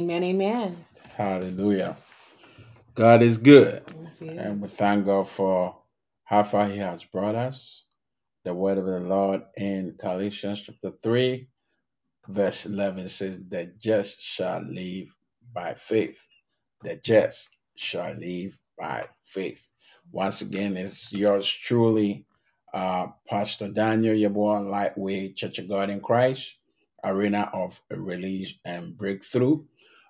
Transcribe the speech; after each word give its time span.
Amen. 0.00 0.24
Amen. 0.24 0.86
Hallelujah. 1.16 1.96
God 2.94 3.22
is 3.22 3.38
good. 3.38 3.82
Yes, 4.04 4.20
he 4.20 4.28
And 4.36 4.60
we 4.62 4.68
is. 4.68 4.70
thank 4.70 5.06
God 5.06 5.28
for 5.28 5.76
how 6.24 6.44
far 6.44 6.68
He 6.68 6.78
has 6.78 7.04
brought 7.04 7.36
us. 7.36 7.86
The 8.44 8.54
word 8.54 8.78
of 8.78 8.86
the 8.86 9.00
Lord 9.00 9.42
in 9.56 9.96
Galatians 10.00 10.62
chapter 10.62 10.90
3, 10.92 11.48
verse 12.28 12.66
11 12.66 13.08
says, 13.10 13.40
The 13.48 13.72
just 13.78 14.22
shall 14.22 14.62
live 14.62 15.14
by 15.52 15.74
faith. 15.74 16.20
The 16.84 16.96
just 16.96 17.50
shall 17.76 18.14
live 18.14 18.58
by 18.78 19.06
faith. 19.24 19.60
Once 20.12 20.42
again, 20.42 20.76
it's 20.76 21.12
yours 21.12 21.48
truly, 21.48 22.26
uh, 22.74 23.08
Pastor 23.28 23.68
Daniel 23.68 24.14
Yeboah, 24.16 24.68
Lightweight 24.70 25.36
Church 25.36 25.58
of 25.60 25.68
God 25.68 25.90
in 25.90 26.00
Christ, 26.00 26.56
Arena 27.04 27.50
of 27.54 27.80
Release 27.90 28.58
and 28.66 28.96
Breakthrough. 28.98 29.64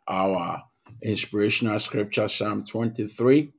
Our 0.08 0.62
inspirational 1.02 1.78
scripture, 1.78 2.28
Psalm 2.28 2.64
23. 2.64 3.52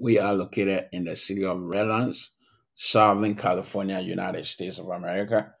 We 0.00 0.18
are 0.18 0.34
located 0.34 0.88
in 0.92 1.04
the 1.04 1.16
city 1.16 1.44
of 1.44 1.60
Redlands, 1.60 2.30
Southern 2.74 3.34
California, 3.34 4.00
United 4.00 4.46
States 4.46 4.78
of 4.78 4.88
America. 4.88 5.52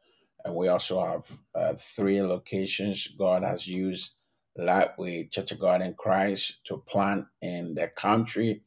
And 0.44 0.54
we 0.54 0.68
also 0.68 1.04
have 1.04 1.30
uh, 1.54 1.74
three 1.74 2.22
locations 2.22 3.08
God 3.18 3.42
has 3.42 3.66
used 3.66 4.12
Lightweight 4.56 5.32
Church 5.32 5.52
of 5.52 5.60
God 5.60 5.82
in 5.82 5.94
Christ 5.94 6.60
to 6.64 6.78
plant 6.78 7.26
in 7.42 7.74
the 7.74 7.88
country 7.88 8.62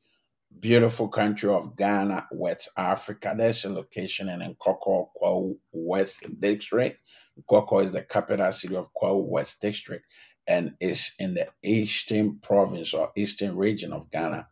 beautiful 0.60 1.08
country 1.08 1.50
of 1.50 1.76
Ghana, 1.76 2.28
West 2.32 2.70
Africa. 2.78 3.34
There's 3.38 3.66
a 3.66 3.70
location 3.70 4.30
in 4.30 4.40
Nkawkaw, 4.40 5.10
Kwahu 5.20 5.58
West 5.72 6.24
District. 6.40 7.00
Nkawkaw 7.40 7.86
is 7.86 7.92
the 7.92 8.04
capital 8.04 8.52
city 8.52 8.76
of 8.76 8.90
Kwahu 8.94 9.26
West 9.28 9.62
District 9.62 10.06
and 10.48 10.76
it's 10.80 11.14
in 11.20 11.34
the 11.34 11.48
eastern 11.64 12.38
province 12.40 12.94
or 12.94 13.12
eastern 13.16 13.56
region 13.56 13.94
of 13.94 14.10
Ghana. 14.12 14.48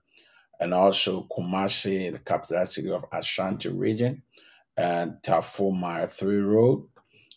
And 0.59 0.73
also 0.73 1.27
Kumasi, 1.31 2.12
the 2.12 2.20
capital 2.20 2.65
city 2.65 2.91
of 2.91 3.05
Ashanti 3.12 3.70
region, 3.70 4.23
and 4.77 5.13
Tafuma 5.23 6.09
3 6.09 6.37
Road. 6.40 6.85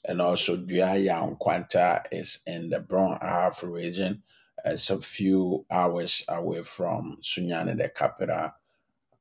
And 0.04 0.20
also 0.20 0.56
Duayaw 0.56 1.38
Nkwanta 1.38 2.04
is 2.10 2.40
in 2.46 2.70
the 2.70 2.80
Brong 2.80 3.22
Ahafo 3.22 3.72
region. 3.72 4.22
It's 4.64 4.90
a 4.90 5.00
few 5.00 5.64
hours 5.70 6.24
away 6.28 6.62
from 6.62 7.18
Sunyani, 7.22 7.76
the 7.76 7.88
capital 7.88 8.52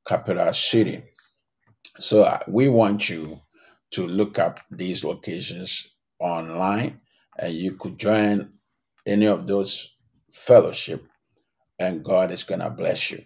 capital 0.06 0.52
city. 0.52 1.04
So 1.98 2.24
uh, 2.24 2.40
we 2.48 2.68
want 2.68 3.08
you 3.08 3.40
to 3.92 4.06
look 4.06 4.38
up 4.38 4.60
these 4.70 5.04
locations 5.04 5.94
online 6.18 7.00
and 7.38 7.52
you 7.52 7.72
could 7.72 7.98
join 7.98 8.52
any 9.06 9.26
of 9.26 9.46
those 9.46 9.94
fellowship 10.32 11.04
and 11.78 12.04
God 12.04 12.30
is 12.30 12.44
going 12.44 12.60
to 12.60 12.70
bless 12.70 13.10
you. 13.10 13.24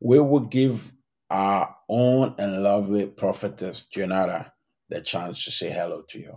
We 0.00 0.20
will 0.20 0.40
give 0.40 0.92
our 1.30 1.76
own 1.88 2.34
and 2.38 2.62
lovely 2.62 3.06
prophetess 3.06 3.88
Jonara 3.94 4.52
the 4.88 5.00
chance 5.00 5.44
to 5.44 5.50
say 5.50 5.70
hello 5.70 6.02
to 6.08 6.18
you. 6.18 6.34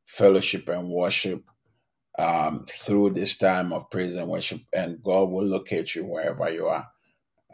fellowship 0.06 0.68
and 0.68 0.90
worship 0.90 1.44
um, 2.20 2.66
through 2.70 3.12
this 3.12 3.38
time 3.38 3.74
of 3.74 3.90
praise 3.90 4.16
and 4.16 4.30
worship, 4.30 4.62
and 4.74 5.02
God 5.03 5.30
will 5.30 5.46
locate 5.46 5.96
you 5.96 6.06
wherever 6.06 6.50
you 6.50 6.68
are. 6.68 6.88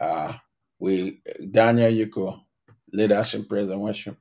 Uh, 0.00 0.34
we, 0.80 1.22
Daniel, 1.50 1.90
us 3.12 3.34
in 3.34 3.44
praise 3.44 3.68
and 3.68 3.80
worship. 3.80 4.16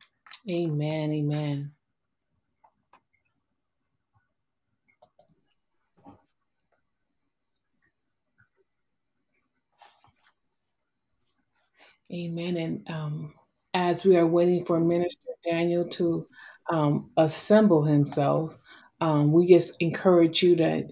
Amen. 0.48 1.14
Amen. 1.14 1.72
Amen. 12.12 12.58
And 12.58 12.90
um, 12.90 13.34
as 13.74 14.04
we 14.04 14.18
are 14.18 14.28
waiting 14.28 14.66
for 14.66 14.80
Minister 14.80 15.30
Daniel 15.46 15.88
to 15.90 16.28
um, 16.72 17.12
assemble 17.18 17.84
himself, 17.84 18.58
um, 19.00 19.32
we 19.32 19.48
just 19.48 19.82
encourage 19.82 20.44
you 20.44 20.56
to 20.58 20.88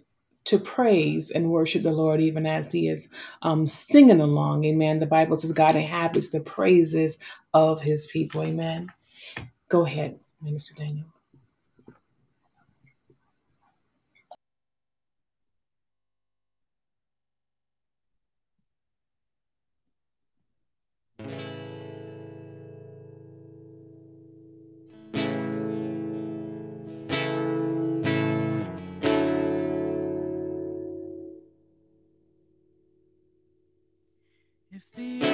to 0.48 0.60
praise 0.60 1.32
and 1.32 1.52
worship 1.52 1.84
the 1.84 1.92
Lord 1.94 2.22
even 2.22 2.48
as 2.48 2.72
He 2.74 2.90
is 2.90 3.10
um, 3.44 3.68
singing 3.68 4.22
along. 4.22 4.66
Amen. 4.66 5.00
The 5.00 5.08
Bible 5.08 5.38
says 5.38 5.54
God 5.54 5.76
inhabits 5.78 6.32
the 6.32 6.42
praises 6.42 7.20
of 7.54 7.82
His 7.82 8.08
people. 8.08 8.44
Amen. 8.44 8.90
Go 9.70 9.86
ahead, 9.86 10.20
Minister 10.42 10.76
Daniel. 10.76 11.08
The 34.98 35.27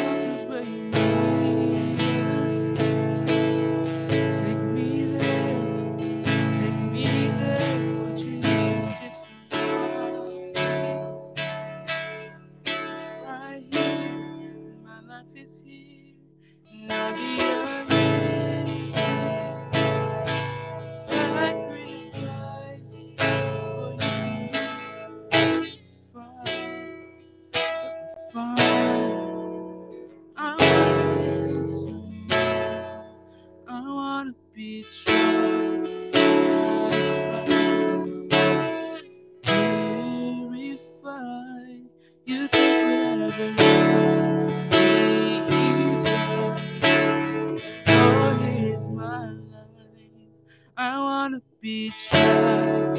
wanna 51.23 51.41
be 51.61 51.91
tried. 52.09 52.97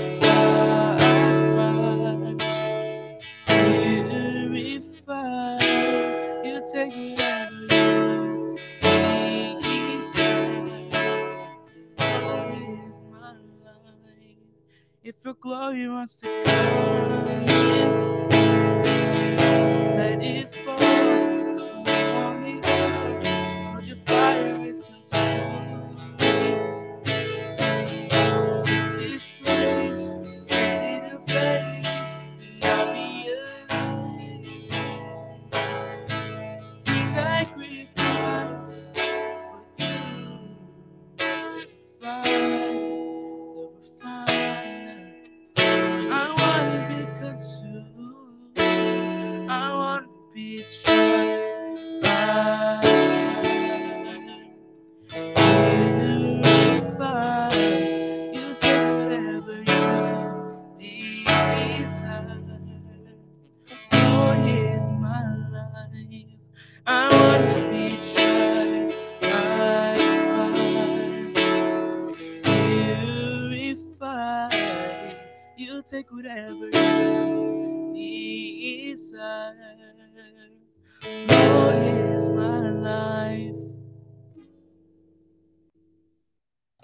Purified. 3.47 5.63
You 6.45 6.63
take 6.73 6.97
you 6.97 7.17
desire. 7.17 7.51
Lord, 12.23 12.55
here's 12.55 13.03
my. 13.13 13.37
If 15.03 15.15
your 15.25 15.35
glory 15.35 15.89
wants 15.89 16.17
to 16.19 16.27
come 16.45 17.47
let 19.99 20.23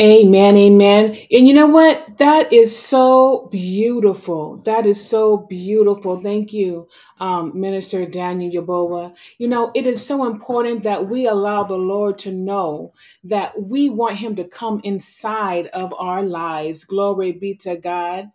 Amen, 0.00 0.56
amen. 0.58 1.16
And 1.32 1.48
you 1.48 1.54
know 1.54 1.68
what? 1.68 2.18
That 2.18 2.52
is 2.52 2.76
so 2.76 3.48
beautiful. 3.52 4.58
That 4.64 4.86
is 4.86 5.04
so 5.08 5.38
beautiful. 5.38 6.20
Thank 6.20 6.52
you, 6.52 6.88
um, 7.20 7.58
Minister 7.58 8.06
Daniel 8.06 8.52
Yeboah. 8.64 9.16
You 9.38 9.48
know, 9.48 9.72
it 9.74 9.86
is 9.86 10.06
so 10.06 10.26
important 10.26 10.82
that 10.84 11.08
we 11.08 11.28
allow 11.28 11.64
the 11.64 11.78
Lord 11.78 12.18
to 12.20 12.32
know 12.32 12.92
that 13.24 13.62
we 13.62 13.90
want 13.90 14.16
Him 14.16 14.36
to 14.36 14.44
come 14.44 14.82
inside 14.84 15.68
of 15.68 15.94
our 15.98 16.24
lives. 16.24 16.84
Glory 16.84 17.32
be 17.32 17.54
to 17.58 17.76
God. 17.76 18.32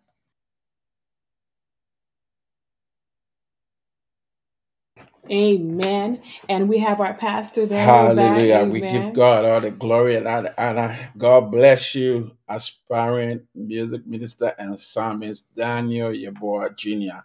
Amen. 5.32 6.22
And 6.50 6.70
we 6.70 6.80
have 6.80 7.02
our 7.02 7.16
pastor 7.16 7.66
there. 7.66 7.86
Hallelujah. 7.86 8.66
We 8.66 8.82
give 8.82 9.14
God 9.14 9.46
all 9.46 9.62
the 9.62 9.72
glory 9.72 10.16
and 10.16 10.28
all 10.28 10.44
the 10.44 10.64
honor. 10.64 10.98
God 11.18 11.52
bless 11.52 11.96
you, 11.96 12.32
aspiring 12.50 13.48
music 13.56 14.08
minister 14.08 14.54
and 14.60 14.80
psalmist 14.80 15.54
Daniel 15.56 16.12
Yeboah 16.12 16.76
Jr. 16.78 17.22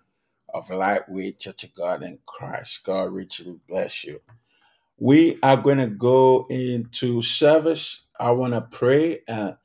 of 0.55 0.71
Lightweight 0.71 1.41
Church 1.41 1.65
of 1.65 1.75
God 1.75 2.03
in 2.03 2.19
Christ. 2.27 2.85
God 2.85 3.13
richly 3.13 3.59
bless 3.69 4.05
you. 4.05 4.21
We 4.99 5.39
are 5.43 5.59
going 5.59 5.79
to 5.79 5.89
go 5.89 6.47
into 6.51 7.23
service. 7.23 8.05
I 8.21 8.33
want 8.33 8.55
to 8.55 8.63
pray 8.63 9.21
and, 9.29 9.57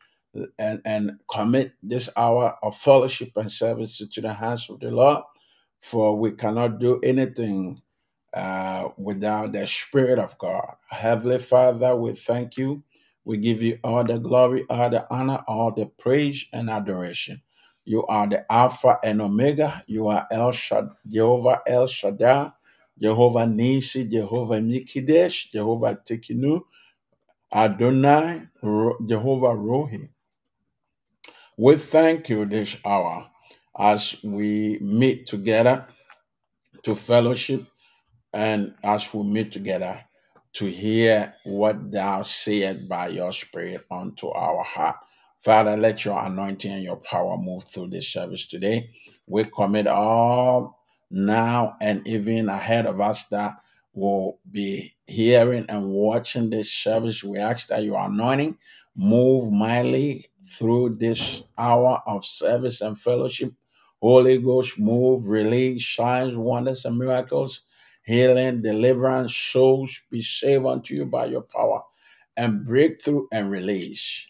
and, 0.60 0.82
and 0.86 1.20
commit 1.32 1.74
this 1.84 2.10
hour 2.18 2.58
of 2.64 2.76
fellowship 2.78 3.32
and 3.38 3.52
service 3.52 4.00
to 4.00 4.22
the 4.22 4.34
hands 4.34 4.70
of 4.70 4.82
the 4.82 4.92
Lord, 4.92 5.24
for 5.82 6.18
we 6.18 6.34
cannot 6.34 6.80
do 6.80 7.00
anything 7.02 7.82
uh, 8.36 8.90
without 8.98 9.54
the 9.54 9.68
Spirit 9.68 10.20
of 10.20 10.38
God. 10.40 10.76
Heavenly 10.90 11.40
Father, 11.40 11.96
we 11.98 12.14
thank 12.16 12.58
you. 12.58 12.84
We 13.26 13.38
give 13.38 13.64
you 13.64 13.80
all 13.84 14.04
the 14.06 14.20
glory, 14.20 14.66
all 14.70 14.90
the 14.92 15.08
honor, 15.14 15.44
all 15.48 15.72
the 15.74 15.88
praise 15.88 16.48
and 16.54 16.70
adoration. 16.70 17.42
You 17.86 18.06
are 18.08 18.28
the 18.30 18.52
Alpha 18.52 19.00
and 19.04 19.22
Omega. 19.22 19.84
You 19.88 20.10
are 20.10 20.28
El 20.32 20.54
Shad- 20.54 20.90
Jehovah 21.10 21.62
El 21.68 21.88
Shaddai, 21.88 22.52
Jehovah 23.00 23.48
Nisi, 23.48 24.10
Jehovah 24.10 24.60
Mikidesh, 24.62 25.52
Jehovah 25.52 26.00
Tekinu, 26.06 26.62
Adonai, 27.54 28.44
Ro- 28.64 28.98
Jehovah 29.08 29.56
Rohi. 29.56 30.10
We 31.58 31.78
thank 31.78 32.30
you 32.30 32.46
this 32.46 32.78
hour 32.86 33.30
as 33.80 34.18
we 34.24 34.80
meet 34.82 35.28
together 35.28 35.88
to 36.84 36.96
fellowship 36.96 37.66
and 38.36 38.76
as 38.84 39.14
we 39.16 39.24
meet 39.24 39.54
together 39.54 40.04
to 40.56 40.68
hear 40.68 41.36
what 41.46 41.92
thou 41.92 42.24
sayest 42.24 42.90
by 42.90 43.10
your 43.10 43.34
spirit 43.34 43.82
unto 43.92 44.30
our 44.30 44.64
heart. 44.64 44.98
Father, 45.40 45.78
let 45.78 46.06
your 46.06 46.20
anointing 46.24 46.74
and 46.74 46.84
your 46.84 46.98
power 46.98 47.38
move 47.38 47.66
through 47.66 47.90
this 47.90 48.10
service 48.10 48.48
today. 48.48 48.92
We 49.28 49.46
commit 49.46 49.88
all 49.88 50.82
now 51.12 51.78
and 51.82 52.08
even 52.08 52.50
ahead 52.50 52.88
of 52.88 53.02
us 53.02 53.26
that 53.28 53.58
will 53.94 54.40
be 54.52 54.94
hearing 55.08 55.66
and 55.70 55.92
watching 55.92 56.52
this 56.52 56.72
service. 56.74 57.24
We 57.24 57.40
ask 57.40 57.70
that 57.70 57.84
your 57.86 58.02
anointing 58.02 58.58
move 58.98 59.54
mightily 59.54 60.28
through 60.58 60.98
this 60.98 61.44
hour 61.58 62.04
of 62.08 62.26
service 62.26 62.82
and 62.82 63.00
fellowship. 63.00 63.54
Holy 64.02 64.40
Ghost, 64.40 64.80
move, 64.80 65.28
release 65.28 65.88
signs, 65.88 66.36
wonders, 66.38 66.86
and 66.86 67.00
miracles 67.00 67.60
healing, 68.06 68.62
deliverance, 68.62 69.36
souls 69.36 70.02
be 70.10 70.22
saved 70.22 70.66
unto 70.66 70.96
you 70.96 71.06
by 71.06 71.26
your 71.26 71.44
power, 71.54 71.82
and 72.38 72.66
breakthrough 72.66 73.28
and 73.32 73.52
release 73.52 74.28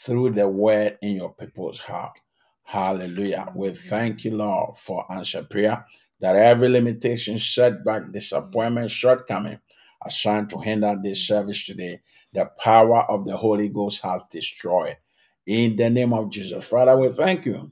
through 0.00 0.30
the 0.30 0.48
word 0.48 0.96
in 1.02 1.16
your 1.16 1.34
people's 1.34 1.80
heart. 1.80 2.18
Hallelujah. 2.64 3.52
We 3.54 3.70
thank 3.70 4.24
you, 4.24 4.36
Lord, 4.36 4.76
for 4.76 5.10
answer 5.12 5.42
prayer. 5.42 5.84
That 6.20 6.36
every 6.36 6.68
limitation, 6.68 7.38
setback, 7.38 8.10
disappointment, 8.10 8.90
shortcoming 8.90 9.60
assigned 10.04 10.50
to 10.50 10.58
hinder 10.58 10.96
this 11.02 11.26
service 11.26 11.66
today, 11.66 12.00
the 12.32 12.50
power 12.58 13.02
of 13.02 13.26
the 13.26 13.36
Holy 13.36 13.68
Ghost 13.68 14.02
has 14.02 14.24
destroyed. 14.30 14.96
In 15.46 15.76
the 15.76 15.90
name 15.90 16.12
of 16.12 16.30
Jesus. 16.30 16.66
Father, 16.66 16.96
we 16.96 17.10
thank 17.10 17.46
you 17.46 17.70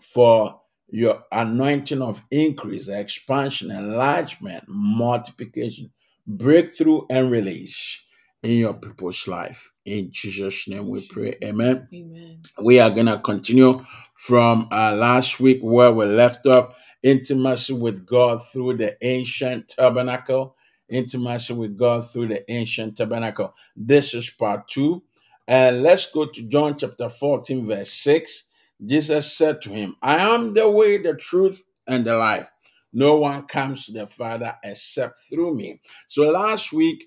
for 0.00 0.61
your 0.92 1.24
anointing 1.32 2.02
of 2.02 2.22
increase, 2.30 2.88
expansion, 2.88 3.70
enlargement, 3.70 4.64
multiplication, 4.68 5.90
breakthrough, 6.26 7.00
and 7.08 7.30
release 7.30 8.04
in 8.42 8.58
your 8.58 8.74
people's 8.74 9.26
life. 9.26 9.72
In 9.86 10.10
Jesus' 10.12 10.68
name 10.68 10.88
we 10.88 11.06
pray. 11.08 11.34
Amen. 11.42 11.88
Amen. 11.94 12.40
We 12.62 12.78
are 12.78 12.90
going 12.90 13.06
to 13.06 13.18
continue 13.18 13.82
from 14.16 14.68
uh, 14.70 14.94
last 14.94 15.40
week 15.40 15.60
where 15.62 15.92
we 15.92 16.04
left 16.04 16.46
off 16.46 16.76
intimacy 17.02 17.72
with 17.72 18.04
God 18.04 18.46
through 18.46 18.76
the 18.76 18.96
ancient 19.02 19.68
tabernacle. 19.70 20.56
Intimacy 20.90 21.54
with 21.54 21.78
God 21.78 22.10
through 22.10 22.28
the 22.28 22.52
ancient 22.52 22.98
tabernacle. 22.98 23.54
This 23.74 24.12
is 24.12 24.28
part 24.28 24.68
two. 24.68 25.02
And 25.48 25.82
let's 25.82 26.10
go 26.10 26.26
to 26.26 26.42
John 26.42 26.76
chapter 26.76 27.08
14, 27.08 27.66
verse 27.66 27.92
6. 27.94 28.44
Jesus 28.84 29.32
said 29.36 29.62
to 29.62 29.70
him, 29.70 29.96
I 30.02 30.18
am 30.18 30.54
the 30.54 30.68
way, 30.70 30.98
the 30.98 31.14
truth, 31.14 31.62
and 31.86 32.04
the 32.04 32.16
life. 32.16 32.48
No 32.92 33.16
one 33.16 33.46
comes 33.46 33.86
to 33.86 33.92
the 33.92 34.06
Father 34.06 34.56
except 34.62 35.18
through 35.30 35.54
me. 35.54 35.80
So 36.08 36.30
last 36.30 36.72
week 36.72 37.04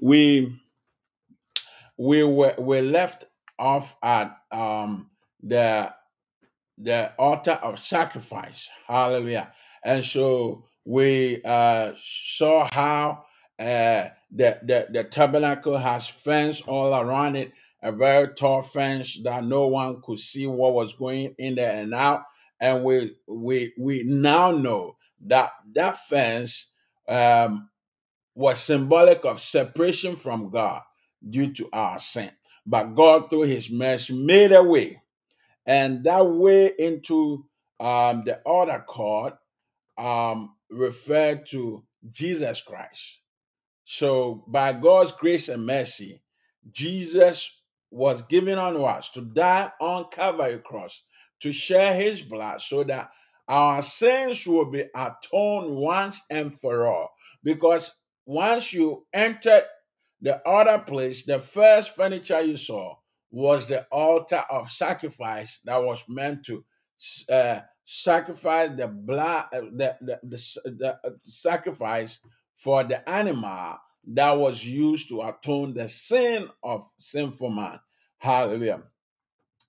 we 0.00 0.60
we 1.96 2.22
were 2.24 2.54
we 2.58 2.80
left 2.80 3.26
off 3.58 3.96
at 4.02 4.36
um 4.50 5.10
the 5.42 5.92
the 6.78 7.12
altar 7.18 7.58
of 7.62 7.78
sacrifice. 7.78 8.68
Hallelujah. 8.86 9.52
And 9.84 10.04
so 10.04 10.64
we 10.84 11.40
uh, 11.44 11.92
saw 11.96 12.68
how 12.72 13.24
uh, 13.58 14.08
the, 14.30 14.58
the, 14.62 14.88
the 14.90 15.04
tabernacle 15.04 15.76
has 15.76 16.08
fence 16.08 16.60
all 16.62 16.94
around 16.94 17.36
it 17.36 17.52
a 17.82 17.92
very 17.92 18.34
tall 18.34 18.62
fence 18.62 19.20
that 19.22 19.44
no 19.44 19.68
one 19.68 20.02
could 20.02 20.18
see 20.18 20.46
what 20.46 20.74
was 20.74 20.92
going 20.94 21.34
in 21.38 21.54
there 21.54 21.76
and 21.80 21.94
out. 21.94 22.24
And 22.60 22.82
we 22.84 23.16
we 23.26 23.72
we 23.78 24.02
now 24.04 24.50
know 24.50 24.96
that 25.26 25.52
that 25.74 25.96
fence 25.96 26.72
um, 27.08 27.70
was 28.34 28.60
symbolic 28.60 29.24
of 29.24 29.40
separation 29.40 30.16
from 30.16 30.50
God 30.50 30.82
due 31.28 31.52
to 31.54 31.68
our 31.72 31.98
sin. 31.98 32.30
But 32.66 32.94
God, 32.94 33.30
through 33.30 33.42
His 33.42 33.70
mercy, 33.70 34.14
made 34.14 34.52
a 34.52 34.62
way, 34.62 35.02
and 35.64 36.04
that 36.04 36.26
way 36.26 36.72
into 36.78 37.46
um, 37.80 38.24
the 38.24 38.40
other 38.46 38.84
court 38.86 39.34
um, 39.96 40.56
referred 40.70 41.46
to 41.46 41.84
Jesus 42.10 42.60
Christ. 42.60 43.20
So, 43.84 44.44
by 44.46 44.74
God's 44.74 45.12
grace 45.12 45.48
and 45.48 45.64
mercy, 45.64 46.22
Jesus 46.70 47.57
was 47.90 48.22
given 48.22 48.58
on 48.58 48.76
us 48.76 49.10
to 49.10 49.22
die 49.22 49.70
on 49.80 50.06
Calvary 50.10 50.60
cross 50.64 51.02
to 51.40 51.52
share 51.52 51.94
his 51.94 52.22
blood 52.22 52.60
so 52.60 52.84
that 52.84 53.10
our 53.48 53.80
sins 53.80 54.46
will 54.46 54.70
be 54.70 54.84
atoned 54.94 55.74
once 55.74 56.20
and 56.30 56.54
for 56.54 56.86
all. 56.86 57.10
Because 57.42 57.96
once 58.26 58.74
you 58.74 59.06
entered 59.12 59.64
the 60.20 60.46
other 60.46 60.78
place, 60.80 61.24
the 61.24 61.38
first 61.38 61.94
furniture 61.94 62.42
you 62.42 62.56
saw 62.56 62.96
was 63.30 63.68
the 63.68 63.86
altar 63.90 64.44
of 64.50 64.70
sacrifice 64.70 65.60
that 65.64 65.82
was 65.82 66.02
meant 66.08 66.44
to 66.44 66.64
uh, 67.30 67.60
sacrifice 67.84 68.70
the 68.76 68.88
blood, 68.88 69.46
uh, 69.52 69.60
the, 69.60 69.96
the, 70.00 70.20
the, 70.24 70.60
the 70.64 70.98
uh, 71.04 71.10
sacrifice 71.22 72.18
for 72.56 72.84
the 72.84 73.08
animal 73.08 73.78
that 74.06 74.32
was 74.32 74.64
used 74.64 75.08
to 75.10 75.22
atone 75.22 75.74
the 75.74 75.88
sin 75.88 76.48
of 76.62 76.88
sinful 76.98 77.50
man. 77.50 77.80
Hallelujah. 78.18 78.84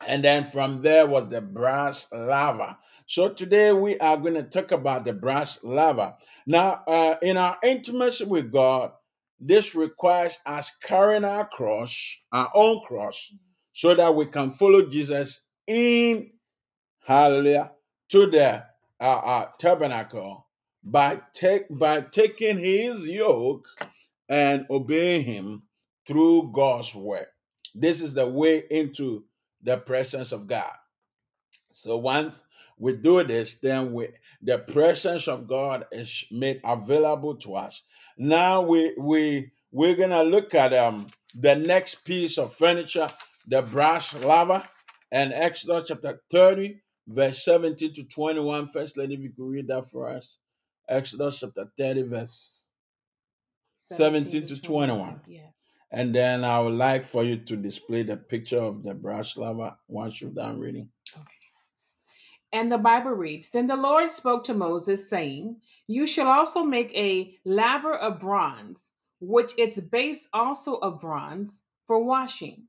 And 0.07 0.23
then 0.23 0.45
from 0.45 0.81
there 0.81 1.05
was 1.05 1.27
the 1.27 1.41
brass 1.41 2.07
laver. 2.11 2.77
So 3.05 3.29
today 3.29 3.73
we 3.73 3.97
are 3.99 4.17
going 4.17 4.35
to 4.35 4.43
talk 4.43 4.71
about 4.71 5.03
the 5.03 5.13
brass 5.13 5.59
laver. 5.63 6.15
Now, 6.47 6.83
uh, 6.87 7.15
in 7.21 7.35
our 7.35 7.57
intimacy 7.63 8.25
with 8.25 8.51
God, 8.51 8.93
this 9.39 9.75
requires 9.75 10.39
us 10.45 10.71
carrying 10.81 11.25
our 11.25 11.47
cross, 11.47 12.17
our 12.31 12.49
own 12.53 12.81
cross, 12.81 13.33
so 13.73 13.93
that 13.95 14.15
we 14.15 14.25
can 14.25 14.49
follow 14.49 14.85
Jesus 14.89 15.41
in 15.67 16.31
hallelujah, 17.09 17.71
to 18.09 18.27
the 18.27 18.63
uh, 18.99 19.03
uh, 19.03 19.45
tabernacle 19.57 20.47
by 20.83 21.19
take 21.33 21.63
by 21.69 22.01
taking 22.01 22.57
his 22.57 23.05
yoke 23.05 23.67
and 24.29 24.65
obey 24.69 25.21
him 25.21 25.63
through 26.05 26.51
God's 26.53 26.93
word. 26.93 27.27
This 27.75 28.01
is 28.01 28.13
the 28.13 28.27
way 28.27 28.63
into 28.69 29.25
the 29.61 29.77
presence 29.77 30.31
of 30.31 30.47
God. 30.47 30.71
So 31.71 31.97
once 31.97 32.45
we 32.77 32.95
do 32.95 33.23
this, 33.23 33.55
then 33.55 33.93
we 33.93 34.09
the 34.41 34.59
presence 34.59 35.27
of 35.27 35.47
God 35.47 35.85
is 35.91 36.25
made 36.31 36.61
available 36.63 37.35
to 37.37 37.55
us. 37.55 37.83
Now 38.17 38.61
we 38.61 38.93
we 38.97 39.51
we're 39.71 39.95
gonna 39.95 40.23
look 40.23 40.55
at 40.55 40.73
um 40.73 41.07
the 41.35 41.55
next 41.55 42.05
piece 42.05 42.37
of 42.37 42.53
furniture, 42.53 43.07
the 43.47 43.61
brass 43.61 44.13
laver, 44.13 44.63
and 45.11 45.33
Exodus 45.33 45.89
chapter 45.89 46.21
30, 46.31 46.81
verse 47.07 47.43
17 47.43 47.93
to 47.93 48.03
21. 48.05 48.67
First 48.67 48.97
lady, 48.97 49.15
if 49.15 49.19
you 49.21 49.31
could 49.31 49.49
read 49.49 49.67
that 49.67 49.85
for 49.85 50.09
us. 50.09 50.37
Exodus 50.87 51.39
chapter 51.39 51.71
30, 51.77 52.03
verse 52.03 52.68
17 53.95 54.45
to 54.47 54.61
21. 54.61 55.21
Yes. 55.27 55.79
And 55.91 56.13
then 56.13 56.43
I 56.43 56.59
would 56.59 56.73
like 56.73 57.03
for 57.03 57.23
you 57.23 57.37
to 57.37 57.55
display 57.57 58.03
the 58.03 58.17
picture 58.17 58.59
of 58.59 58.83
the 58.83 58.93
brass 58.93 59.35
laver 59.37 59.75
once 59.87 60.21
you're 60.21 60.29
done 60.31 60.59
reading. 60.59 60.89
Okay. 61.15 61.25
And 62.51 62.71
the 62.71 62.77
Bible 62.77 63.11
reads 63.11 63.49
Then 63.49 63.67
the 63.67 63.75
Lord 63.75 64.09
spoke 64.09 64.43
to 64.45 64.53
Moses, 64.53 65.09
saying, 65.09 65.57
You 65.87 66.07
shall 66.07 66.27
also 66.27 66.63
make 66.63 66.91
a 66.95 67.35
laver 67.45 67.95
of 67.95 68.19
bronze, 68.19 68.93
which 69.19 69.57
its 69.57 69.79
base 69.79 70.27
also 70.33 70.75
of 70.75 71.01
bronze, 71.01 71.63
for 71.87 72.03
washing. 72.03 72.63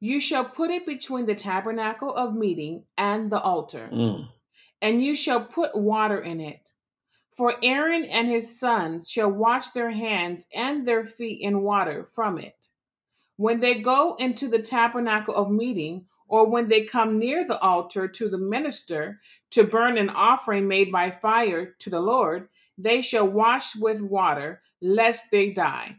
You 0.00 0.20
shall 0.20 0.44
put 0.44 0.70
it 0.70 0.86
between 0.86 1.26
the 1.26 1.34
tabernacle 1.34 2.14
of 2.14 2.34
meeting 2.34 2.84
and 2.98 3.30
the 3.30 3.40
altar, 3.40 3.88
Mm. 3.92 4.28
and 4.82 5.02
you 5.02 5.14
shall 5.14 5.44
put 5.44 5.74
water 5.76 6.20
in 6.20 6.40
it. 6.40 6.70
For 7.34 7.56
Aaron 7.64 8.04
and 8.04 8.28
his 8.28 8.58
sons 8.58 9.10
shall 9.10 9.30
wash 9.30 9.70
their 9.70 9.90
hands 9.90 10.46
and 10.54 10.86
their 10.86 11.04
feet 11.04 11.40
in 11.40 11.62
water 11.62 12.04
from 12.04 12.38
it. 12.38 12.68
When 13.36 13.58
they 13.58 13.80
go 13.80 14.14
into 14.20 14.46
the 14.46 14.62
tabernacle 14.62 15.34
of 15.34 15.50
meeting, 15.50 16.06
or 16.28 16.48
when 16.48 16.68
they 16.68 16.84
come 16.84 17.18
near 17.18 17.44
the 17.44 17.58
altar 17.58 18.06
to 18.06 18.28
the 18.28 18.38
minister 18.38 19.20
to 19.50 19.64
burn 19.64 19.98
an 19.98 20.10
offering 20.10 20.68
made 20.68 20.92
by 20.92 21.10
fire 21.10 21.74
to 21.80 21.90
the 21.90 22.00
Lord, 22.00 22.48
they 22.78 23.02
shall 23.02 23.26
wash 23.26 23.74
with 23.74 24.00
water, 24.00 24.62
lest 24.80 25.32
they 25.32 25.50
die. 25.50 25.96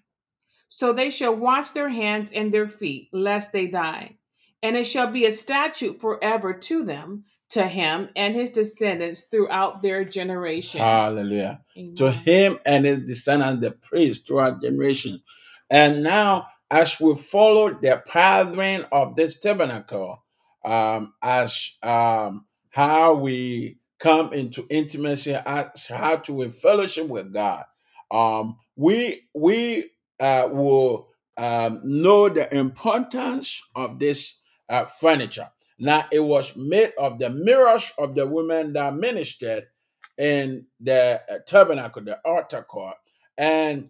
So 0.70 0.94
they 0.94 1.10
shall 1.10 1.36
wash 1.36 1.72
their 1.72 1.90
hands 1.90 2.32
and 2.32 2.54
their 2.54 2.70
feet, 2.70 3.10
lest 3.12 3.52
they 3.52 3.68
die. 3.68 4.16
And 4.64 4.78
it 4.78 4.86
shall 4.86 5.12
be 5.12 5.26
a 5.26 5.34
statute 5.34 6.00
forever 6.00 6.54
to 6.54 6.84
them, 6.86 7.26
to 7.56 7.66
him 7.66 8.10
and 8.18 8.36
his 8.36 8.50
descendants 8.50 9.22
throughout 9.22 9.82
their 9.82 10.04
generations. 10.04 10.82
Hallelujah. 10.82 11.62
Amen. 11.78 11.96
to 11.96 12.12
him 12.12 12.60
and 12.66 12.86
his 12.86 13.06
descendants 13.06 13.62
the 13.62 13.72
praise 13.72 14.20
throughout 14.20 14.62
generations. 14.62 15.22
And 15.70 16.04
now, 16.04 16.48
as 16.70 17.00
we 17.00 17.16
follow 17.16 17.74
the 17.74 18.04
pattern 18.06 18.86
of 18.92 19.16
this 19.16 19.40
tabernacle, 19.40 20.22
um, 20.66 21.14
as 21.24 21.78
um, 21.82 22.46
how 22.72 23.16
we 23.16 23.78
come 24.00 24.34
into 24.34 24.68
intimacy, 24.70 25.34
as 25.34 25.88
how 25.88 26.18
to 26.18 26.34
we 26.34 26.50
fellowship 26.50 27.08
with 27.08 27.34
God, 27.34 27.64
um, 28.12 28.58
we 28.76 29.30
we 29.34 29.92
uh, 30.20 30.50
will 30.52 31.08
um, 31.38 31.80
know 31.86 32.28
the 32.28 32.54
importance 32.54 33.64
of 33.76 33.98
this 33.98 34.36
uh, 34.68 34.86
furniture. 34.86 35.50
Now, 35.78 36.06
it 36.12 36.22
was 36.22 36.56
made 36.56 36.94
of 36.98 37.20
the 37.20 37.30
mirrors 37.30 37.92
of 37.98 38.16
the 38.16 38.28
women 38.28 38.74
that 38.74 38.96
ministered 38.96 39.66
in 40.18 40.68
the 40.80 41.22
uh, 41.30 41.40
tabernacle, 41.46 42.04
the 42.04 42.20
altar 42.24 42.64
court, 42.64 42.96
and 43.38 43.90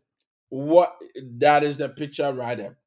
what 0.49 0.95
that 1.37 1.63
is 1.63 1.77
the 1.77 1.89
picture 1.89 2.33
right 2.33 2.57
there 2.57 2.77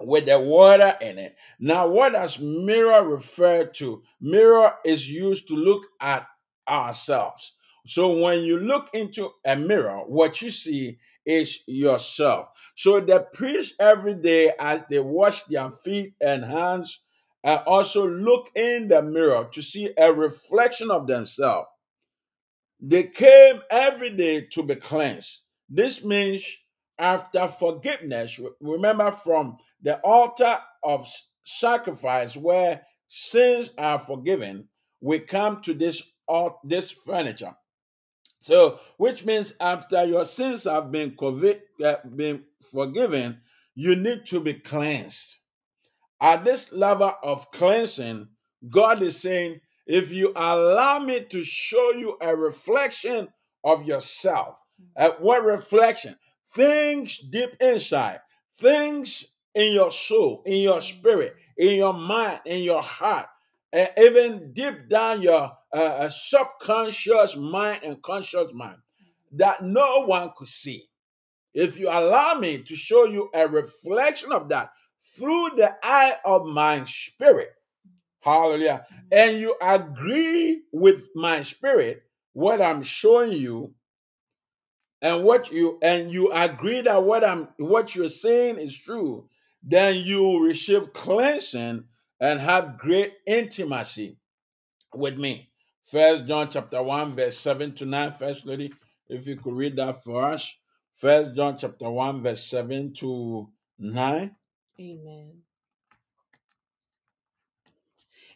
with 0.00 0.26
the 0.26 0.38
water 0.38 0.96
in 1.00 1.18
it. 1.18 1.36
Now, 1.58 1.88
what 1.88 2.12
does 2.12 2.38
mirror 2.38 3.06
refer 3.06 3.66
to? 3.66 4.02
Mirror 4.20 4.74
is 4.84 5.10
used 5.10 5.48
to 5.48 5.54
look 5.54 5.82
at 6.00 6.26
ourselves. 6.68 7.54
So 7.86 8.18
when 8.20 8.40
you 8.40 8.58
look 8.58 8.88
into 8.94 9.30
a 9.44 9.56
mirror, 9.56 9.98
what 10.06 10.40
you 10.40 10.50
see 10.50 10.98
is 11.26 11.60
yourself. 11.66 12.48
So 12.74 13.00
the 13.00 13.26
priest 13.32 13.74
every 13.78 14.14
day, 14.14 14.52
as 14.58 14.84
they 14.88 15.00
wash 15.00 15.44
their 15.44 15.70
feet 15.70 16.14
and 16.20 16.44
hands, 16.44 17.00
uh, 17.44 17.62
also 17.66 18.06
look 18.06 18.50
in 18.56 18.88
the 18.88 19.02
mirror 19.02 19.48
to 19.52 19.62
see 19.62 19.92
a 19.98 20.12
reflection 20.12 20.90
of 20.90 21.06
themselves. 21.06 21.68
They 22.80 23.04
came 23.04 23.62
every 23.70 24.10
day 24.10 24.42
to 24.52 24.62
be 24.62 24.74
cleansed. 24.76 25.42
This 25.68 26.04
means 26.04 26.44
after 26.98 27.48
forgiveness, 27.48 28.40
remember 28.60 29.12
from 29.12 29.56
the 29.82 29.98
altar 30.00 30.58
of 30.82 31.06
sacrifice 31.42 32.36
where 32.36 32.82
sins 33.08 33.72
are 33.78 33.98
forgiven, 33.98 34.68
we 35.00 35.18
come 35.18 35.60
to 35.62 35.74
this 35.74 36.02
al- 36.28 36.60
this 36.64 36.90
furniture. 36.90 37.54
So, 38.40 38.80
which 38.98 39.24
means 39.24 39.54
after 39.60 40.04
your 40.04 40.24
sins 40.24 40.64
have 40.64 40.92
been 40.92 41.12
convi- 41.12 41.62
uh, 41.82 41.96
been 42.14 42.44
forgiven, 42.70 43.40
you 43.74 43.96
need 43.96 44.26
to 44.26 44.40
be 44.40 44.54
cleansed. 44.54 45.38
At 46.24 46.42
this 46.42 46.72
level 46.72 47.12
of 47.22 47.50
cleansing, 47.50 48.28
God 48.70 49.02
is 49.02 49.20
saying, 49.20 49.60
if 49.86 50.10
you 50.10 50.32
allow 50.34 50.98
me 50.98 51.20
to 51.20 51.42
show 51.44 51.92
you 51.92 52.16
a 52.18 52.34
reflection 52.34 53.28
of 53.62 53.86
yourself, 53.86 54.58
uh, 54.96 55.10
what 55.18 55.44
reflection? 55.44 56.16
Things 56.54 57.18
deep 57.18 57.50
inside, 57.60 58.22
things 58.58 59.34
in 59.54 59.74
your 59.74 59.90
soul, 59.90 60.42
in 60.46 60.62
your 60.62 60.80
spirit, 60.80 61.36
in 61.58 61.76
your 61.76 61.92
mind, 61.92 62.40
in 62.46 62.62
your 62.62 62.80
heart, 62.80 63.26
and 63.70 63.90
even 63.98 64.54
deep 64.54 64.88
down 64.88 65.20
your 65.20 65.52
uh, 65.74 65.76
uh, 65.76 66.08
subconscious 66.08 67.36
mind 67.36 67.80
and 67.84 68.02
conscious 68.02 68.50
mind 68.54 68.78
that 69.32 69.62
no 69.62 70.06
one 70.06 70.30
could 70.34 70.48
see. 70.48 70.84
If 71.52 71.78
you 71.78 71.88
allow 71.90 72.38
me 72.38 72.62
to 72.62 72.74
show 72.74 73.04
you 73.04 73.28
a 73.34 73.46
reflection 73.46 74.32
of 74.32 74.48
that 74.48 74.70
through 75.16 75.50
the 75.56 75.74
eye 75.82 76.16
of 76.24 76.46
my 76.46 76.82
spirit, 76.84 77.50
hallelujah, 78.20 78.86
mm-hmm. 78.92 79.06
and 79.12 79.38
you 79.38 79.54
agree 79.60 80.62
with 80.72 81.08
my 81.14 81.42
spirit, 81.42 82.02
what 82.32 82.60
I'm 82.60 82.82
showing 82.82 83.32
you, 83.32 83.74
and 85.02 85.22
what 85.24 85.52
you 85.52 85.78
and 85.82 86.10
you 86.12 86.32
agree 86.32 86.80
that 86.80 87.04
what 87.04 87.22
I'm 87.24 87.48
what 87.58 87.94
you're 87.94 88.08
saying 88.08 88.58
is 88.58 88.78
true, 88.78 89.28
then 89.62 89.96
you 89.96 90.22
will 90.22 90.40
receive 90.40 90.94
cleansing 90.94 91.84
and 92.20 92.40
have 92.40 92.78
great 92.78 93.12
intimacy 93.26 94.18
with 94.94 95.18
me. 95.18 95.50
First 95.82 96.24
John 96.26 96.48
chapter 96.50 96.82
1, 96.82 97.14
verse 97.14 97.36
7 97.36 97.74
to 97.74 97.84
9. 97.84 98.12
First 98.12 98.46
lady, 98.46 98.72
if 99.08 99.26
you 99.26 99.36
could 99.36 99.54
read 99.54 99.76
that 99.76 100.02
for 100.02 100.22
us. 100.22 100.56
First 100.92 101.34
John 101.34 101.58
chapter 101.58 101.90
1, 101.90 102.22
verse 102.22 102.42
7 102.42 102.94
to 102.94 103.50
9. 103.78 104.34
Amen. 104.80 105.42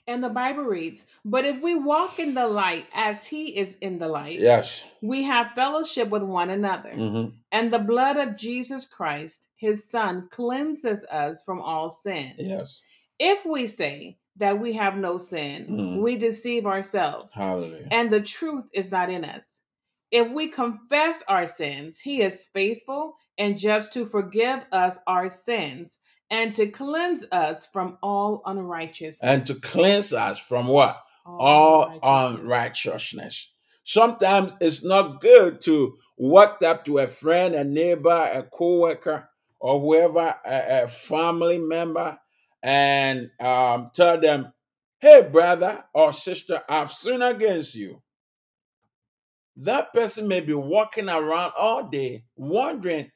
And 0.06 0.24
the 0.24 0.30
Bible 0.30 0.62
reads, 0.64 1.06
But 1.24 1.44
if 1.44 1.62
we 1.62 1.74
walk 1.74 2.18
in 2.18 2.32
the 2.34 2.46
light 2.46 2.86
as 2.94 3.26
he 3.26 3.58
is 3.58 3.76
in 3.82 3.98
the 3.98 4.08
light, 4.08 4.38
Yes. 4.38 4.86
we 5.02 5.22
have 5.24 5.52
fellowship 5.54 6.08
with 6.08 6.22
one 6.22 6.48
another. 6.50 6.94
Mhm. 6.94 7.34
And 7.52 7.70
the 7.72 7.78
blood 7.78 8.16
of 8.16 8.36
Jesus 8.36 8.86
Christ, 8.86 9.48
his 9.56 9.88
son, 9.90 10.28
cleanses 10.30 11.04
us 11.04 11.42
from 11.44 11.60
all 11.60 11.90
sin. 11.90 12.34
Yes. 12.38 12.82
If 13.18 13.44
we 13.44 13.66
say 13.66 14.18
that 14.36 14.58
we 14.58 14.72
have 14.74 14.96
no 14.96 15.18
sin, 15.18 15.66
Mhm. 15.68 16.00
we 16.02 16.16
deceive 16.16 16.64
ourselves, 16.66 17.34
Hallelujah. 17.34 17.88
and 17.90 18.08
the 18.10 18.22
truth 18.22 18.70
is 18.72 18.90
not 18.90 19.10
in 19.10 19.24
us. 19.24 19.62
If 20.10 20.30
we 20.32 20.48
confess 20.48 21.22
our 21.28 21.46
sins, 21.46 22.00
he 22.00 22.22
is 22.22 22.46
faithful 22.46 23.16
and 23.36 23.58
just 23.58 23.92
to 23.92 24.06
forgive 24.06 24.64
us 24.72 24.98
our 25.06 25.28
sins 25.28 25.98
and 26.30 26.54
to 26.54 26.68
cleanse 26.68 27.24
us 27.32 27.66
from 27.66 27.98
all 28.02 28.42
unrighteousness. 28.44 29.20
and 29.22 29.46
to 29.46 29.54
cleanse 29.54 30.12
us 30.12 30.38
from 30.38 30.66
what? 30.66 31.00
All 31.24 31.98
unrighteousness. 32.02 33.52
Sometimes 33.84 34.54
it's 34.60 34.84
not 34.84 35.20
good 35.20 35.60
to 35.62 35.96
walk 36.16 36.62
up 36.62 36.84
to 36.84 36.98
a 36.98 37.06
friend, 37.06 37.54
a 37.54 37.64
neighbor, 37.64 38.30
a 38.32 38.42
co-worker, 38.42 39.28
or 39.60 39.80
whoever, 39.80 40.36
a, 40.44 40.84
a 40.84 40.88
family 40.88 41.58
member, 41.58 42.18
and 42.62 43.30
um, 43.40 43.90
tell 43.94 44.20
them, 44.20 44.52
"Hey, 45.00 45.22
brother 45.22 45.84
or 45.94 46.12
sister, 46.12 46.62
I've 46.68 46.92
sinned 46.92 47.22
against 47.22 47.74
you." 47.74 48.02
That 49.56 49.92
person 49.92 50.28
may 50.28 50.40
be 50.40 50.54
walking 50.54 51.08
around 51.08 51.52
all 51.58 51.88
day 51.88 52.24
wondering, 52.36 53.10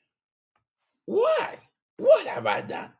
"Why? 1.06 1.60
What 1.98 2.26
have 2.26 2.46
I 2.46 2.62
done?" 2.62 2.92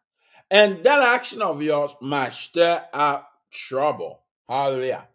And 0.52 0.84
that 0.84 1.00
action 1.00 1.40
of 1.40 1.62
yours 1.62 1.92
might 2.02 2.34
stir 2.34 2.84
up 2.92 3.26
trouble. 3.50 4.20
Hallelujah. 4.46 5.08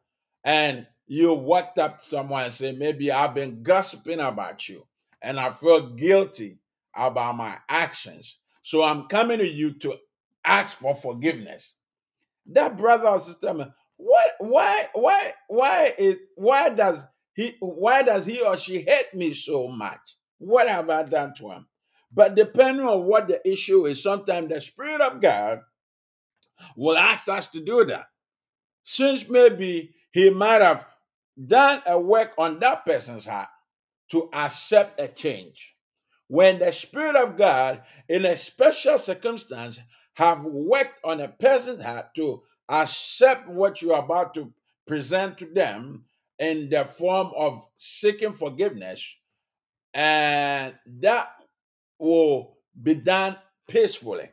And 0.44 0.88
you 1.06 1.32
walked 1.36 1.78
up 1.78 1.98
to 1.98 2.04
someone 2.04 2.46
and 2.46 2.54
say, 2.54 2.72
maybe 2.72 3.12
I've 3.12 3.36
been 3.36 3.62
gossiping 3.62 4.20
about 4.20 4.68
you 4.68 4.88
and 5.22 5.40
I 5.40 5.52
feel 5.52 5.92
guilty 5.92 6.58
about 6.96 7.38
my 7.38 7.56
actions. 7.70 8.40
So 8.64 8.82
I'm 8.84 9.04
coming 9.04 9.38
to 9.38 9.48
you 9.48 9.74
to 9.74 9.98
ask 10.44 10.76
for 10.76 10.96
forgiveness. 10.96 11.76
That 12.48 12.76
brother 12.76 13.08
or 13.08 13.20
sister, 13.20 13.54
what 13.98 14.32
why 14.40 14.88
why 14.94 15.34
why 15.50 15.94
is 16.00 16.18
why 16.34 16.70
does 16.70 17.04
he 17.34 17.56
why 17.60 18.02
does 18.02 18.26
he 18.26 18.42
or 18.42 18.58
she 18.58 18.82
hate 18.82 19.14
me 19.14 19.34
so 19.34 19.68
much? 19.68 20.16
What 20.40 20.68
have 20.68 20.90
I 20.90 21.04
done 21.04 21.36
to 21.36 21.52
him? 21.52 21.68
But 22.12 22.36
depending 22.36 22.86
on 22.86 23.06
what 23.06 23.28
the 23.28 23.46
issue 23.50 23.86
is, 23.86 24.02
sometimes 24.02 24.50
the 24.50 24.62
Spirit 24.62 25.02
of 25.02 25.22
God 25.22 25.62
will 26.76 26.98
ask 26.98 27.28
us 27.28 27.48
to 27.50 27.60
do 27.60 27.86
that. 27.86 28.06
Since 28.84 29.30
maybe 29.30 29.94
He 30.12 30.30
might 30.30 30.62
have 30.62 30.86
done 31.46 31.82
a 31.86 32.00
work 32.00 32.34
on 32.38 32.60
that 32.60 32.86
person's 32.86 33.26
heart 33.26 33.50
to 34.10 34.30
accept 34.34 35.00
a 35.00 35.08
change. 35.08 35.76
When 36.28 36.60
the 36.60 36.72
Spirit 36.72 37.16
of 37.16 37.38
God, 37.38 37.84
in 38.10 38.26
a 38.26 38.36
special 38.36 38.98
circumstance, 38.98 39.80
have 40.16 40.44
worked 40.44 41.00
on 41.04 41.22
a 41.22 41.28
person's 41.28 41.84
heart 41.84 42.16
to 42.16 42.42
accept 42.70 43.48
what 43.48 43.82
you 43.82 43.94
are 43.94 44.04
about 44.04 44.34
to 44.34 44.54
present 44.88 45.38
to 45.38 45.46
them 45.46 46.06
in 46.40 46.70
the 46.70 46.86
form 46.86 47.32
of 47.36 47.66
seeking 47.78 48.32
forgiveness, 48.32 49.16
and 49.94 50.76
that 50.86 51.30
will 52.00 52.58
be 52.82 52.96
done 52.96 53.38
peacefully. 53.68 54.30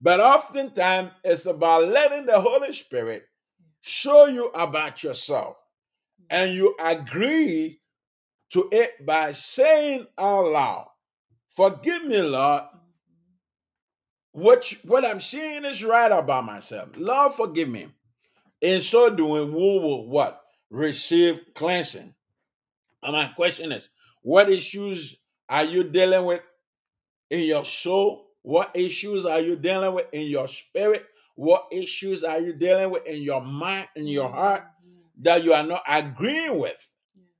But 0.00 0.20
oftentimes, 0.20 1.10
it's 1.24 1.46
about 1.46 1.88
letting 1.88 2.26
the 2.26 2.40
Holy 2.40 2.72
Spirit 2.72 3.24
show 3.80 4.26
you 4.26 4.46
about 4.48 5.02
yourself. 5.02 5.56
And 6.28 6.52
you 6.52 6.74
agree 6.80 7.80
to 8.50 8.68
it 8.72 9.04
by 9.04 9.32
saying 9.32 10.06
out 10.18 10.46
loud, 10.46 10.88
Forgive 11.48 12.04
me, 12.04 12.20
Lord. 12.20 12.64
What, 14.32 14.74
what 14.84 15.04
I'm 15.04 15.20
seeing 15.20 15.64
is 15.64 15.82
right 15.82 16.12
about 16.12 16.44
myself. 16.44 16.90
Lord, 16.96 17.32
forgive 17.32 17.70
me. 17.70 17.86
In 18.60 18.82
so 18.82 19.08
doing, 19.08 19.52
we 19.52 19.58
will 19.58 20.06
what? 20.06 20.42
Receive 20.68 21.40
cleansing. 21.54 22.14
And 23.02 23.12
my 23.12 23.28
question 23.28 23.72
is, 23.72 23.88
what 24.22 24.50
issues 24.50 25.16
are 25.48 25.64
you 25.64 25.84
dealing 25.84 26.26
with 26.26 26.42
in 27.30 27.44
your 27.44 27.64
soul? 27.64 28.26
What 28.42 28.70
issues 28.74 29.26
are 29.26 29.40
you 29.40 29.56
dealing 29.56 29.94
with 29.94 30.06
in 30.12 30.22
your 30.22 30.48
spirit? 30.48 31.04
What 31.34 31.66
issues 31.70 32.24
are 32.24 32.40
you 32.40 32.54
dealing 32.54 32.90
with 32.90 33.06
in 33.06 33.22
your 33.22 33.42
mind, 33.42 33.88
in 33.96 34.06
your 34.06 34.28
mm-hmm, 34.28 34.38
heart 34.38 34.64
that 35.22 35.44
you 35.44 35.52
are 35.52 35.66
not 35.66 35.82
agreeing 35.86 36.58
with? 36.58 36.90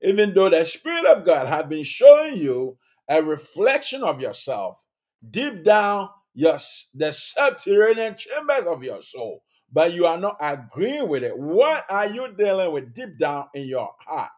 Even 0.03 0.35
though 0.35 0.51
the 0.51 0.65
Spirit 0.65 1.07
of 1.07 1.25
God 1.25 1.47
has 1.47 1.65
been 1.67 1.83
showing 1.83 2.37
you 2.37 2.77
a 3.09 3.23
reflection 3.23 4.03
of 4.03 4.21
yourself 4.21 4.83
deep 5.31 5.65
down 5.65 6.11
your 6.35 6.59
the 6.95 7.13
subterranean 7.13 8.15
chambers 8.17 8.67
of 8.67 8.85
your 8.85 9.03
soul, 9.03 9.43
but 9.73 9.95
you 9.95 10.07
are 10.07 10.19
not 10.19 10.37
agreeing 10.41 11.09
with 11.09 11.25
it. 11.25 11.37
What 11.37 11.85
are 11.91 12.07
you 12.07 12.33
dealing 12.37 12.73
with 12.73 12.93
deep 12.93 13.19
down 13.19 13.47
in 13.55 13.67
your 13.67 13.91
heart? 13.99 14.31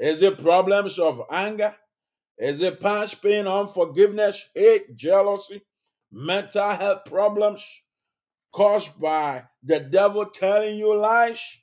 Mm. 0.00 0.06
Is 0.06 0.22
it 0.22 0.38
problems 0.38 0.98
of 0.98 1.20
anger? 1.30 1.74
Is 2.38 2.60
it 2.62 2.80
past 2.80 3.22
pain, 3.22 3.46
unforgiveness, 3.46 4.48
hate, 4.54 4.94
jealousy, 4.96 5.62
mental 6.10 6.70
health 6.70 7.04
problems 7.04 7.82
caused 8.52 9.00
by 9.00 9.44
the 9.62 9.80
devil 9.80 10.26
telling 10.26 10.76
you 10.76 10.94
lies? 10.94 11.58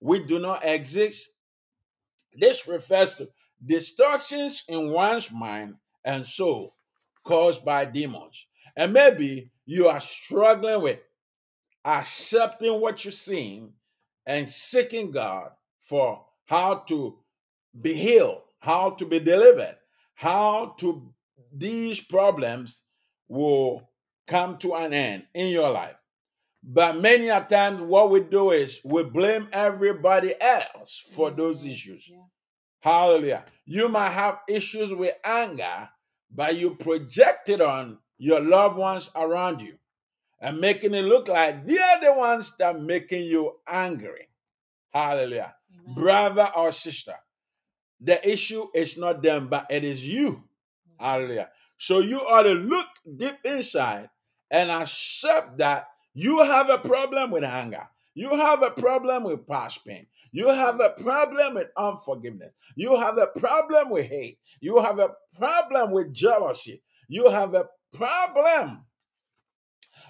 We 0.00 0.18
do 0.24 0.38
not 0.38 0.64
exist. 0.64 1.28
This 2.34 2.68
refers 2.68 3.14
to 3.14 3.28
distortions 3.64 4.64
in 4.68 4.90
one's 4.90 5.32
mind 5.32 5.76
and 6.04 6.26
soul 6.26 6.74
caused 7.24 7.64
by 7.64 7.86
demons. 7.86 8.46
And 8.76 8.92
maybe 8.92 9.50
you 9.64 9.88
are 9.88 10.00
struggling 10.00 10.82
with 10.82 10.98
accepting 11.84 12.80
what 12.80 13.04
you're 13.04 13.12
seeing 13.12 13.72
and 14.26 14.50
seeking 14.50 15.10
God 15.10 15.50
for 15.80 16.24
how 16.46 16.76
to 16.88 17.18
be 17.80 17.94
healed, 17.94 18.42
how 18.58 18.90
to 18.90 19.06
be 19.06 19.20
delivered, 19.20 19.76
how 20.14 20.74
to 20.78 21.12
these 21.52 22.00
problems 22.00 22.84
will 23.28 23.88
come 24.26 24.58
to 24.58 24.74
an 24.74 24.92
end 24.92 25.24
in 25.34 25.48
your 25.48 25.70
life. 25.70 25.96
But 26.62 27.00
many 27.00 27.28
a 27.28 27.44
times, 27.44 27.82
what 27.82 28.10
we 28.10 28.20
do 28.20 28.50
is 28.50 28.80
we 28.84 29.02
blame 29.02 29.48
everybody 29.52 30.34
else 30.40 31.02
for 31.12 31.30
those 31.30 31.64
issues. 31.64 32.10
Hallelujah. 32.80 33.44
You 33.66 33.88
might 33.88 34.10
have 34.10 34.40
issues 34.48 34.92
with 34.92 35.14
anger, 35.24 35.88
but 36.30 36.56
you 36.56 36.74
project 36.76 37.50
it 37.50 37.60
on 37.60 37.98
your 38.18 38.40
loved 38.40 38.76
ones 38.76 39.10
around 39.14 39.60
you 39.60 39.74
and 40.40 40.60
making 40.60 40.94
it 40.94 41.04
look 41.04 41.28
like 41.28 41.66
they 41.66 41.78
are 41.78 42.00
the 42.00 42.12
ones 42.12 42.54
that 42.58 42.76
are 42.76 42.78
making 42.78 43.24
you 43.24 43.52
angry. 43.68 44.28
Hallelujah. 44.90 45.54
Brother 45.94 46.48
or 46.56 46.72
sister, 46.72 47.14
the 48.00 48.26
issue 48.28 48.66
is 48.74 48.98
not 48.98 49.22
them, 49.22 49.48
but 49.48 49.66
it 49.70 49.84
is 49.84 50.06
you. 50.06 50.30
Mm-hmm. 50.32 51.04
Hallelujah. 51.04 51.50
So 51.76 52.00
you 52.00 52.20
ought 52.20 52.42
to 52.42 52.54
look 52.54 52.86
deep 53.16 53.36
inside 53.44 54.10
and 54.50 54.70
accept 54.70 55.58
that 55.58 55.88
you 56.12 56.42
have 56.42 56.70
a 56.70 56.78
problem 56.78 57.30
with 57.30 57.44
anger. 57.44 57.88
You 58.14 58.30
have 58.30 58.62
a 58.62 58.70
problem 58.70 59.24
with 59.24 59.46
past 59.46 59.84
pain. 59.84 60.06
You 60.30 60.48
have 60.48 60.80
a 60.80 60.90
problem 60.90 61.54
with 61.54 61.68
unforgiveness. 61.76 62.52
You 62.76 62.98
have 62.98 63.18
a 63.18 63.26
problem 63.26 63.90
with 63.90 64.06
hate. 64.06 64.38
You 64.60 64.80
have 64.82 64.98
a 64.98 65.14
problem 65.36 65.90
with 65.92 66.12
jealousy. 66.12 66.82
You 67.08 67.28
have 67.30 67.54
a 67.54 67.66
problem 67.92 68.84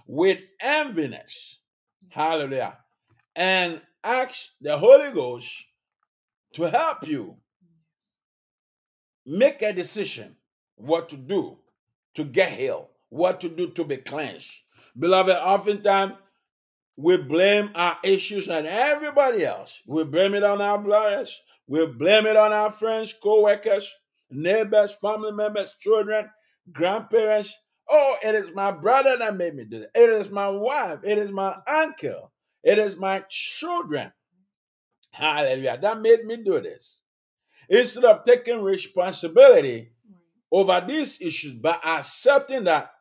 with 0.06 0.38
enviness. 0.62 1.58
Mm-hmm. 2.04 2.20
Hallelujah. 2.20 2.78
And 3.36 3.80
ask 4.02 4.50
the 4.60 4.76
Holy 4.76 5.10
Ghost 5.12 5.66
to 6.54 6.64
help 6.64 7.06
you 7.08 7.36
make 9.26 9.62
a 9.62 9.72
decision 9.72 10.36
what 10.76 11.08
to 11.10 11.16
do 11.16 11.58
to 12.14 12.24
get 12.24 12.52
healed, 12.52 12.88
what 13.08 13.40
to 13.40 13.48
do 13.48 13.68
to 13.70 13.84
be 13.84 13.96
cleansed. 13.96 14.52
Beloved, 14.98 15.34
oftentimes 15.34 16.14
we 16.96 17.16
blame 17.16 17.70
our 17.74 17.98
issues 18.04 18.48
on 18.48 18.66
everybody 18.66 19.44
else. 19.44 19.82
We 19.86 20.04
blame 20.04 20.34
it 20.34 20.44
on 20.44 20.60
our 20.60 20.78
brothers. 20.78 21.40
We 21.66 21.86
blame 21.86 22.26
it 22.26 22.36
on 22.36 22.52
our 22.52 22.70
friends, 22.70 23.12
co 23.12 23.42
workers, 23.42 23.92
neighbors, 24.30 24.92
family 24.92 25.32
members, 25.32 25.74
children, 25.80 26.28
grandparents. 26.72 27.56
Oh, 27.88 28.16
it 28.22 28.34
is 28.34 28.54
my 28.54 28.70
brother 28.70 29.16
that 29.18 29.36
made 29.36 29.54
me 29.54 29.64
do 29.64 29.80
that. 29.80 29.90
It 29.94 30.10
is 30.10 30.30
my 30.30 30.48
wife. 30.48 31.00
It 31.02 31.18
is 31.18 31.30
my 31.30 31.56
uncle. 31.66 32.32
It 32.62 32.78
is 32.78 32.96
my 32.96 33.24
children. 33.28 34.12
Hallelujah. 35.10 35.78
That 35.80 36.00
made 36.00 36.24
me 36.24 36.36
do 36.36 36.60
this. 36.60 37.00
Instead 37.68 38.04
of 38.04 38.24
taking 38.24 38.62
responsibility 38.62 39.90
over 40.50 40.84
these 40.86 41.20
issues 41.20 41.54
by 41.54 41.78
accepting 41.84 42.64
that 42.64 42.92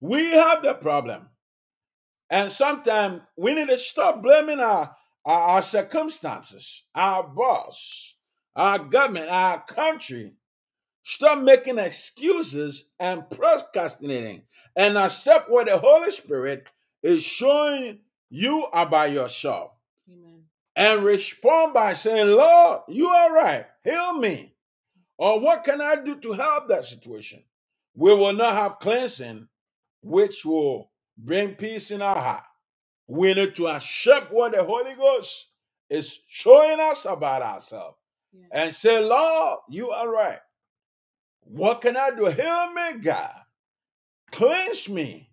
we 0.00 0.30
have 0.32 0.62
the 0.62 0.74
problem. 0.74 1.28
And 2.30 2.50
sometimes 2.50 3.20
we 3.36 3.54
need 3.54 3.68
to 3.68 3.78
stop 3.78 4.22
blaming 4.22 4.58
our, 4.58 4.96
our, 5.24 5.40
our 5.40 5.62
circumstances, 5.62 6.84
our 6.94 7.22
boss, 7.24 8.16
our 8.56 8.78
government, 8.78 9.28
our 9.28 9.62
country. 9.64 10.32
Stop 11.02 11.42
making 11.42 11.78
excuses 11.78 12.90
and 12.98 13.28
procrastinating 13.28 14.44
and 14.76 14.96
accept 14.96 15.50
what 15.50 15.66
the 15.66 15.76
Holy 15.76 16.10
Spirit 16.10 16.64
is 17.02 17.22
showing 17.22 17.98
you 18.30 18.64
about 18.72 19.10
yourself 19.12 19.72
Amen. 20.10 20.44
And 20.76 21.04
respond 21.04 21.74
by 21.74 21.92
saying, 21.92 22.28
Lord, 22.36 22.82
you 22.88 23.08
are 23.08 23.32
right. 23.32 23.66
Heal 23.84 24.14
me. 24.14 24.54
Or 25.18 25.40
what 25.40 25.64
can 25.64 25.80
I 25.80 25.96
do 25.96 26.16
to 26.16 26.32
help 26.32 26.68
that 26.68 26.84
situation? 26.84 27.42
We 27.94 28.14
will 28.14 28.32
not 28.32 28.54
have 28.54 28.78
cleansing, 28.78 29.48
which 30.02 30.44
will 30.44 30.90
bring 31.16 31.54
peace 31.54 31.90
in 31.90 32.02
our 32.02 32.16
heart. 32.16 32.44
We 33.06 33.34
need 33.34 33.54
to 33.56 33.68
accept 33.68 34.32
what 34.32 34.52
the 34.52 34.64
Holy 34.64 34.94
Ghost 34.94 35.48
is 35.90 36.20
showing 36.26 36.80
us 36.80 37.04
about 37.04 37.42
ourselves 37.42 37.96
and 38.50 38.74
say, 38.74 38.98
Lord, 38.98 39.58
you 39.68 39.90
are 39.90 40.08
right. 40.08 40.38
What 41.42 41.82
can 41.82 41.96
I 41.96 42.10
do? 42.10 42.24
Heal 42.26 42.72
me, 42.72 43.00
God. 43.02 43.34
Cleanse 44.30 44.88
me, 44.88 45.30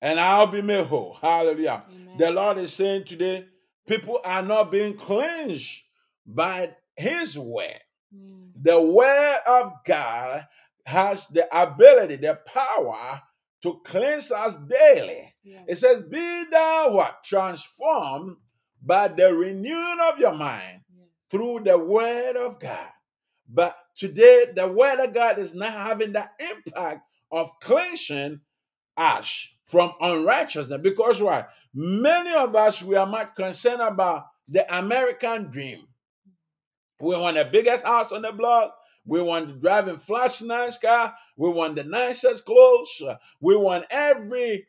and 0.00 0.18
I'll 0.18 0.48
be 0.48 0.62
made 0.62 0.86
whole. 0.86 1.16
Hallelujah. 1.20 1.84
Amen. 1.88 2.18
The 2.18 2.30
Lord 2.32 2.58
is 2.58 2.72
saying 2.72 3.04
today, 3.04 3.46
people 3.86 4.20
are 4.24 4.42
not 4.42 4.70
being 4.72 4.94
cleansed 4.96 5.82
by 6.26 6.74
His 6.96 7.38
word. 7.38 7.80
Mm. 8.14 8.50
The 8.62 8.80
word 8.80 9.38
of 9.46 9.72
God 9.84 10.46
has 10.86 11.26
the 11.28 11.46
ability, 11.56 12.16
the 12.16 12.38
power 12.46 13.22
to 13.62 13.80
cleanse 13.84 14.32
us 14.32 14.56
daily. 14.68 15.32
Yes. 15.44 15.64
It 15.68 15.76
says, 15.76 16.02
Be 16.02 16.44
thou 16.50 16.94
what? 16.94 17.24
Transformed 17.24 18.36
by 18.82 19.08
the 19.08 19.32
renewing 19.32 19.98
of 20.00 20.18
your 20.18 20.34
mind 20.34 20.80
Yes. 20.96 21.06
through 21.30 21.60
the 21.64 21.78
word 21.78 22.36
of 22.36 22.58
God. 22.58 22.88
But 23.48 23.76
today, 23.94 24.46
the 24.54 24.68
word 24.68 24.98
of 25.00 25.12
God 25.12 25.38
is 25.38 25.54
not 25.54 25.72
having 25.72 26.12
the 26.12 26.28
impact 26.38 27.02
of 27.30 27.50
cleansing 27.60 28.40
us 28.96 29.48
from 29.62 29.92
unrighteousness. 30.00 30.80
Because 30.82 31.22
why? 31.22 31.46
Many 31.74 32.32
of 32.34 32.54
us, 32.54 32.82
we 32.82 32.96
are 32.96 33.06
not 33.06 33.34
concerned 33.34 33.80
about 33.80 34.26
the 34.48 34.78
American 34.78 35.50
dream. 35.50 35.86
We 37.00 37.16
want 37.16 37.36
the 37.36 37.44
biggest 37.44 37.84
house 37.84 38.12
on 38.12 38.22
the 38.22 38.32
block. 38.32 38.76
We 39.04 39.20
want 39.20 39.48
to 39.48 39.54
drive 39.54 39.88
in 39.88 39.96
flash 39.96 40.42
nice 40.42 40.78
car. 40.78 41.14
We 41.36 41.48
want 41.50 41.76
the 41.76 41.84
nicest 41.84 42.44
clothes. 42.44 43.02
We 43.40 43.56
want 43.56 43.86
every 43.90 44.66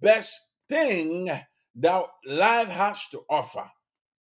best 0.00 0.40
thing 0.68 1.30
that 1.76 2.02
life 2.26 2.68
has 2.68 3.06
to 3.08 3.24
offer. 3.30 3.70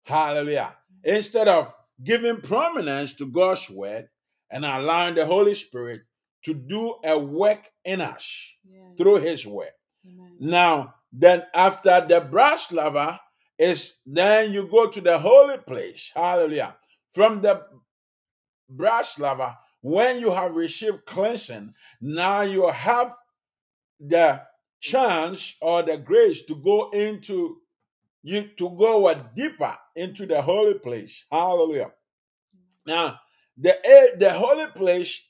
Hallelujah. 0.04 0.76
Instead 1.04 1.48
of 1.48 1.74
giving 2.04 2.42
prominence 2.42 3.14
to 3.16 3.28
God's 3.28 3.70
word 3.70 4.10
and 4.50 4.66
allowing 4.66 5.16
the 5.16 5.26
Holy 5.26 5.54
Spirit 5.54 6.02
to 6.44 6.54
do 6.54 6.96
a 7.04 7.18
work 7.18 7.70
in 7.86 8.02
us 8.02 8.56
Yes. 8.64 8.98
through 8.98 9.18
his 9.18 9.46
word. 9.46 9.72
Amen. 10.06 10.38
Now, 10.40 10.96
then 11.12 11.44
after 11.54 12.06
the 12.08 12.22
brass 12.22 12.72
laver 12.72 13.20
is 13.58 13.94
then 14.06 14.52
you 14.52 14.68
go 14.68 14.88
to 14.90 15.02
the 15.02 15.20
holy 15.20 15.58
place. 15.58 16.12
Hallelujah. 16.16 16.78
From 17.10 17.42
the 17.42 17.62
brass 18.70 19.20
laver, 19.20 19.56
when 19.82 20.20
you 20.20 20.32
have 20.32 20.56
received 20.56 21.06
cleansing, 21.06 21.74
now 22.00 22.42
you 22.42 22.68
have 22.68 23.14
the 24.00 24.42
chance 24.80 25.56
or 25.62 25.84
the 25.84 25.98
grace 25.98 26.42
to 26.44 26.56
go 26.56 26.90
into 26.92 27.58
you 28.24 28.44
to 28.56 28.70
go 28.70 29.08
a 29.08 29.16
deeper 29.36 29.76
into 29.96 30.26
the 30.26 30.42
holy 30.42 30.76
place. 30.76 31.26
Hallelujah. 31.32 31.92
Now, 32.86 33.20
the 33.58 33.78
eh, 33.86 34.16
the 34.18 34.34
holy 34.34 34.68
place, 34.68 35.22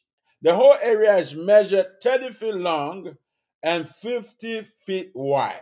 the 0.41 0.55
whole 0.55 0.75
area 0.81 1.15
is 1.17 1.35
measured 1.35 2.01
30 2.01 2.31
feet 2.31 2.55
long 2.55 3.17
and 3.63 3.87
50 3.87 4.61
feet 4.61 5.11
wide. 5.13 5.61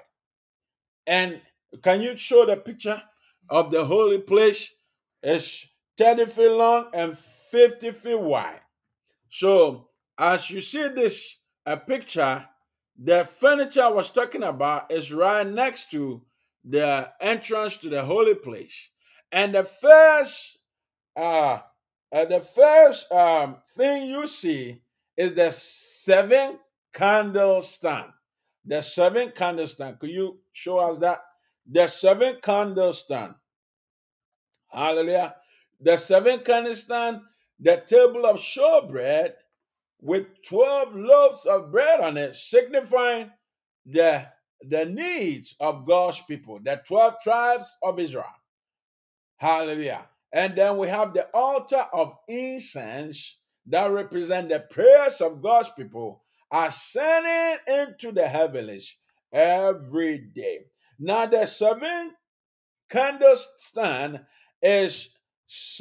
And 1.05 1.41
can 1.81 2.01
you 2.01 2.15
show 2.17 2.45
the 2.45 2.55
picture 2.55 3.01
of 3.49 3.71
the 3.71 3.85
holy 3.85 4.19
place? 4.19 4.71
It's 5.21 5.67
30 5.97 6.25
feet 6.25 6.49
long 6.51 6.87
and 6.93 7.17
50 7.17 7.91
feet 7.91 8.19
wide. 8.19 8.61
So, 9.27 9.89
as 10.17 10.49
you 10.49 10.61
see 10.61 10.87
this 10.87 11.37
a 11.65 11.77
picture, 11.77 12.47
the 12.97 13.25
furniture 13.25 13.83
I 13.83 13.89
was 13.89 14.09
talking 14.09 14.43
about 14.43 14.91
is 14.91 15.13
right 15.13 15.45
next 15.45 15.91
to 15.91 16.21
the 16.63 17.11
entrance 17.21 17.77
to 17.77 17.89
the 17.89 18.03
holy 18.03 18.35
place. 18.35 18.89
And 19.31 19.53
the 19.53 19.63
first 19.63 20.57
uh, 21.15 21.59
uh 22.11 22.25
the 22.25 22.41
first 22.41 23.11
um 23.11 23.57
thing 23.75 24.09
you 24.09 24.25
see 24.27 24.81
is 25.17 25.33
the 25.33 25.51
seven 25.51 26.59
candle 26.93 27.61
stand. 27.61 28.11
The 28.65 28.81
seven 28.81 29.31
candle 29.31 29.67
stand. 29.67 29.99
Could 29.99 30.11
you 30.11 30.39
show 30.51 30.77
us 30.79 30.97
that? 30.99 31.21
The 31.69 31.87
seven 31.87 32.37
candle 32.41 32.93
stand. 32.93 33.35
Hallelujah. 34.69 35.35
The 35.81 35.97
seven 35.97 36.39
candle 36.39 36.75
stand, 36.75 37.21
the 37.59 37.83
table 37.85 38.25
of 38.25 38.37
showbread 38.37 39.33
with 40.01 40.27
12 40.47 40.95
loaves 40.95 41.45
of 41.45 41.71
bread 41.71 41.99
on 41.99 42.17
it, 42.17 42.35
signifying 42.35 43.31
the, 43.85 44.25
the 44.61 44.85
needs 44.85 45.55
of 45.59 45.85
God's 45.85 46.21
people, 46.21 46.59
the 46.63 46.81
12 46.85 47.15
tribes 47.21 47.75
of 47.83 47.99
Israel. 47.99 48.25
Hallelujah. 49.37 50.07
And 50.31 50.55
then 50.55 50.77
we 50.77 50.87
have 50.87 51.13
the 51.13 51.27
altar 51.33 51.87
of 51.91 52.13
incense 52.27 53.39
that 53.67 53.91
represent 53.91 54.49
the 54.49 54.59
prayers 54.59 55.21
of 55.21 55.41
God's 55.41 55.69
people 55.69 56.23
ascending 56.51 57.59
into 57.67 58.11
the 58.11 58.27
heavens 58.27 58.97
every 59.31 60.17
day. 60.17 60.65
Now, 60.99 61.25
the 61.25 61.45
seven 61.45 62.13
candle 62.89 63.35
stand 63.57 64.21
is, 64.61 65.15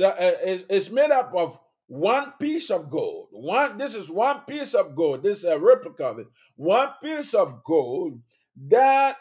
uh, 0.03 0.15
is, 0.45 0.65
is 0.65 0.91
made 0.91 1.11
up 1.11 1.33
of 1.35 1.59
one 1.87 2.35
piece 2.39 2.71
of 2.71 2.91
gold. 2.91 3.29
One, 3.33 3.79
this 3.79 3.95
is 3.95 4.11
one 4.11 4.41
piece 4.47 4.75
of 4.75 4.95
gold. 4.95 5.23
This 5.23 5.39
is 5.39 5.45
a 5.45 5.59
replica 5.59 6.05
of 6.05 6.19
it. 6.19 6.27
One 6.57 6.91
piece 7.03 7.35
of 7.35 7.65
gold 7.65 8.21
that 8.69 9.17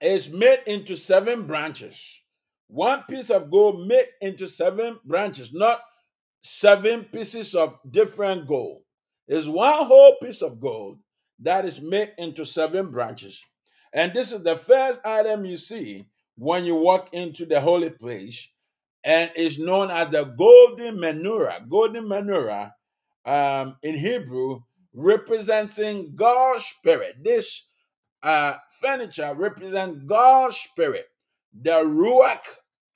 is 0.00 0.30
made 0.30 0.60
into 0.66 0.96
seven 0.96 1.46
branches. 1.46 2.22
One 2.68 3.02
piece 3.08 3.30
of 3.30 3.50
gold 3.50 3.86
made 3.86 4.08
into 4.20 4.46
seven 4.46 4.98
branches, 5.04 5.52
not 5.52 5.80
seven 6.42 7.04
pieces 7.04 7.54
of 7.54 7.78
different 7.90 8.46
gold. 8.46 8.82
It's 9.26 9.46
one 9.46 9.86
whole 9.86 10.16
piece 10.22 10.42
of 10.42 10.60
gold 10.60 10.98
that 11.40 11.64
is 11.64 11.80
made 11.80 12.12
into 12.18 12.44
seven 12.44 12.90
branches. 12.90 13.42
And 13.92 14.12
this 14.12 14.32
is 14.32 14.42
the 14.42 14.56
first 14.56 15.00
item 15.04 15.44
you 15.44 15.56
see 15.56 16.06
when 16.36 16.64
you 16.64 16.74
walk 16.74 17.12
into 17.14 17.46
the 17.46 17.60
holy 17.60 17.90
place, 17.90 18.52
and 19.02 19.30
is 19.34 19.58
known 19.58 19.90
as 19.90 20.10
the 20.10 20.24
golden 20.24 20.98
menorah. 20.98 21.68
Golden 21.68 22.04
menorah 22.04 22.72
um, 23.24 23.76
in 23.82 23.96
Hebrew 23.96 24.60
representing 24.94 26.14
God's 26.14 26.64
spirit. 26.64 27.16
This 27.22 27.66
uh, 28.22 28.56
furniture 28.80 29.32
represents 29.34 30.00
God's 30.06 30.56
spirit, 30.56 31.06
the 31.52 31.70
Ruach 31.84 32.44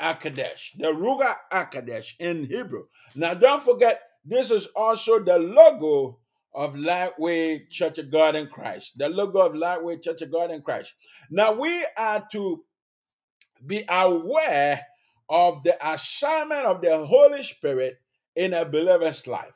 Akadesh, 0.03 0.77
the 0.79 0.89
Ruga 0.89 1.37
Akadesh 1.53 2.15
in 2.19 2.47
Hebrew. 2.47 2.85
Now, 3.15 3.35
don't 3.35 3.63
forget, 3.63 4.03
this 4.25 4.51
is 4.51 4.67
also 4.77 5.23
the 5.23 5.39
logo 5.39 6.19
of 6.55 6.77
Lightweight 6.77 7.71
Church 7.71 7.99
of 7.99 8.11
God 8.13 8.37
in 8.37 8.49
Christ, 8.49 8.99
the 8.99 9.09
logo 9.09 9.41
of 9.41 9.55
Lightweight 9.55 10.03
Church 10.03 10.23
of 10.23 10.33
God 10.33 10.51
in 10.51 10.63
Christ. 10.63 10.95
Now, 11.31 11.53
we 11.53 11.87
are 11.97 12.27
to 12.33 12.65
be 13.67 13.85
aware 13.89 14.83
of 15.29 15.63
the 15.63 15.79
assignment 15.89 16.67
of 16.67 16.83
the 16.83 17.07
Holy 17.07 17.43
Spirit 17.43 17.99
in 18.37 18.53
a 18.55 18.65
believer's 18.65 19.27
life 19.27 19.55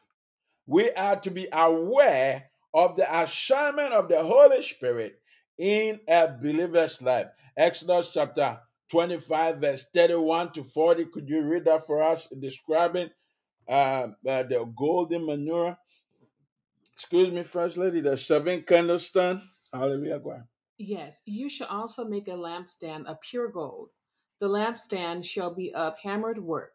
we 0.67 0.91
are 0.93 1.17
to 1.21 1.31
be 1.31 1.49
aware 1.53 2.45
of 2.75 2.97
the 2.97 3.21
assignment 3.23 3.93
of 3.93 4.09
the 4.09 4.23
Holy 4.23 4.63
Spirit 4.63 5.21
in 5.59 6.01
a 6.09 6.29
believer's 6.29 7.01
life. 7.01 7.29
Exodus 7.57 8.13
chapter 8.13 8.59
25, 8.91 9.59
verse 9.59 9.87
31 9.93 10.53
to 10.53 10.63
40. 10.65 11.07
Could 11.07 11.29
you 11.29 11.43
read 11.43 11.65
that 11.65 11.87
for 11.87 12.03
us, 12.03 12.29
describing 12.39 13.11
uh, 13.69 14.09
uh, 14.27 14.43
the 14.45 14.73
golden 14.77 15.23
menorah? 15.23 15.77
Excuse 16.93 17.31
me, 17.31 17.43
First 17.43 17.77
Lady, 17.77 18.01
the 18.01 18.17
seven 18.17 18.63
candlestand. 18.63 19.43
Hallelujah. 19.73 20.19
Go 20.19 20.31
ahead. 20.31 20.45
Yes, 20.79 21.23
you 21.27 21.49
shall 21.49 21.69
also 21.69 22.05
make 22.05 22.29
a 22.29 22.33
lampstand 22.33 23.07
of 23.07 23.21
pure 23.21 23.49
gold. 23.49 23.91
The 24.41 24.49
lampstand 24.49 25.25
shall 25.25 25.55
be 25.55 25.73
of 25.75 25.97
hammered 25.99 26.39
work, 26.39 26.75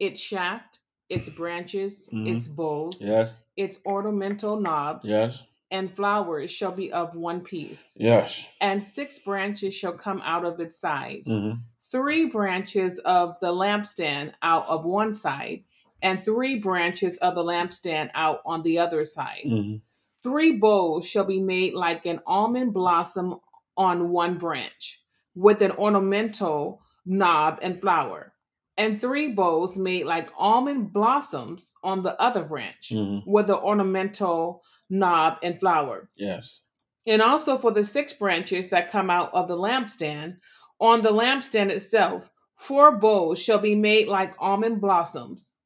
its 0.00 0.20
shaft, 0.20 0.80
its 1.08 1.28
branches, 1.28 2.08
Mhm. 2.12 2.34
its 2.34 2.48
bowls, 2.48 3.00
Yes, 3.02 3.32
its 3.56 3.80
ornamental 3.86 4.60
knobs, 4.60 5.06
yes, 5.08 5.44
and 5.70 5.94
flowers 5.94 6.50
shall 6.50 6.72
be 6.72 6.92
of 6.92 7.14
one 7.16 7.40
piece. 7.40 7.96
yes. 7.98 8.46
And 8.60 8.82
six 8.82 9.18
branches 9.18 9.74
shall 9.74 9.92
come 9.92 10.22
out 10.24 10.44
of 10.44 10.60
its 10.60 10.78
sides. 10.78 11.28
Mhm. 11.28 11.60
Three 11.90 12.26
branches 12.26 12.98
of 13.00 13.38
the 13.40 13.52
lampstand 13.52 14.32
out 14.42 14.66
of 14.66 14.84
one 14.84 15.14
side, 15.14 15.64
and 16.02 16.20
three 16.22 16.58
branches 16.58 17.16
of 17.18 17.34
the 17.34 17.42
lampstand 17.42 18.10
out 18.14 18.40
on 18.44 18.62
the 18.62 18.78
other 18.78 19.04
side. 19.04 19.42
Mhm. 19.46 19.80
Three 20.22 20.52
bowls 20.52 21.08
shall 21.08 21.24
be 21.24 21.40
made 21.40 21.74
like 21.74 22.06
an 22.06 22.20
almond 22.26 22.72
blossom 22.74 23.40
on 23.76 24.10
one 24.10 24.38
branch, 24.38 25.00
with 25.34 25.62
an 25.62 25.72
ornamental 25.72 26.80
knob 27.04 27.58
and 27.62 27.80
flower. 27.80 28.32
And 28.78 29.00
three 29.00 29.32
bowls 29.32 29.78
made 29.78 30.04
like 30.04 30.30
almond 30.36 30.92
blossoms 30.92 31.74
on 31.82 32.02
the 32.02 32.20
other 32.20 32.44
branch, 32.44 32.90
Mhm. 32.92 33.22
with 33.26 33.48
an 33.48 33.56
ornamental 33.56 34.62
knob 34.90 35.38
and 35.42 35.58
flower. 35.58 36.08
Yes. 36.16 36.60
And 37.06 37.22
also 37.22 37.56
for 37.56 37.70
the 37.70 37.84
six 37.84 38.12
branches 38.12 38.68
that 38.68 38.90
come 38.90 39.08
out 39.10 39.32
of 39.32 39.48
the 39.48 39.56
lampstand, 39.56 40.38
on 40.78 41.02
the 41.02 41.10
lampstand 41.10 41.68
itself, 41.70 42.30
four 42.56 42.92
bowls 42.98 43.42
shall 43.42 43.58
be 43.58 43.74
made 43.74 44.08
like 44.08 44.34
almond 44.38 44.80
blossoms, 44.80 45.56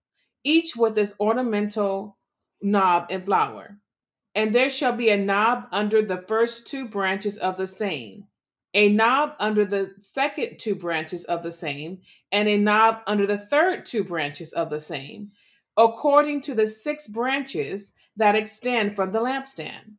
each 0.44 0.76
with 0.76 0.96
its 0.96 1.18
ornamental 1.18 2.16
knob 2.62 3.06
and 3.10 3.24
flower. 3.24 3.80
And 4.34 4.54
there 4.54 4.70
shall 4.70 4.94
be 4.94 5.10
a 5.10 5.16
knob 5.16 5.66
under 5.72 6.02
the 6.02 6.22
first 6.28 6.68
two 6.68 6.86
branches 6.86 7.38
of 7.38 7.56
the 7.56 7.66
same, 7.66 8.28
a 8.74 8.88
knob 8.90 9.34
under 9.40 9.64
the 9.64 9.92
second 10.00 10.58
two 10.58 10.74
branches 10.74 11.24
of 11.24 11.42
the 11.42 11.50
same, 11.52 12.00
and 12.32 12.48
a 12.48 12.56
knob 12.58 12.98
under 13.06 13.26
the 13.26 13.38
third 13.38 13.84
two 13.86 14.04
branches 14.04 14.52
of 14.52 14.70
the 14.70 14.80
same, 14.80 15.28
according 15.76 16.40
to 16.42 16.54
the 16.54 16.66
six 16.66 17.08
branches 17.08 17.92
that 18.16 18.34
extend 18.36 18.94
from 18.94 19.12
the 19.12 19.20
lampstand. 19.20 19.94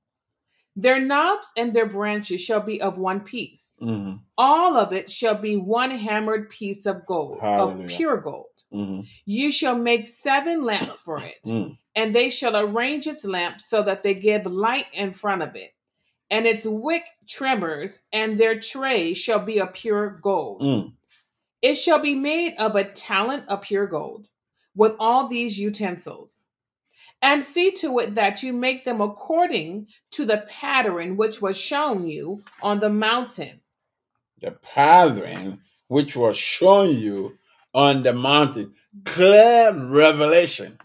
Their 0.78 1.02
knobs 1.02 1.52
and 1.58 1.74
their 1.74 1.86
branches 1.86 2.40
shall 2.40 2.62
be 2.62 2.82
of 2.82 2.98
one 2.98 3.20
piece. 3.20 3.78
Mhm. 3.82 4.22
All 4.38 4.78
of 4.78 4.94
it 4.94 5.12
shall 5.12 5.36
be 5.36 5.58
one 5.58 5.92
hammered 5.92 6.50
piece 6.50 6.86
of 6.86 7.06
gold, 7.06 7.40
Hallelujah. 7.42 7.84
of 7.84 7.90
pure 7.90 8.18
gold. 8.18 8.46
Mhm. 8.74 9.06
You 9.26 9.52
shall 9.52 9.78
make 9.78 10.08
seven 10.08 10.64
lamps 10.64 11.02
for 11.02 11.20
it 11.20 11.42
Mm. 11.46 11.78
and 11.96 12.16
they 12.16 12.30
shall 12.30 12.56
arrange 12.56 13.06
its 13.06 13.26
lamps 13.26 13.66
so 13.66 13.84
that 13.84 14.02
they 14.02 14.14
give 14.14 14.46
light 14.46 14.86
in 14.94 15.12
front 15.12 15.42
of 15.42 15.58
it. 15.58 15.74
And 16.32 16.48
its 16.48 16.66
wick 16.66 17.04
trimmers 17.28 18.04
and 18.14 18.38
their 18.38 18.56
tray 18.56 19.14
shall 19.14 19.40
be 19.40 19.60
of 19.60 19.74
pure 19.74 20.18
gold. 20.22 20.62
Mm. 20.62 20.94
It 21.62 21.76
shall 21.76 22.00
be 22.00 22.16
made 22.16 22.56
of 22.58 22.76
a 22.76 22.86
talent 22.86 23.48
of 23.50 23.62
pure 23.62 23.86
gold, 23.86 24.28
with 24.76 24.96
all 24.98 25.28
these 25.28 25.60
utensils. 25.60 26.46
And 27.22 27.46
see 27.46 27.70
to 27.72 28.00
it 28.00 28.16
that 28.16 28.42
you 28.42 28.52
make 28.52 28.84
them 28.84 29.00
according 29.00 29.88
to 30.12 30.26
the 30.26 30.46
pattern 30.50 31.18
which 31.18 31.42
was 31.42 31.56
shown 31.56 32.08
you 32.08 32.44
on 32.64 32.80
the 32.80 32.90
mountain. 32.90 33.60
The 34.42 34.52
pattern 34.52 35.60
which 35.88 36.16
was 36.16 36.38
shown 36.38 36.96
you 36.98 37.34
on 37.76 38.02
the 38.02 38.14
mountain. 38.14 38.74
Clear 39.06 39.74
revelation. 39.74 40.80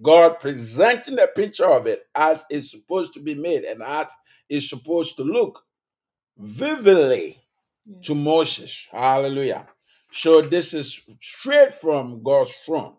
God 0.00 0.40
presenting 0.40 1.18
a 1.18 1.26
picture 1.26 1.68
of 1.68 1.86
it 1.86 2.06
as 2.14 2.44
it's 2.48 2.70
supposed 2.70 3.12
to 3.14 3.20
be 3.20 3.34
made 3.34 3.64
and 3.64 3.82
as 3.82 4.08
it's 4.52 4.68
supposed 4.68 5.16
to 5.16 5.24
look 5.24 5.64
vividly 6.36 7.38
to 8.02 8.14
Moses. 8.14 8.86
Hallelujah. 8.92 9.66
So 10.10 10.42
this 10.42 10.74
is 10.74 11.00
straight 11.20 11.72
from 11.72 12.22
God's 12.22 12.54
throne. 12.66 12.96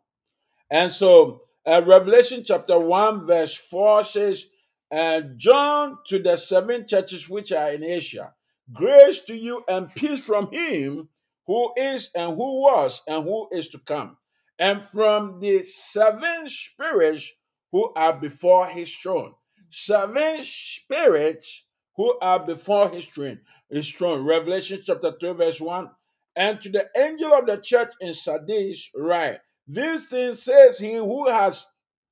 And 0.72 0.92
so 0.92 1.44
uh, 1.63 1.84
Revelation 1.86 2.44
chapter 2.44 2.80
1, 2.80 3.28
verse 3.28 3.54
4 3.54 4.04
says, 4.04 4.48
and 4.89 5.38
John 5.38 6.00
to 6.08 6.18
the 6.18 6.38
seven 6.38 6.88
churches 6.88 7.30
which 7.30 7.52
are 7.52 7.72
in 7.72 7.84
Asia, 7.84 8.34
grace 8.72 9.20
to 9.26 9.36
you 9.36 9.63
and 9.70 9.94
peace 9.94 10.26
from 10.26 10.52
him 10.52 11.10
who 11.46 11.72
is 11.78 12.10
and 12.16 12.36
who 12.36 12.62
was 12.62 13.04
and 13.08 13.24
who 13.26 13.48
is 13.52 13.68
to 13.70 13.80
come, 13.80 14.18
and 14.58 14.82
from 14.82 15.39
the 15.39 15.62
seven 15.63 16.50
spirits 16.50 17.32
who 17.72 17.94
are 17.96 18.13
before 18.13 18.68
his 18.68 18.96
throne. 18.96 19.34
Seven 19.76 20.38
spirits 20.44 21.66
who 21.96 22.20
are 22.20 22.46
before 22.46 22.90
his 22.90 23.06
throne. 23.06 23.40
His. 23.72 24.00
Revelation 24.00 24.80
chapter 24.86 25.14
3, 25.20 25.32
verse 25.32 25.60
1. 25.60 25.90
And 26.36 26.62
to 26.62 26.70
the 26.70 26.88
angel 26.96 27.34
of 27.34 27.48
the 27.48 27.58
church 27.58 27.92
in 28.00 28.14
Sardis, 28.14 28.92
write, 28.96 29.40
These 29.68 30.10
things 30.10 30.44
says 30.44 30.78
he 30.78 30.94
who 30.94 31.28
has 31.28 31.66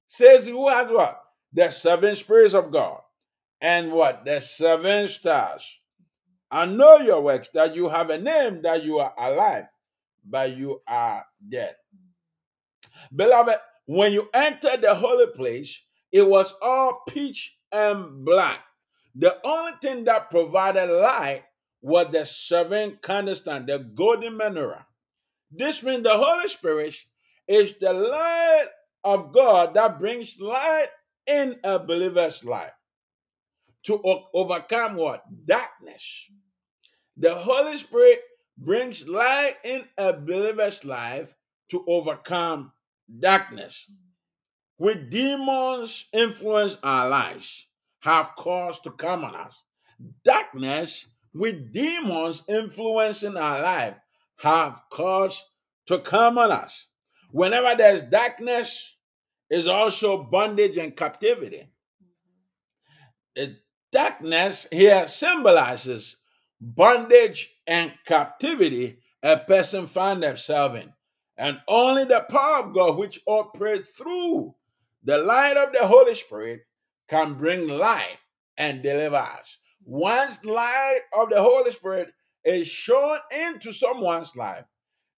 says 0.08 0.48
who 0.48 0.70
has 0.70 0.90
what? 0.90 1.22
The 1.54 1.70
seven 1.70 2.16
spirits 2.16 2.56
of 2.56 2.72
God. 2.72 3.00
And 3.62 3.92
what? 3.92 4.26
The 4.26 4.42
seven 4.42 5.08
stars. 5.08 5.82
I 6.50 6.66
know 6.66 6.98
your 6.98 7.22
works, 7.22 7.50
that 7.54 7.76
you 7.76 7.90
have 7.90 8.10
a 8.10 8.18
name, 8.18 8.64
that 8.64 8.84
you 8.84 8.98
are 8.98 9.14
alive, 9.16 9.66
but 10.26 10.58
you 10.58 10.82
are 10.88 11.24
dead. 11.48 11.76
Beloved, 13.16 13.58
when 13.86 14.14
you 14.14 14.30
enter 14.34 14.78
the 14.78 14.96
holy 14.96 15.28
place, 15.28 15.86
it 16.12 16.28
was 16.28 16.54
all 16.62 17.04
pitch 17.08 17.58
and 17.72 18.26
black. 18.26 18.60
The 19.16 19.38
only 19.46 19.74
thing 19.82 20.06
that 20.06 20.30
provided 20.30 20.90
light 20.90 21.44
was 21.82 22.08
the 22.12 22.26
seven 22.26 23.00
candlestick, 23.02 23.66
the 23.66 23.80
golden 23.80 24.38
menorah. 24.38 24.86
This 25.52 25.84
means 25.84 26.04
the 26.04 26.16
Holy 26.16 26.48
Spirit 26.48 26.96
is 27.48 27.78
the 27.78 27.92
light 27.92 28.68
of 29.04 29.34
God 29.34 29.74
that 29.74 30.00
brings 30.00 30.40
light 30.40 30.88
in 31.28 31.60
a 31.64 31.80
believer's 31.80 32.46
life 32.46 32.72
to 33.84 34.02
overcome 34.34 34.96
what? 34.96 35.24
Darkness. 35.46 36.30
The 37.18 37.34
Holy 37.34 37.78
Spirit 37.78 38.22
brings 38.58 39.08
light 39.08 39.58
in 39.64 39.84
a 39.98 40.14
believer's 40.14 40.86
life 40.86 41.36
to 41.70 41.84
overcome 41.88 42.72
darkness. 43.20 43.90
When 44.82 45.12
demons 45.12 46.08
influence 46.12 46.80
our 46.82 47.08
lives, 47.08 47.68
have 48.00 48.34
cause 48.36 48.80
to 48.80 48.90
come 48.90 49.24
on 49.24 49.36
us. 49.36 49.62
Darkness 50.24 51.06
with 51.36 51.72
demons 51.72 52.44
influencing 52.50 53.38
our 53.38 53.62
life 53.62 53.94
have 54.38 54.82
cause 54.90 55.46
to 55.86 56.00
come 56.00 56.40
on 56.40 56.52
us. 56.52 56.88
Whenever 57.30 57.76
there's 57.76 58.02
darkness, 58.02 58.96
is 59.52 59.68
also 59.68 60.24
bondage 60.24 60.78
and 60.78 60.98
captivity. 60.98 61.70
The 63.36 63.58
darkness 63.92 64.68
here 64.72 65.08
symbolizes 65.08 66.18
bondage 66.60 67.56
and 67.68 67.94
captivity 68.08 68.98
a 69.22 69.38
person 69.38 69.86
find 69.86 70.24
themselves 70.24 70.82
in. 70.82 70.92
And 71.38 71.62
only 71.68 72.06
the 72.06 72.26
power 72.28 72.64
of 72.64 72.74
God, 72.74 72.98
which 72.98 73.22
operates 73.28 73.90
through 73.90 74.56
the 75.04 75.18
light 75.18 75.58
of 75.58 75.74
the 75.74 75.86
Holy 75.86 76.16
Spirit, 76.16 76.62
can 77.08 77.34
bring 77.34 77.68
light 77.68 78.18
and 78.58 78.82
deliver 78.82 79.18
us. 79.18 79.58
Once 79.84 80.44
light 80.46 81.02
of 81.14 81.30
the 81.30 81.42
Holy 81.42 81.72
Spirit 81.72 82.14
is 82.46 82.68
shown 82.68 83.18
into 83.32 83.74
someone's 83.74 84.36
life, 84.36 84.64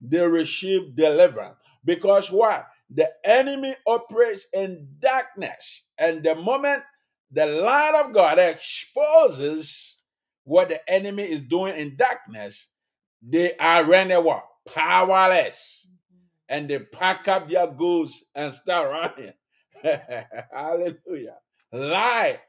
they 0.01 0.25
receive 0.27 0.95
deliverance. 0.95 1.55
Because 1.85 2.31
why? 2.31 2.63
The 2.89 3.11
enemy 3.23 3.75
operates 3.85 4.47
in 4.53 4.87
darkness. 4.99 5.83
And 5.97 6.23
the 6.23 6.35
moment 6.35 6.83
the 7.31 7.45
light 7.45 7.93
of 7.95 8.13
God 8.13 8.39
exposes 8.39 9.97
what 10.43 10.69
the 10.69 10.89
enemy 10.89 11.23
is 11.23 11.41
doing 11.41 11.75
in 11.77 11.95
darkness, 11.95 12.69
they 13.21 13.55
are 13.57 13.83
rendered 13.85 14.23
what? 14.23 14.45
Powerless. 14.65 15.87
Mm-hmm. 15.87 16.25
And 16.49 16.69
they 16.69 16.79
pack 16.79 17.27
up 17.27 17.49
their 17.49 17.67
goods 17.67 18.23
and 18.35 18.53
start 18.53 18.89
running. 19.17 19.33
Hallelujah. 20.51 21.37
Light. 21.71 22.39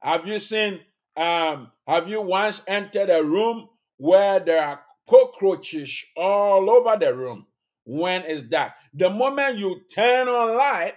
Have 0.00 0.26
you 0.26 0.38
seen, 0.38 0.80
um, 1.16 1.70
have 1.86 2.08
you 2.08 2.22
once 2.22 2.62
entered 2.66 3.10
a 3.10 3.22
room 3.22 3.68
where 3.96 4.40
there 4.40 4.62
are 4.64 4.80
cockroaches 5.08 6.04
all 6.16 6.70
over 6.70 6.96
the 6.96 7.14
room 7.14 7.46
when 7.84 8.22
it's 8.24 8.42
dark? 8.42 8.72
The 8.94 9.10
moment 9.10 9.58
you 9.58 9.82
turn 9.92 10.28
on 10.28 10.56
light, 10.56 10.94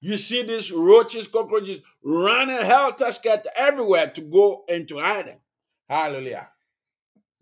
you 0.00 0.16
see 0.16 0.42
these 0.42 0.70
roaches, 0.70 1.28
cockroaches 1.28 1.80
running 2.04 2.60
helter 2.60 3.12
skelter 3.12 3.50
everywhere 3.56 4.08
to 4.08 4.20
go 4.20 4.64
into 4.68 4.98
hiding. 4.98 5.40
Hallelujah. 5.88 6.50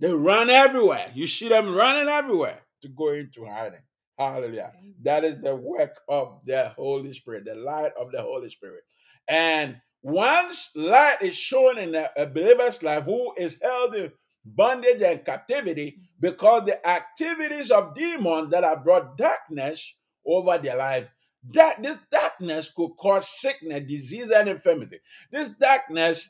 They 0.00 0.12
run 0.12 0.50
everywhere. 0.50 1.10
You 1.14 1.26
see 1.26 1.48
them 1.48 1.74
running 1.74 2.08
everywhere 2.08 2.60
to 2.82 2.88
go 2.88 3.10
into 3.10 3.46
hiding. 3.46 3.80
Hallelujah. 4.18 4.72
That 5.02 5.24
is 5.24 5.40
the 5.40 5.54
work 5.56 6.00
of 6.08 6.40
the 6.44 6.68
Holy 6.70 7.12
Spirit, 7.12 7.44
the 7.44 7.56
light 7.56 7.92
of 7.98 8.12
the 8.12 8.22
Holy 8.22 8.48
Spirit. 8.48 8.84
And 9.28 9.76
once 10.02 10.70
light 10.74 11.18
is 11.22 11.36
shown 11.36 11.78
in 11.78 11.94
a, 11.94 12.10
a 12.16 12.26
believer's 12.26 12.82
life 12.82 13.04
who 13.04 13.32
is 13.36 13.58
held 13.62 13.94
in 13.94 14.12
bondage 14.44 15.02
and 15.02 15.24
captivity 15.24 15.98
because 16.20 16.66
the 16.66 16.86
activities 16.86 17.70
of 17.70 17.94
demons 17.94 18.50
that 18.50 18.62
have 18.64 18.84
brought 18.84 19.16
darkness 19.16 19.96
over 20.26 20.58
their 20.58 20.76
lives 20.76 21.10
that 21.52 21.82
this 21.82 21.98
darkness 22.10 22.70
could 22.74 22.90
cause 22.98 23.28
sickness 23.28 23.82
disease 23.86 24.30
and 24.30 24.48
infirmity 24.48 24.98
this 25.32 25.48
darkness 25.48 26.28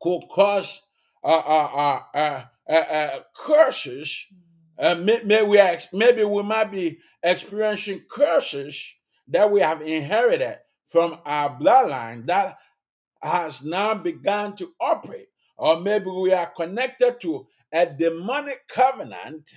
could 0.00 0.22
cause 0.30 0.82
uh, 1.24 1.42
uh, 1.46 1.70
uh, 1.74 2.00
uh, 2.14 2.44
uh, 2.68 2.72
uh, 2.72 3.18
curses 3.34 4.26
uh, 4.78 4.94
may, 4.94 5.20
may 5.24 5.42
we 5.42 5.58
ex- 5.58 5.92
maybe 5.92 6.24
we 6.24 6.42
might 6.42 6.70
be 6.70 6.98
experiencing 7.22 8.02
curses 8.08 8.94
that 9.28 9.50
we 9.50 9.60
have 9.60 9.82
inherited 9.82 10.58
from 10.86 11.18
our 11.26 11.58
bloodline 11.58 12.26
that 12.26 12.56
has 13.22 13.62
now 13.62 13.94
begun 13.94 14.54
to 14.56 14.72
operate, 14.80 15.28
or 15.56 15.80
maybe 15.80 16.06
we 16.06 16.32
are 16.32 16.46
connected 16.46 17.20
to 17.20 17.46
a 17.72 17.84
demonic 17.84 18.66
covenant 18.68 19.54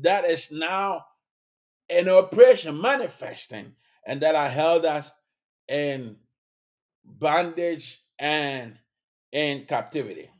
that 0.00 0.24
is 0.24 0.50
now 0.50 1.04
in 1.88 2.08
operation, 2.08 2.80
manifesting, 2.80 3.74
and 4.06 4.20
that 4.20 4.34
are 4.34 4.48
held 4.48 4.84
us 4.84 5.12
in 5.68 6.16
bondage 7.04 8.00
and 8.18 8.78
in 9.32 9.64
captivity. 9.66 10.30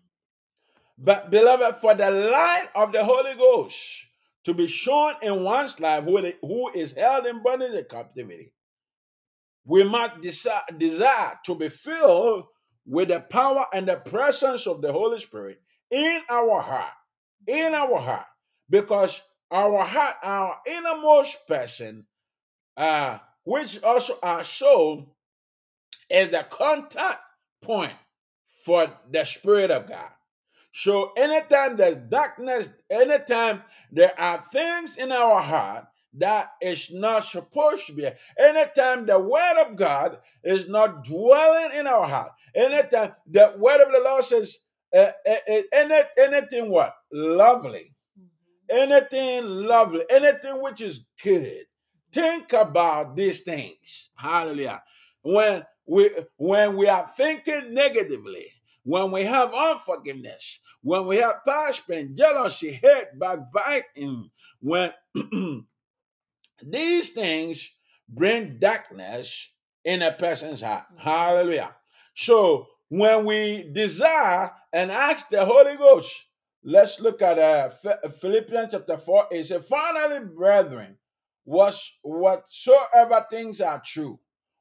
But 0.96 1.30
beloved, 1.30 1.76
for 1.76 1.94
the 1.94 2.10
light 2.10 2.68
of 2.74 2.92
the 2.92 3.04
Holy 3.04 3.34
Ghost 3.34 4.06
to 4.44 4.54
be 4.54 4.66
shown 4.66 5.14
in 5.22 5.44
one's 5.44 5.78
life 5.80 6.04
who 6.04 6.70
is 6.74 6.92
held 6.92 7.26
in 7.26 7.42
bondage 7.42 7.74
and 7.74 7.88
captivity, 7.88 8.52
we 9.64 9.84
must 9.84 10.16
desi- 10.16 10.78
desire 10.78 11.38
to 11.44 11.54
be 11.54 11.68
filled 11.68 12.46
with 12.84 13.08
the 13.08 13.20
power 13.20 13.66
and 13.72 13.86
the 13.86 13.96
presence 13.96 14.66
of 14.66 14.82
the 14.82 14.92
Holy 14.92 15.20
Spirit 15.20 15.60
in 15.90 16.20
our 16.28 16.60
heart, 16.60 16.92
in 17.46 17.74
our 17.74 17.98
heart, 17.98 18.26
because 18.68 19.22
our 19.50 19.84
heart, 19.84 20.16
our 20.22 20.58
innermost 20.66 21.46
person, 21.46 22.06
uh, 22.76 23.18
which 23.44 23.82
also 23.82 24.18
our 24.22 24.42
soul, 24.42 25.16
is 26.10 26.30
the 26.30 26.44
contact 26.50 27.20
point 27.60 27.92
for 28.64 28.92
the 29.10 29.24
Spirit 29.24 29.70
of 29.70 29.88
God. 29.88 30.10
So 30.72 31.12
anytime 31.16 31.76
there's 31.76 31.98
darkness, 31.98 32.70
anytime 32.90 33.62
there 33.90 34.18
are 34.18 34.40
things 34.40 34.96
in 34.96 35.12
our 35.12 35.40
heart 35.40 35.84
that 36.14 36.52
is 36.62 36.90
not 36.90 37.24
supposed 37.24 37.86
to 37.86 37.92
be, 37.92 38.08
anytime 38.38 39.04
the 39.06 39.18
word 39.18 39.56
of 39.60 39.76
God 39.76 40.18
is 40.42 40.68
not 40.68 41.04
dwelling 41.04 41.78
in 41.78 41.86
our 41.86 42.08
heart, 42.08 42.32
anytime 42.54 43.12
the 43.30 43.54
word 43.58 43.82
of 43.82 43.92
the 43.92 44.00
Lord 44.02 44.24
says, 44.24 44.58
uh, 44.94 45.10
uh, 45.26 45.34
uh, 45.50 45.62
any, 45.72 46.00
anything 46.18 46.70
what? 46.70 46.94
Lovely, 47.12 47.94
anything 48.70 49.44
lovely, 49.44 50.04
anything 50.10 50.62
which 50.62 50.80
is 50.80 51.04
good. 51.22 51.64
Think 52.12 52.52
about 52.52 53.16
these 53.16 53.40
things. 53.40 54.10
Hallelujah. 54.16 54.82
When 55.22 55.64
we 55.86 56.10
when 56.36 56.76
we 56.76 56.88
are 56.88 57.08
thinking 57.08 57.72
negatively, 57.72 58.46
when 58.84 59.10
we 59.10 59.22
have 59.24 59.54
unforgiveness, 59.54 60.60
when 60.82 61.06
we 61.06 61.18
have 61.18 61.44
passion, 61.46 62.14
jealousy, 62.16 62.72
hate, 62.72 63.18
backbiting, 63.18 64.30
when 64.60 64.92
these 66.62 67.10
things 67.10 67.74
bring 68.08 68.58
darkness 68.58 69.52
in 69.84 70.02
a 70.02 70.12
person's 70.12 70.62
heart. 70.62 70.84
Hallelujah. 70.96 71.74
So 72.14 72.68
when 72.88 73.24
we 73.24 73.70
desire 73.72 74.50
and 74.72 74.90
ask 74.90 75.28
the 75.28 75.44
Holy 75.44 75.76
Ghost, 75.76 76.26
let's 76.62 77.00
look 77.00 77.22
at 77.22 77.38
uh, 77.38 77.70
Philippians 77.70 78.72
chapter 78.72 78.96
4. 78.96 79.28
It 79.30 79.46
says, 79.46 79.66
Finally, 79.66 80.26
brethren, 80.26 80.96
whatsoever 81.44 83.26
things 83.30 83.60
are 83.60 83.82
true, 83.84 84.20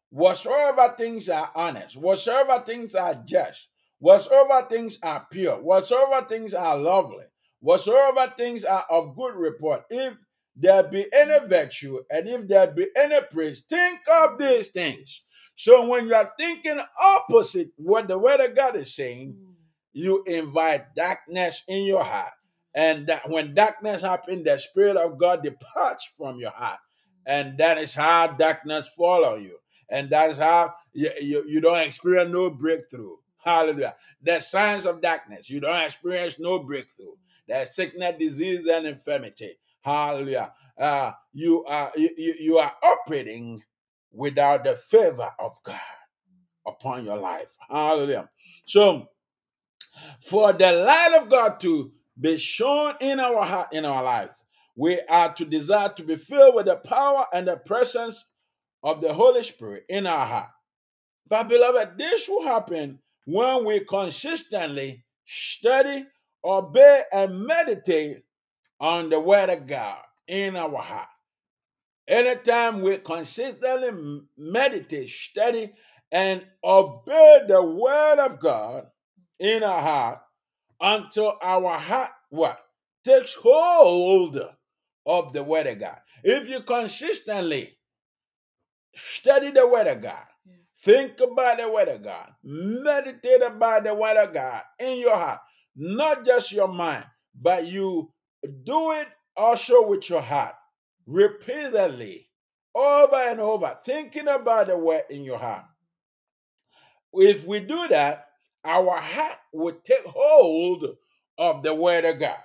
whatsoever 0.10 0.94
things 0.98 1.30
are 1.30 1.52
honest, 1.54 1.98
whatsoever 1.98 2.64
things 2.66 2.96
are 2.96 3.16
just, 3.26 3.70
whatsoever 4.02 4.68
things 4.68 5.00
are 5.04 5.26
pure, 5.32 5.62
whatsoever 5.62 6.26
things 6.28 6.54
are 6.54 6.76
lovely, 6.76 7.26
whatsoever 7.60 8.34
things 8.36 8.66
are 8.66 8.86
of 8.90 9.16
good 9.16 9.36
report, 9.36 9.84
if 9.90 10.14
there 10.56 10.84
be 10.84 11.06
any 11.14 11.48
virtue 11.48 12.00
and 12.10 12.28
if 12.28 12.48
there 12.48 12.68
be 12.68 12.88
any 12.98 13.20
praise, 13.32 13.64
think 13.70 14.00
of 14.12 14.38
these 14.38 14.70
things. 14.70 15.24
So 15.56 15.88
when 15.88 16.08
you 16.08 16.16
are 16.16 16.32
thinking 16.38 16.80
opposite 17.00 17.70
what 17.78 18.08
the 18.08 18.18
word 18.18 18.40
of 18.40 18.56
God 18.56 18.76
is 18.76 18.96
saying, 18.96 19.38
mm. 19.40 19.54
you 19.94 20.24
invite 20.26 20.96
darkness 20.96 21.62
in 21.68 21.84
your 21.84 22.04
heart. 22.04 22.34
And 22.74 23.06
that 23.08 23.30
when 23.30 23.54
darkness 23.54 24.02
happens, 24.02 24.44
the 24.44 24.58
spirit 24.58 24.98
of 24.98 25.20
God 25.20 25.44
departs 25.44 26.10
from 26.18 26.40
your 26.40 26.52
heart. 26.52 26.80
Mm. 26.80 27.34
And 27.34 27.58
that 27.60 27.78
is 27.78 27.94
how 27.94 28.28
darkness 28.28 28.90
follow 28.98 29.36
you. 29.36 29.58
And 29.92 30.10
that 30.10 30.32
is 30.32 30.40
how 30.40 30.74
you, 30.94 31.12
you, 31.22 31.44
you 31.46 31.62
don't 31.62 31.86
experience 31.86 32.32
no 32.32 32.50
breakthrough. 32.50 33.18
Hallelujah. 33.44 33.96
The 34.22 34.40
signs 34.40 34.86
of 34.86 35.02
darkness. 35.02 35.50
You 35.50 35.60
don't 35.60 35.84
experience 35.84 36.40
no 36.40 36.60
breakthrough. 36.60 37.16
There's 37.48 37.76
sickness, 37.76 38.16
disease, 38.20 38.68
and 38.68 38.86
infirmity. 38.86 39.54
Hallelujah. 39.82 40.54
Uh, 40.78 41.12
you 41.34 41.64
are 41.66 41.92
you, 41.96 42.36
you 42.40 42.58
are 42.58 42.72
operating 42.84 43.62
without 44.12 44.64
the 44.64 44.76
favor 44.76 45.30
of 45.40 45.58
God 45.64 45.80
upon 46.66 47.06
your 47.06 47.18
life. 47.18 47.58
Hallelujah. 47.70 48.30
So 48.66 49.08
for 50.22 50.54
the 50.54 50.72
light 50.72 51.18
of 51.20 51.30
God 51.30 51.60
to 51.62 51.92
be 52.20 52.38
shown 52.38 52.94
in 53.02 53.20
our 53.20 53.44
heart, 53.44 53.74
in 53.74 53.86
our 53.86 54.04
lives, 54.04 54.44
we 54.76 55.00
are 55.10 55.34
to 55.34 55.46
desire 55.46 55.90
to 55.90 56.04
be 56.04 56.16
filled 56.16 56.56
with 56.56 56.68
the 56.68 56.78
power 56.78 57.26
and 57.34 57.48
the 57.48 57.58
presence 57.58 58.26
of 58.84 59.02
the 59.02 59.14
Holy 59.14 59.44
Spirit 59.44 59.86
in 59.90 60.08
our 60.08 60.26
heart. 60.26 60.50
But 61.28 61.50
beloved, 61.50 61.98
this 61.98 62.28
will 62.30 62.44
happen 62.44 63.00
when 63.26 63.66
we 63.66 63.82
consistently 63.82 65.04
study, 65.26 66.06
obey, 66.44 67.04
and 67.12 67.46
meditate 67.46 68.24
on 68.80 69.10
the 69.10 69.20
Word 69.20 69.50
of 69.50 69.68
God 69.68 70.00
in 70.28 70.56
our 70.56 70.78
heart. 70.78 71.08
Anytime 72.08 72.82
we 72.82 72.98
consistently 72.98 74.22
meditate, 74.38 75.10
study, 75.10 75.72
and 76.12 76.46
obey 76.64 77.42
the 77.48 77.62
Word 77.62 78.20
of 78.20 78.40
God 78.40 78.88
in 79.40 79.64
our 79.64 79.82
heart 79.82 80.20
until 80.80 81.38
our 81.42 81.78
heart 81.78 82.12
what 82.30 82.60
takes 83.04 83.36
hold 83.36 84.40
of 85.06 85.34
the 85.34 85.44
Word 85.44 85.68
of 85.68 85.80
God. 85.80 85.98
If 86.24 86.50
you 86.50 86.62
consistently 86.62 87.78
study 88.96 89.52
the 89.52 89.68
Word 89.68 89.88
of 89.88 90.02
God. 90.02 90.26
Think 90.82 91.20
about 91.20 91.58
the 91.58 91.70
Word 91.70 91.88
of 91.88 92.04
God, 92.04 92.30
meditate 92.44 93.42
about 93.42 93.84
the 93.84 93.94
Word 93.94 94.18
of 94.18 94.34
God 94.34 94.64
in 94.80 95.00
your 95.00 95.16
heart, 95.16 95.40
not 95.76 96.26
just 96.26 96.52
your 96.52 96.68
mind, 96.68 97.06
but 97.40 97.68
you 97.68 98.12
do 98.64 98.92
it 98.94 99.08
also 99.36 99.88
with 99.88 100.10
your 100.10 100.22
heart 100.22 100.56
repeatedly, 101.06 102.28
over 102.74 103.16
and 103.16 103.40
over, 103.40 103.78
thinking 103.86 104.28
about 104.28 104.68
the 104.68 104.78
Word 104.78 105.04
in 105.10 105.24
your 105.24 105.38
heart. 105.38 105.66
If 107.14 107.46
we 107.46 107.60
do 107.60 107.88
that, 107.90 108.28
our 108.64 108.98
heart 108.98 109.38
will 109.54 109.76
take 109.84 110.06
hold 110.06 110.86
of 111.38 111.64
the 111.64 111.74
Word 111.74 112.06
of 112.06 112.20
God. 112.20 112.38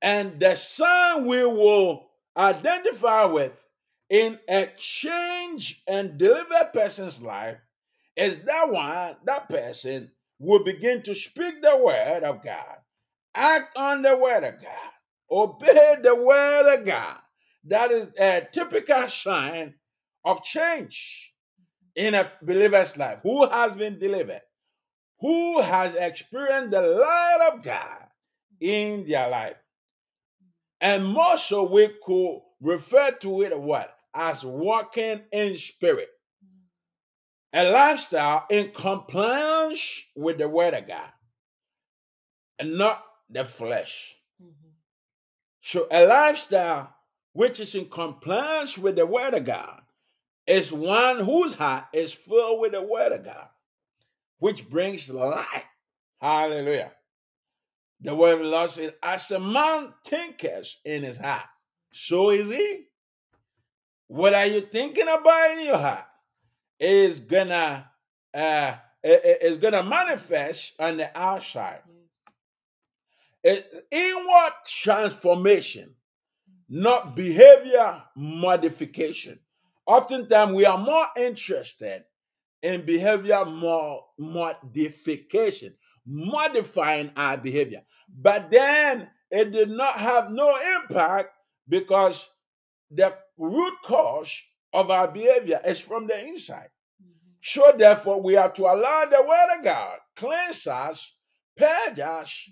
And 0.00 0.38
the 0.38 0.54
son 0.54 1.26
we 1.26 1.44
will 1.44 2.10
identify 2.36 3.24
with 3.24 3.63
in 4.10 4.38
a 4.48 4.68
change 4.76 5.82
and 5.86 6.18
deliver 6.18 6.70
person's 6.72 7.22
life 7.22 7.56
is 8.16 8.38
that 8.44 8.70
one, 8.70 9.16
that 9.24 9.48
person 9.48 10.10
will 10.38 10.62
begin 10.62 11.02
to 11.02 11.14
speak 11.14 11.62
the 11.62 11.76
word 11.76 12.22
of 12.22 12.44
God, 12.44 12.78
act 13.34 13.76
on 13.76 14.02
the 14.02 14.16
word 14.16 14.44
of 14.44 14.60
God, 14.60 14.92
obey 15.30 15.96
the 16.02 16.14
word 16.14 16.74
of 16.74 16.84
God. 16.84 17.18
That 17.64 17.90
is 17.90 18.08
a 18.18 18.46
typical 18.52 19.08
sign 19.08 19.74
of 20.24 20.42
change 20.42 21.32
in 21.96 22.14
a 22.14 22.30
believer's 22.42 22.96
life 22.96 23.18
who 23.22 23.48
has 23.48 23.76
been 23.76 23.98
delivered, 23.98 24.42
who 25.20 25.60
has 25.60 25.94
experienced 25.94 26.72
the 26.72 26.82
light 26.82 27.50
of 27.52 27.62
God 27.62 28.06
in 28.60 29.06
their 29.06 29.28
life. 29.28 29.56
And 30.80 31.06
more 31.06 31.38
so, 31.38 31.64
we 31.64 31.88
could 32.04 32.40
refer 32.60 33.10
to 33.20 33.42
it 33.42 33.58
what? 33.58 33.96
As 34.14 34.44
walking 34.44 35.22
in 35.32 35.56
spirit. 35.56 36.08
A 37.52 37.70
lifestyle 37.70 38.46
in 38.50 38.72
compliance 38.72 40.04
with 40.16 40.38
the 40.38 40.48
word 40.48 40.74
of 40.74 40.88
God 40.88 41.10
and 42.58 42.76
not 42.76 43.04
the 43.30 43.44
flesh. 43.44 44.16
Mm-hmm. 44.42 44.70
So 45.60 45.86
a 45.90 46.06
lifestyle 46.06 46.94
which 47.32 47.60
is 47.60 47.74
in 47.74 47.86
compliance 47.86 48.78
with 48.78 48.96
the 48.96 49.06
word 49.06 49.34
of 49.34 49.44
God 49.44 49.82
is 50.46 50.72
one 50.72 51.20
whose 51.20 51.52
heart 51.52 51.84
is 51.92 52.12
filled 52.12 52.60
with 52.60 52.72
the 52.72 52.82
word 52.82 53.12
of 53.12 53.24
God, 53.24 53.48
which 54.38 54.68
brings 54.68 55.08
light. 55.10 55.64
Hallelujah. 56.20 56.92
The 58.00 58.14
word 58.14 58.34
of 58.34 58.38
the 58.40 58.44
Lord 58.46 58.70
says, 58.70 58.92
As 59.02 59.30
a 59.30 59.40
man 59.40 59.94
thinketh 60.04 60.76
in 60.84 61.02
his 61.02 61.18
heart, 61.18 61.48
so 61.96 62.30
is 62.30 62.50
he. 62.50 62.86
What 64.08 64.34
are 64.34 64.46
you 64.46 64.62
thinking 64.62 65.06
about 65.06 65.52
in 65.52 65.64
your 65.64 65.78
heart 65.78 66.04
is 66.80 67.20
gonna 67.20 67.88
uh 68.34 68.74
is 69.04 69.58
gonna 69.58 69.84
manifest 69.84 70.74
on 70.80 70.96
the 70.96 71.16
outside. 71.16 71.82
Yes. 73.44 73.62
Inward 73.92 74.52
transformation, 74.66 75.94
not 76.68 77.14
behavior 77.14 78.02
modification. 78.16 79.38
Oftentimes, 79.86 80.52
we 80.52 80.64
are 80.66 80.78
more 80.78 81.06
interested 81.16 82.02
in 82.60 82.84
behavior 82.84 83.44
modification, 84.18 85.76
modifying 86.04 87.12
our 87.14 87.36
behavior. 87.36 87.82
But 88.08 88.50
then 88.50 89.10
it 89.30 89.52
did 89.52 89.70
not 89.70 89.94
have 89.94 90.32
no 90.32 90.58
impact 90.80 91.30
because 91.68 92.30
the 92.90 93.16
root 93.38 93.74
cause 93.84 94.42
of 94.72 94.90
our 94.90 95.08
behavior 95.08 95.60
is 95.64 95.80
from 95.80 96.06
the 96.06 96.26
inside. 96.26 96.70
Mhm. 97.02 97.14
So 97.40 97.72
therefore, 97.76 98.20
we 98.20 98.36
are 98.36 98.50
to 98.52 98.62
allow 98.62 99.04
the 99.06 99.22
word 99.22 99.58
of 99.58 99.64
God 99.64 99.98
cleanse 100.16 100.66
us, 100.66 101.16
purge 101.56 101.98
us, 102.00 102.48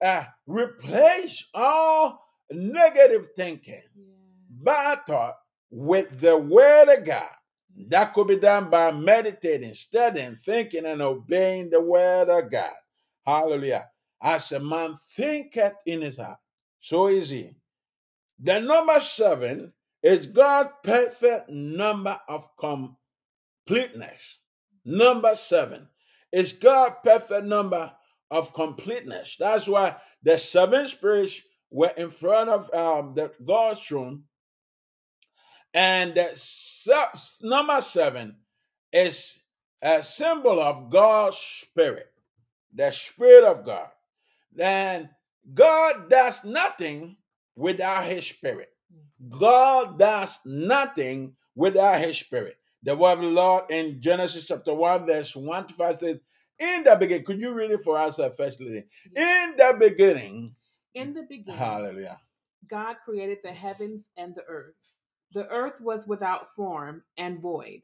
Yes. 0.00 0.26
uh, 0.26 0.30
replace 0.46 1.48
all 1.54 2.20
negative 2.50 3.28
thinking, 3.36 3.82
Yeah. 3.94 4.04
bad 4.48 5.06
thought 5.06 5.38
with 5.70 6.20
the 6.20 6.36
word 6.36 6.88
of 6.88 7.04
God. 7.04 7.30
That 7.88 8.12
could 8.14 8.28
be 8.28 8.38
done 8.38 8.70
by 8.70 8.92
meditating, 8.92 9.74
studying, 9.74 10.36
thinking, 10.36 10.86
and 10.86 11.02
obeying 11.02 11.70
the 11.70 11.80
word 11.80 12.28
of 12.28 12.50
God. 12.50 12.72
Hallelujah. 13.26 13.90
As 14.22 14.52
a 14.52 14.60
man 14.60 14.96
thinketh 15.16 15.82
in 15.86 16.00
his 16.02 16.18
heart, 16.18 16.38
so 16.80 17.08
is 17.08 17.30
he. 17.30 17.56
The 18.38 18.60
number 18.60 19.00
seven 19.00 19.72
is 20.02 20.26
God's 20.26 20.70
perfect 20.82 21.48
number 21.48 22.20
of 22.28 22.48
completeness. 22.58 24.38
Number 24.84 25.34
seven 25.34 25.88
is 26.32 26.52
God's 26.52 26.96
perfect 27.04 27.46
number 27.46 27.92
of 28.30 28.52
completeness. 28.52 29.36
That's 29.38 29.68
why 29.68 29.96
the 30.22 30.36
seven 30.38 30.86
spirits 30.88 31.40
were 31.70 31.92
in 31.96 32.10
front 32.10 32.50
of 32.50 32.72
um, 32.74 33.14
the 33.14 33.32
God's 33.44 33.80
throne 33.80 34.24
and 35.74 36.14
the 36.14 36.30
se- 36.34 37.42
number 37.42 37.80
seven 37.80 38.36
is 38.92 39.40
a 39.82 40.02
symbol 40.04 40.62
of 40.62 40.88
God's 40.88 41.36
spirit, 41.36 42.06
the 42.72 42.92
spirit 42.92 43.42
of 43.42 43.64
God. 43.66 43.88
Then 44.52 45.10
God 45.52 46.08
does 46.08 46.44
nothing 46.44 47.16
without 47.56 48.04
his 48.04 48.26
spirit. 48.26 48.70
God 49.28 49.98
does 49.98 50.38
nothing 50.44 51.34
without 51.54 52.00
his 52.00 52.18
spirit. 52.18 52.56
The 52.82 52.96
word 52.96 53.12
of 53.12 53.20
the 53.20 53.26
Lord 53.26 53.70
in 53.70 54.00
Genesis 54.00 54.46
chapter 54.46 54.74
1, 54.74 55.06
verse 55.06 55.34
1 55.34 55.66
to 55.68 55.74
5 55.74 55.96
says, 55.96 56.18
In 56.58 56.84
the 56.84 56.96
beginning, 56.96 57.24
could 57.24 57.40
you 57.40 57.52
read 57.52 57.70
it 57.70 57.82
for 57.82 57.96
us, 57.96 58.18
uh, 58.18 58.28
first 58.30 58.60
lady? 58.60 58.84
In 59.16 59.54
the 59.56 59.76
beginning, 59.78 60.54
In 60.94 61.14
the 61.14 61.22
beginning, 61.22 61.58
hallelujah. 61.58 62.20
God 62.68 62.96
created 63.04 63.38
the 63.42 63.52
heavens 63.52 64.10
and 64.16 64.34
the 64.34 64.44
earth. 64.48 64.74
The 65.32 65.48
earth 65.48 65.80
was 65.80 66.06
without 66.06 66.54
form 66.54 67.02
and 67.16 67.40
void, 67.40 67.82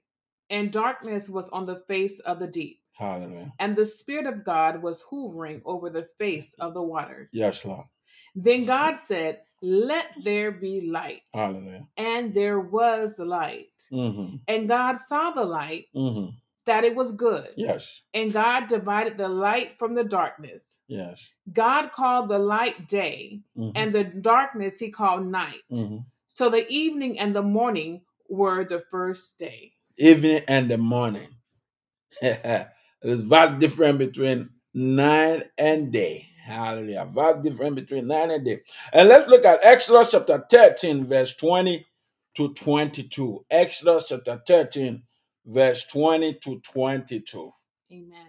and 0.50 0.70
darkness 0.70 1.28
was 1.28 1.48
on 1.50 1.66
the 1.66 1.82
face 1.88 2.20
of 2.20 2.38
the 2.38 2.46
deep. 2.46 2.80
Hallelujah. 2.92 3.52
And 3.58 3.74
the 3.74 3.86
Spirit 3.86 4.26
of 4.26 4.44
God 4.44 4.82
was 4.82 5.02
hovering 5.10 5.62
over 5.64 5.88
the 5.88 6.06
face 6.18 6.54
of 6.60 6.74
the 6.74 6.82
waters. 6.82 7.30
Yes, 7.32 7.64
Lord. 7.64 7.86
Then 8.34 8.64
God 8.64 8.96
said, 8.96 9.40
Let 9.62 10.06
there 10.22 10.50
be 10.52 10.82
light. 10.90 11.22
Hallelujah. 11.34 11.86
And 11.96 12.32
there 12.34 12.60
was 12.60 13.18
light. 13.18 13.68
Mm-hmm. 13.92 14.36
And 14.48 14.68
God 14.68 14.98
saw 14.98 15.30
the 15.32 15.44
light, 15.44 15.86
Mm-hmm. 15.94 16.30
that 16.66 16.84
it 16.84 16.94
was 16.94 17.12
good. 17.12 17.48
Yes. 17.56 18.02
And 18.14 18.32
God 18.32 18.68
divided 18.68 19.18
the 19.18 19.28
light 19.28 19.78
from 19.78 19.94
the 19.94 20.04
darkness. 20.04 20.80
Yes. 20.88 21.28
God 21.52 21.90
called 21.92 22.28
the 22.28 22.38
light 22.38 22.88
day, 22.88 23.40
Mhm. 23.56 23.72
and 23.74 23.94
the 23.94 24.04
darkness 24.04 24.78
he 24.78 24.90
called 24.90 25.26
night. 25.26 25.62
Mhm. 25.72 26.04
So 26.28 26.48
the 26.50 26.66
evening 26.68 27.18
and 27.18 27.34
the 27.34 27.42
morning 27.42 28.02
were 28.28 28.64
the 28.64 28.80
first 28.90 29.38
day. 29.38 29.72
Evening 29.98 30.42
and 30.48 30.70
the 30.70 30.78
morning. 30.78 31.28
There's 32.22 33.20
vast 33.22 33.58
difference 33.60 33.98
between 33.98 34.50
night 34.74 35.44
and 35.58 35.92
day. 35.92 36.26
Hallelujah. 36.50 37.06
Vast 37.10 37.42
difference 37.42 37.74
between 37.76 38.06
night 38.08 38.30
and 38.30 38.44
day. 38.44 38.60
And 38.92 39.08
let's 39.08 39.28
look 39.28 39.44
at 39.44 39.60
Exodus 39.62 40.10
chapter 40.10 40.44
13, 40.50 41.06
verse 41.06 41.34
20 41.36 41.86
to 42.36 42.54
22. 42.54 43.44
Exodus 43.50 44.06
chapter 44.08 44.42
13, 44.46 45.02
verse 45.46 45.84
20 45.86 46.34
to 46.34 46.60
22. 46.60 47.52
Amen. 47.92 48.26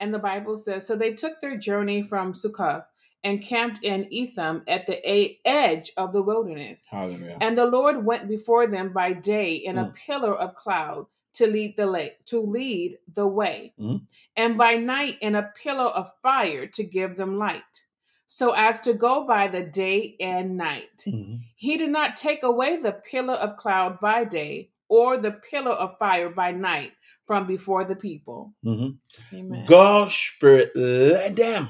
And 0.00 0.14
the 0.14 0.18
Bible 0.18 0.56
says, 0.56 0.86
So 0.86 0.96
they 0.96 1.12
took 1.12 1.40
their 1.40 1.56
journey 1.58 2.02
from 2.02 2.34
Succoth 2.34 2.84
and 3.22 3.42
camped 3.42 3.84
in 3.84 4.10
Etham 4.10 4.62
at 4.66 4.86
the 4.86 4.96
a- 5.08 5.38
edge 5.44 5.92
of 5.98 6.12
the 6.12 6.22
wilderness. 6.22 6.88
Hallelujah. 6.90 7.36
And 7.40 7.56
the 7.56 7.66
Lord 7.66 8.04
went 8.04 8.28
before 8.28 8.66
them 8.66 8.92
by 8.92 9.12
day 9.12 9.56
in 9.56 9.76
a 9.76 9.84
Mm. 9.84 9.94
pillar 9.94 10.34
of 10.34 10.54
cloud 10.54 11.06
to 11.34 11.46
lead 11.46 11.76
the 11.76 11.86
lake, 11.86 12.24
to 12.26 12.40
lead 12.40 12.98
the 13.14 13.26
way, 13.26 13.72
Mm. 13.78 14.00
and 14.36 14.58
by 14.58 14.76
night 14.76 15.18
in 15.20 15.34
a 15.34 15.52
pillar 15.62 15.86
of 15.86 16.10
fire 16.22 16.66
to 16.66 16.84
give 16.84 17.16
them 17.16 17.38
light, 17.38 17.86
so 18.26 18.52
as 18.52 18.80
to 18.82 18.92
go 18.92 19.26
by 19.26 19.48
the 19.48 19.62
day 19.62 20.16
and 20.20 20.56
night. 20.56 21.04
Mhm. 21.06 21.40
He 21.56 21.76
did 21.76 21.90
not 21.90 22.16
take 22.16 22.42
away 22.42 22.76
the 22.76 22.92
pillar 22.92 23.34
of 23.34 23.56
cloud 23.56 24.00
by 24.00 24.24
day 24.24 24.70
or 24.88 25.18
the 25.18 25.32
pillar 25.32 25.72
of 25.72 25.98
fire 25.98 26.30
by 26.30 26.50
night 26.52 26.92
from 27.26 27.46
before 27.46 27.84
the 27.84 27.96
people. 27.96 28.52
Mhm. 28.64 28.98
Amen. 29.32 29.66
God's 29.66 30.14
Spirit 30.14 30.74
led 30.74 31.36
them 31.36 31.68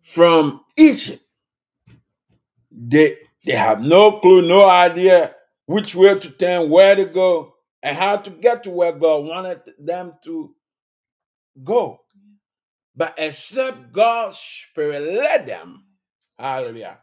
from 0.00 0.64
Egypt. 0.76 1.22
They 2.70 3.16
they 3.46 3.52
have 3.52 3.82
no 3.84 4.20
clue, 4.20 4.40
no 4.42 4.66
idea 4.68 5.34
which 5.66 5.94
way 5.94 6.18
to 6.18 6.30
turn, 6.30 6.70
where 6.70 6.96
to 6.96 7.04
go, 7.04 7.53
and 7.84 7.96
how 7.96 8.16
to 8.18 8.30
get 8.30 8.64
to 8.64 8.70
where 8.70 8.92
God 8.92 9.26
wanted 9.26 9.60
them 9.78 10.14
to 10.24 10.54
go. 11.64 12.00
But 12.96 13.14
except 13.18 13.92
God's 13.92 14.38
Spirit 14.38 15.02
led 15.02 15.46
them, 15.46 15.84
hallelujah, 16.38 17.00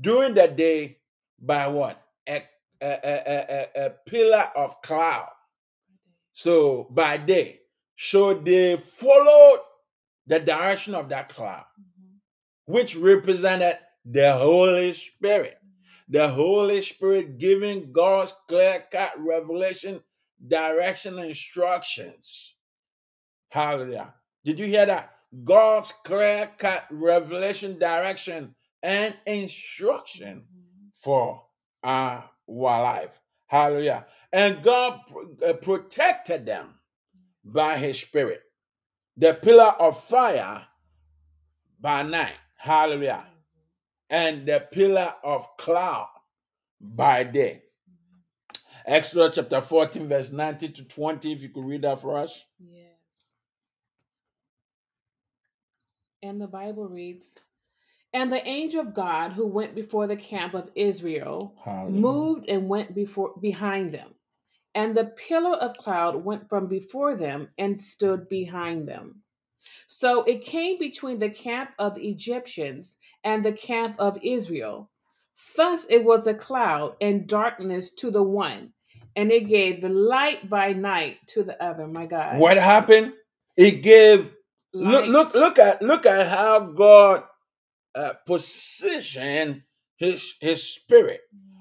during 0.00 0.34
the 0.34 0.48
day 0.48 0.98
by 1.40 1.68
what? 1.68 2.02
A, 2.28 2.42
a, 2.82 2.86
a, 3.04 3.46
a, 3.50 3.86
a- 3.86 3.90
pillar 4.06 4.50
of 4.56 4.82
cloud. 4.82 5.30
So 6.32 6.88
by 6.90 7.18
day. 7.18 7.60
So 7.96 8.34
they 8.34 8.76
followed 8.76 9.60
the 10.26 10.40
direction 10.40 10.94
of 10.96 11.10
that 11.10 11.28
cloud 11.28 11.66
which 12.66 12.96
represented 12.96 13.78
the 14.04 14.34
Holy 14.34 14.92
Spirit. 14.94 15.58
The 16.08 16.28
Holy 16.28 16.82
Spirit 16.82 17.38
giving 17.38 17.92
God's 17.92 18.34
clear 18.48 18.84
cut 18.92 19.12
revelation, 19.18 20.02
direction, 20.46 21.18
and 21.18 21.28
instructions. 21.28 22.54
Hallelujah. 23.48 24.14
Did 24.44 24.58
you 24.58 24.66
hear 24.66 24.86
that? 24.86 25.10
God's 25.42 25.92
clear 26.04 26.50
cut 26.58 26.86
revelation, 26.90 27.78
direction, 27.78 28.54
and 28.82 29.14
instruction 29.26 30.44
for 30.96 31.42
our 31.82 32.30
life. 32.46 33.20
Hallelujah. 33.46 34.06
And 34.32 34.62
God 34.62 35.00
uh, 35.46 35.52
protected 35.54 36.46
them 36.46 36.74
by 37.44 37.76
his 37.76 38.00
spirit. 38.00 38.42
The 39.16 39.34
pillar 39.34 39.74
of 39.78 40.02
fire 40.02 40.66
by 41.80 42.02
night. 42.02 42.34
Hallelujah. 42.56 43.26
And 44.10 44.46
the 44.46 44.66
pillar 44.72 45.14
of 45.22 45.56
cloud 45.56 46.08
by 46.80 47.24
day. 47.24 47.63
Exodus 48.86 49.36
chapter 49.36 49.62
14, 49.62 50.06
verse 50.06 50.30
19 50.30 50.72
to 50.74 50.84
20. 50.84 51.32
If 51.32 51.42
you 51.42 51.48
could 51.48 51.64
read 51.64 51.82
that 51.82 52.00
for 52.00 52.18
us. 52.18 52.44
Yes. 52.58 53.36
And 56.22 56.38
the 56.38 56.46
Bible 56.46 56.88
reads, 56.88 57.38
And 58.12 58.30
the 58.30 58.46
angel 58.46 58.82
of 58.82 58.94
God 58.94 59.32
who 59.32 59.46
went 59.46 59.74
before 59.74 60.06
the 60.06 60.16
camp 60.16 60.52
of 60.52 60.70
Israel 60.74 61.54
Hallelujah. 61.64 62.00
moved 62.00 62.48
and 62.48 62.68
went 62.68 62.94
before 62.94 63.32
behind 63.40 63.92
them. 63.92 64.10
And 64.74 64.94
the 64.94 65.06
pillar 65.16 65.56
of 65.56 65.78
cloud 65.78 66.22
went 66.22 66.48
from 66.50 66.66
before 66.66 67.16
them 67.16 67.48
and 67.56 67.80
stood 67.80 68.28
behind 68.28 68.86
them. 68.86 69.22
So 69.86 70.24
it 70.24 70.44
came 70.44 70.78
between 70.78 71.20
the 71.20 71.30
camp 71.30 71.70
of 71.78 71.94
the 71.94 72.06
Egyptians 72.06 72.98
and 73.22 73.42
the 73.42 73.52
camp 73.52 73.96
of 73.98 74.18
Israel. 74.22 74.90
Thus 75.56 75.86
it 75.90 76.04
was 76.04 76.26
a 76.26 76.34
cloud 76.34 76.96
and 77.00 77.26
darkness 77.26 77.92
to 77.94 78.10
the 78.10 78.22
one, 78.22 78.73
And 79.16 79.30
it 79.30 79.48
gave 79.48 79.80
the 79.80 79.88
light 79.88 80.48
by 80.50 80.72
night 80.72 81.18
to 81.28 81.44
the 81.44 81.62
other. 81.62 81.86
My 81.86 82.06
God. 82.06 82.38
What 82.38 82.56
happened? 82.56 83.12
It 83.56 83.82
gave 83.82 84.36
look 84.72 85.02
Light. 85.02 85.10
look 85.10 85.34
look 85.34 85.58
at 85.58 85.82
look 85.82 86.06
at 86.06 86.26
how 86.28 86.60
God 86.60 87.22
uh, 87.94 88.14
positioned 88.26 89.62
his 89.96 90.34
his 90.40 90.62
spirit 90.62 91.20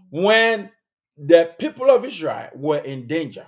when 0.09 0.71
the 1.17 1.53
people 1.59 1.89
of 1.91 2.05
Israel 2.05 2.49
were 2.55 2.79
in 2.79 3.07
danger. 3.07 3.47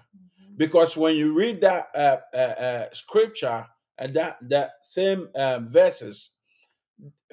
Because 0.57 0.95
when 0.95 1.15
you 1.15 1.33
read 1.33 1.61
that 1.61 1.87
uh, 1.93 2.17
uh, 2.33 2.37
uh, 2.37 2.85
scripture 2.93 3.67
and 3.97 4.13
that 4.15 4.37
that 4.49 4.71
same 4.81 5.27
um, 5.35 5.67
verses, 5.67 6.29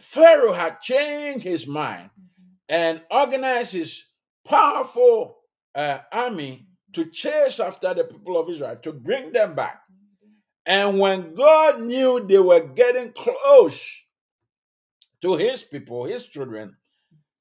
Pharaoh 0.01 0.55
had 0.55 0.81
changed 0.81 1.45
his 1.45 1.67
mind 1.67 2.11
and 2.69 3.03
organized 3.11 3.75
his 3.75 4.05
powerful 4.45 5.42
uh, 5.75 5.99
army 6.13 6.67
to 6.93 7.07
chase 7.07 7.61
after 7.61 7.95
the 7.95 8.05
people 8.05 8.39
of 8.39 8.49
Israel 8.49 8.77
to 8.83 8.93
bring 8.93 9.33
them 9.33 9.55
back. 9.55 9.81
And 10.67 10.99
when 10.99 11.35
God 11.35 11.81
knew 11.81 12.25
they 12.25 12.39
were 12.39 12.61
getting 12.61 13.13
close 13.13 14.05
to 15.23 15.37
his 15.37 15.63
people, 15.63 16.05
his 16.05 16.27
children, 16.27 16.77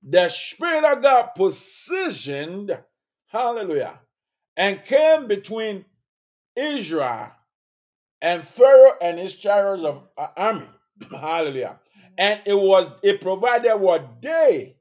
the 0.02 0.30
Spirit 0.30 0.84
of 0.84 1.04
God 1.04 1.30
positioned, 1.36 2.78
hallelujah, 3.28 4.00
and 4.58 4.84
came 4.84 5.28
between 5.28 5.86
Israel 6.56 7.32
and 8.22 8.44
Pharaoh 8.44 8.94
and 9.02 9.20
his 9.20 9.36
chariots 9.36 9.84
of 9.84 10.08
uh, 10.18 10.28
army. 10.36 10.68
hallelujah. 11.12 11.80
And 12.18 12.42
it 12.46 12.58
was, 12.58 12.90
it 13.04 13.22
provided 13.22 13.76
what 13.78 14.22
day 14.22 14.78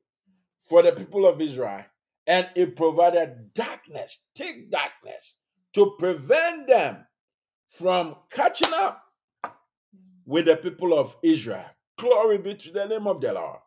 for 0.59 0.83
the 0.83 0.93
people 0.93 1.27
of 1.27 1.41
Israel, 1.41 1.85
and 2.31 2.49
it 2.55 2.77
provided 2.77 3.53
darkness, 3.55 4.25
thick 4.37 4.71
darkness, 4.71 5.39
to 5.75 5.97
prevent 5.99 6.69
them 6.69 7.05
from 7.67 8.15
catching 8.31 8.73
up 8.73 9.03
with 10.25 10.47
the 10.47 10.55
people 10.55 10.97
of 10.97 11.17
Israel. 11.25 11.67
Glory 11.99 12.39
be 12.39 12.55
to 12.55 12.71
the 12.71 12.87
name 12.87 13.09
of 13.09 13.21
the 13.21 13.33
Lord. 13.33 13.59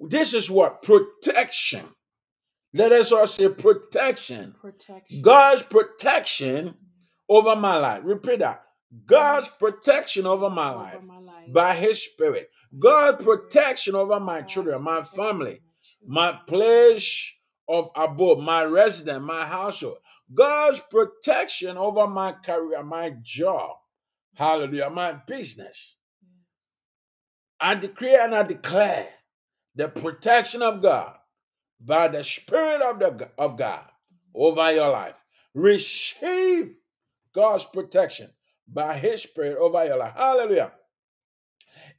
This 0.00 0.34
is 0.34 0.50
what 0.50 0.82
protection. 0.82 1.86
Let 2.72 2.90
us 2.90 3.12
all 3.12 3.28
say 3.28 3.48
protection. 3.48 4.56
Protection. 4.60 5.22
God's 5.22 5.62
protection 5.62 6.66
mm-hmm. 6.66 6.76
over 7.28 7.54
my 7.54 7.76
life. 7.76 8.00
Repeat 8.02 8.40
that. 8.40 8.64
God's 9.06 9.46
protection 9.46 10.26
over 10.26 10.50
my 10.50 10.70
over 10.70 10.78
life 10.80 11.04
my 11.04 11.18
life. 11.20 11.52
by 11.52 11.76
His 11.76 12.04
Spirit. 12.04 12.50
God's 12.76 13.22
protection 13.22 13.94
over 13.94 14.18
my 14.18 14.42
children, 14.42 14.82
my 14.82 15.04
family, 15.04 15.60
my 16.04 16.36
place 16.48 17.33
of 17.68 17.90
abode, 17.96 18.40
my 18.40 18.64
residence, 18.64 19.24
my 19.24 19.44
household. 19.44 19.98
God's 20.34 20.80
protection 20.80 21.76
over 21.76 22.06
my 22.06 22.32
career, 22.32 22.82
my 22.82 23.14
job. 23.22 23.76
Hallelujah. 24.34 24.90
My 24.90 25.12
business. 25.26 25.96
I 27.60 27.74
decree 27.74 28.16
and 28.16 28.34
I 28.34 28.42
declare 28.42 29.08
the 29.74 29.88
protection 29.88 30.62
of 30.62 30.82
God 30.82 31.14
by 31.80 32.08
the 32.08 32.24
Spirit 32.24 32.82
of, 32.82 32.98
the, 32.98 33.30
of 33.38 33.56
God 33.56 33.80
mm-hmm. 33.80 34.42
over 34.42 34.72
your 34.72 34.90
life. 34.90 35.22
Receive 35.54 36.76
God's 37.34 37.64
protection 37.64 38.30
by 38.66 38.94
His 38.98 39.22
Spirit 39.22 39.56
over 39.58 39.84
your 39.84 39.98
life. 39.98 40.14
Hallelujah. 40.16 40.72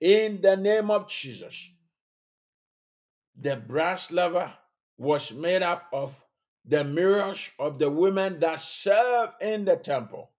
In 0.01 0.41
the 0.41 0.57
name 0.57 0.91
of 0.91 1.07
Jesus, 1.07 1.71
mm-hmm. 3.39 3.49
the 3.49 3.57
brass 3.57 4.11
laver 4.11 4.53
was 4.97 5.31
made 5.31 5.61
up 5.61 5.87
of 5.91 6.23
the 6.65 6.83
mirrors 6.83 7.51
of 7.59 7.79
the 7.79 7.89
women 7.89 8.39
that 8.39 8.59
serve 8.59 9.29
in 9.41 9.65
the 9.65 9.75
temple. 9.75 10.31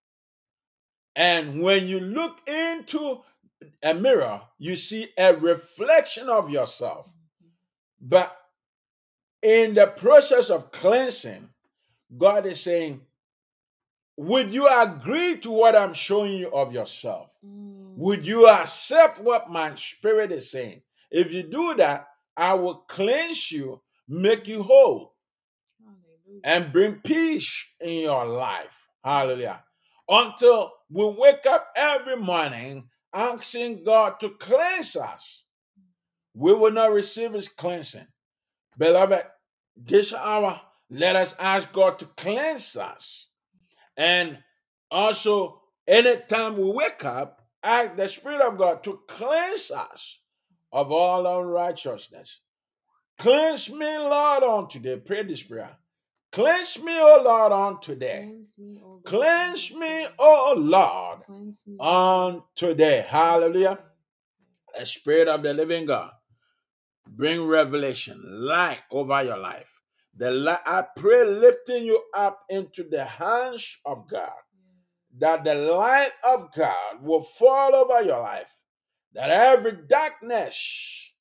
And 1.14 1.62
when 1.62 1.86
you 1.86 2.00
look 2.00 2.46
into 2.48 3.22
a 3.82 3.94
mirror, 3.94 4.42
you 4.59 4.76
see 4.76 5.09
a 5.18 5.34
reflection 5.36 6.28
of 6.28 6.50
yourself. 6.50 7.07
But 8.00 8.36
in 9.42 9.74
the 9.74 9.86
process 9.86 10.50
of 10.50 10.70
cleansing, 10.72 11.48
God 12.16 12.46
is 12.46 12.61
saying, 12.61 13.00
Would 14.16 14.52
you 14.52 14.68
agree 14.68 15.38
to 15.38 15.50
what 15.50 15.76
I'm 15.76 15.94
showing 15.94 16.32
you 16.32 16.50
of 16.50 16.72
yourself? 16.72 17.30
Mm. 17.44 17.96
Would 17.96 18.26
you 18.26 18.48
accept 18.48 19.20
what 19.20 19.50
my 19.50 19.74
spirit 19.74 20.32
is 20.32 20.50
saying? 20.50 20.82
If 21.11 21.32
you 21.32 21.42
do 21.42 21.74
that, 21.76 22.09
I 22.36 22.54
will 22.54 22.74
cleanse 22.74 23.50
you, 23.50 23.80
make 24.09 24.46
you 24.46 24.62
whole, 24.62 25.14
Hallelujah. 25.80 26.40
and 26.44 26.72
bring 26.72 26.94
peace 26.96 27.66
in 27.80 28.00
your 28.02 28.24
life. 28.24 28.88
Hallelujah. 29.04 29.64
Until 30.09 30.72
we 30.90 31.04
wake 31.04 31.46
up 31.46 31.68
every 31.76 32.16
morning 32.16 32.88
asking 33.12 33.84
God 33.84 34.20
to 34.20 34.30
cleanse 34.30 34.96
us, 34.96 35.44
we 36.34 36.52
will 36.52 36.70
not 36.70 36.92
receive 36.92 37.32
his 37.32 37.48
cleansing. 37.48 38.07
Beloved, 38.78 39.24
this 39.76 40.12
hour, 40.12 40.61
let 40.90 41.16
us 41.16 41.34
ask 41.38 41.72
God 41.72 41.98
to 41.98 42.07
cleanse 42.16 42.76
us. 42.76 43.28
And 43.96 44.38
also, 44.90 45.62
anytime 45.86 46.57
we 46.57 46.70
wake 46.70 47.04
up, 47.04 47.42
ask 47.62 47.96
the 47.96 48.09
Spirit 48.09 48.42
of 48.42 48.59
God 48.59 48.84
to 48.84 49.00
cleanse 49.09 49.70
us 49.70 50.20
of 50.72 50.92
all 50.92 51.26
unrighteousness. 51.40 52.40
Cleanse 53.18 53.70
me, 53.70 53.98
Lord, 53.98 54.42
on 54.42 54.68
today. 54.68 54.98
Pray 54.98 55.22
this 55.22 55.42
prayer. 55.42 55.76
Cleanse 56.32 56.82
me, 56.82 56.98
O 56.98 57.22
Lord, 57.24 57.52
on 57.52 57.80
today. 57.80 58.28
Cleanse 58.28 58.58
me, 58.58 58.78
O 58.82 58.88
Lord, 58.88 59.06
on 59.08 59.54
today. 59.56 60.08
O 60.18 60.54
Lord, 60.56 61.24
Cleanse 61.24 61.66
me, 61.66 61.76
O 61.78 61.84
on 61.86 62.32
Lord, 62.34 62.42
today. 62.54 62.98
on 63.00 63.06
Hallelujah. 63.08 63.78
The 64.78 64.84
Spirit 64.84 65.28
of 65.28 65.42
the 65.42 65.54
living 65.54 65.86
God 65.86 66.10
bring 67.08 67.46
revelation, 67.46 68.20
light 68.24 68.80
over 68.90 69.22
your 69.24 69.38
life. 69.38 69.70
The 70.14 70.30
light, 70.30 70.60
I 70.66 70.84
pray, 70.96 71.24
lifting 71.24 71.84
you 71.86 72.02
up 72.14 72.40
into 72.50 72.84
the 72.84 73.04
hands 73.04 73.78
of 73.86 74.08
God, 74.08 74.30
that 75.18 75.44
the 75.44 75.54
light 75.54 76.12
of 76.24 76.52
God 76.54 77.02
will 77.02 77.22
fall 77.22 77.74
over 77.74 78.02
your 78.02 78.20
life, 78.20 78.52
that 79.14 79.30
every 79.30 79.72
darkness 79.88 81.12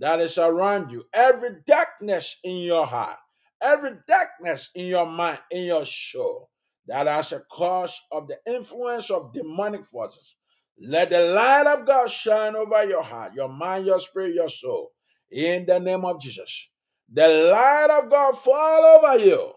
that 0.00 0.20
is 0.20 0.38
around 0.38 0.90
you, 0.90 1.04
every 1.12 1.50
darkness 1.66 2.38
in 2.42 2.56
your 2.56 2.86
heart, 2.86 3.18
every 3.62 3.92
darkness 4.08 4.70
in 4.74 4.86
your 4.86 5.06
mind, 5.06 5.38
in 5.50 5.64
your 5.64 5.84
soul, 5.84 6.50
that 6.86 7.06
as 7.06 7.32
a 7.32 7.40
cause 7.52 8.00
of 8.10 8.26
the 8.26 8.38
influence 8.46 9.10
of 9.10 9.32
demonic 9.32 9.84
forces, 9.84 10.36
let 10.78 11.10
the 11.10 11.20
light 11.20 11.66
of 11.66 11.86
God 11.86 12.10
shine 12.10 12.56
over 12.56 12.82
your 12.84 13.02
heart, 13.02 13.34
your 13.34 13.50
mind, 13.50 13.84
your 13.84 14.00
spirit, 14.00 14.34
your 14.34 14.48
soul, 14.48 14.92
in 15.30 15.66
the 15.66 15.78
name 15.78 16.06
of 16.06 16.20
Jesus. 16.20 16.70
The 17.12 17.28
light 17.52 17.88
of 17.90 18.10
God 18.10 18.38
fall 18.38 18.84
over 18.84 19.22
you. 19.22 19.52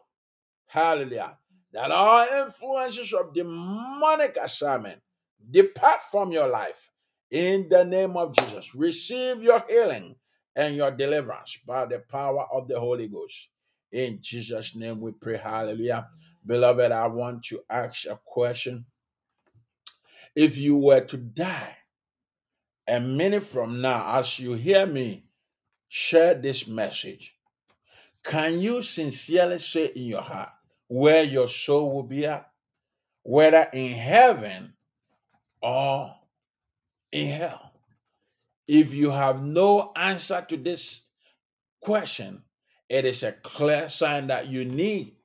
Hallelujah. 0.68 1.38
That 1.72 1.92
all 1.92 2.28
influences 2.44 3.14
of 3.14 3.34
demonic 3.34 4.38
assignment 4.42 5.02
depart 5.50 6.02
from 6.12 6.32
your 6.32 6.48
life 6.48 6.90
in 7.32 7.70
the 7.70 7.86
name 7.86 8.18
of 8.18 8.36
Jesus. 8.36 8.76
Receive 8.76 9.42
your 9.42 9.64
healing 9.70 10.16
and 10.56 10.76
your 10.76 10.92
deliverance 10.92 11.60
by 11.66 11.86
the 11.86 12.00
power 12.00 12.46
of 12.52 12.68
the 12.68 12.80
Holy 12.80 13.08
Ghost. 13.08 13.50
In 13.92 14.20
Jesus' 14.22 14.76
name 14.76 15.02
we 15.02 15.12
pray. 15.20 15.38
Hallelujah. 15.38 16.10
Beloved, 16.46 16.92
I 16.92 17.08
want 17.08 17.44
to 17.46 17.62
ask 17.70 18.06
a 18.06 18.20
question. 18.24 18.86
If 20.36 20.58
you 20.58 20.78
were 20.78 21.02
to 21.02 21.18
die 21.18 21.78
a 22.88 23.00
minute 23.00 23.44
from 23.44 23.82
now, 23.82 24.18
as 24.20 24.40
you 24.40 24.54
hear 24.54 24.86
me 24.86 25.26
share 25.88 26.34
this 26.34 26.68
message, 26.68 27.36
can 28.24 28.60
you 28.60 28.82
sincerely 28.82 29.60
say 29.60 29.88
in 29.96 30.04
your 30.04 30.22
heart 30.22 30.50
where 30.88 31.24
your 31.24 31.48
soul 31.48 31.94
will 31.94 32.04
be 32.04 32.26
at? 32.26 32.50
Whether 33.22 33.68
in 33.74 33.92
heaven 33.92 34.74
or 35.62 36.16
in 37.12 37.28
hell? 37.28 37.73
If 38.68 38.94
you 38.94 39.12
have 39.12 39.44
no 39.44 39.92
answer 39.96 40.46
to 40.50 40.58
this 40.58 41.04
question, 41.82 42.44
it 42.90 43.06
is 43.06 43.24
a 43.24 43.32
clear 43.32 43.90
sign 43.90 44.28
that 44.28 44.48
you 44.48 44.66
need 44.66 45.16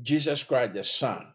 Jesus 0.00 0.42
Christ, 0.42 0.74
the 0.74 0.84
Son, 0.84 1.26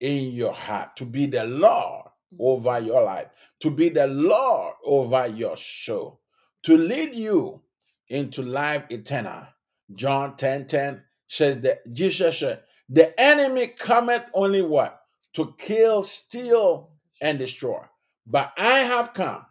in 0.00 0.32
your 0.32 0.52
heart 0.52 0.96
to 0.96 1.04
be 1.04 1.26
the 1.26 1.44
Lord 1.44 2.06
mm. 2.34 2.38
over 2.38 2.80
your 2.80 3.02
life, 3.02 3.28
to 3.60 3.70
be 3.70 3.88
the 3.88 4.06
Lord 4.06 4.74
over 4.84 5.26
your 5.28 5.56
soul, 5.56 6.20
to 6.64 6.76
lead 6.76 7.14
you 7.14 7.62
into 8.08 8.42
life 8.42 8.84
eternal. 8.90 9.46
John 9.94 10.36
10 10.36 10.66
10 10.66 11.02
says 11.26 11.58
that 11.60 11.92
Jesus 11.92 12.38
said, 12.40 12.62
The 12.88 13.18
enemy 13.20 13.68
cometh 13.68 14.30
only 14.34 14.62
what? 14.62 15.00
To 15.34 15.54
kill, 15.58 16.02
steal, 16.02 16.90
and 17.20 17.38
destroy. 17.38 17.80
But 18.26 18.52
I 18.56 18.80
have 18.80 19.14
come 19.14 19.44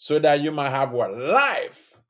so 0.00 0.20
that 0.20 0.40
you 0.40 0.52
might 0.52 0.70
have 0.70 0.92
what? 0.92 1.18
Life 1.18 2.00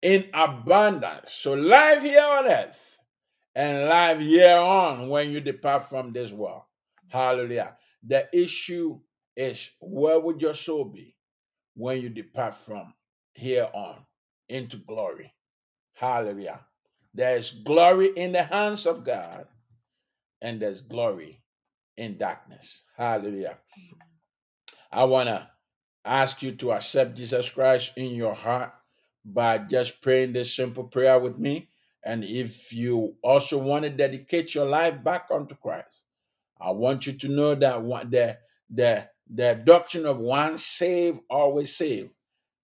in 0.00 0.24
abundance. 0.32 1.34
So 1.34 1.52
life 1.52 2.02
here 2.02 2.24
on 2.24 2.46
earth 2.46 2.98
and 3.54 3.86
life 3.86 4.18
here 4.18 4.56
on 4.56 5.10
when 5.10 5.30
you 5.30 5.40
depart 5.40 5.84
from 5.84 6.12
this 6.12 6.32
world. 6.32 6.62
Hallelujah. 7.08 7.76
The 8.02 8.28
issue 8.32 8.98
is 9.36 9.70
where 9.80 10.18
would 10.18 10.40
your 10.40 10.54
soul 10.54 10.86
be 10.86 11.14
when 11.74 12.00
you 12.00 12.08
depart 12.08 12.56
from 12.56 12.94
here 13.34 13.68
on 13.74 14.06
into 14.48 14.78
glory? 14.78 15.34
Hallelujah. 15.92 16.64
There's 17.12 17.50
glory 17.50 18.06
in 18.06 18.32
the 18.32 18.42
hands 18.42 18.86
of 18.86 19.04
God, 19.04 19.46
and 20.40 20.62
there's 20.62 20.80
glory 20.80 21.42
in 21.96 22.16
darkness. 22.16 22.84
Hallelujah. 22.96 23.58
I 24.90 25.04
want 25.04 25.28
to 25.28 25.50
ask 26.08 26.42
you 26.42 26.52
to 26.52 26.72
accept 26.72 27.16
Jesus 27.16 27.50
Christ 27.50 27.92
in 27.96 28.14
your 28.14 28.34
heart 28.34 28.72
by 29.24 29.58
just 29.58 30.00
praying 30.00 30.32
this 30.32 30.54
simple 30.54 30.84
prayer 30.84 31.18
with 31.18 31.38
me. 31.38 31.68
And 32.04 32.24
if 32.24 32.72
you 32.72 33.16
also 33.22 33.58
want 33.58 33.84
to 33.84 33.90
dedicate 33.90 34.54
your 34.54 34.66
life 34.66 35.02
back 35.04 35.26
unto 35.30 35.54
Christ, 35.54 36.06
I 36.60 36.70
want 36.70 37.06
you 37.06 37.12
to 37.12 37.28
know 37.28 37.54
that 37.54 37.82
one, 37.82 38.10
the, 38.10 38.38
the, 38.70 39.08
the 39.28 39.60
doctrine 39.64 40.06
of 40.06 40.18
one 40.18 40.58
save, 40.58 41.20
always 41.28 41.76
save 41.76 42.10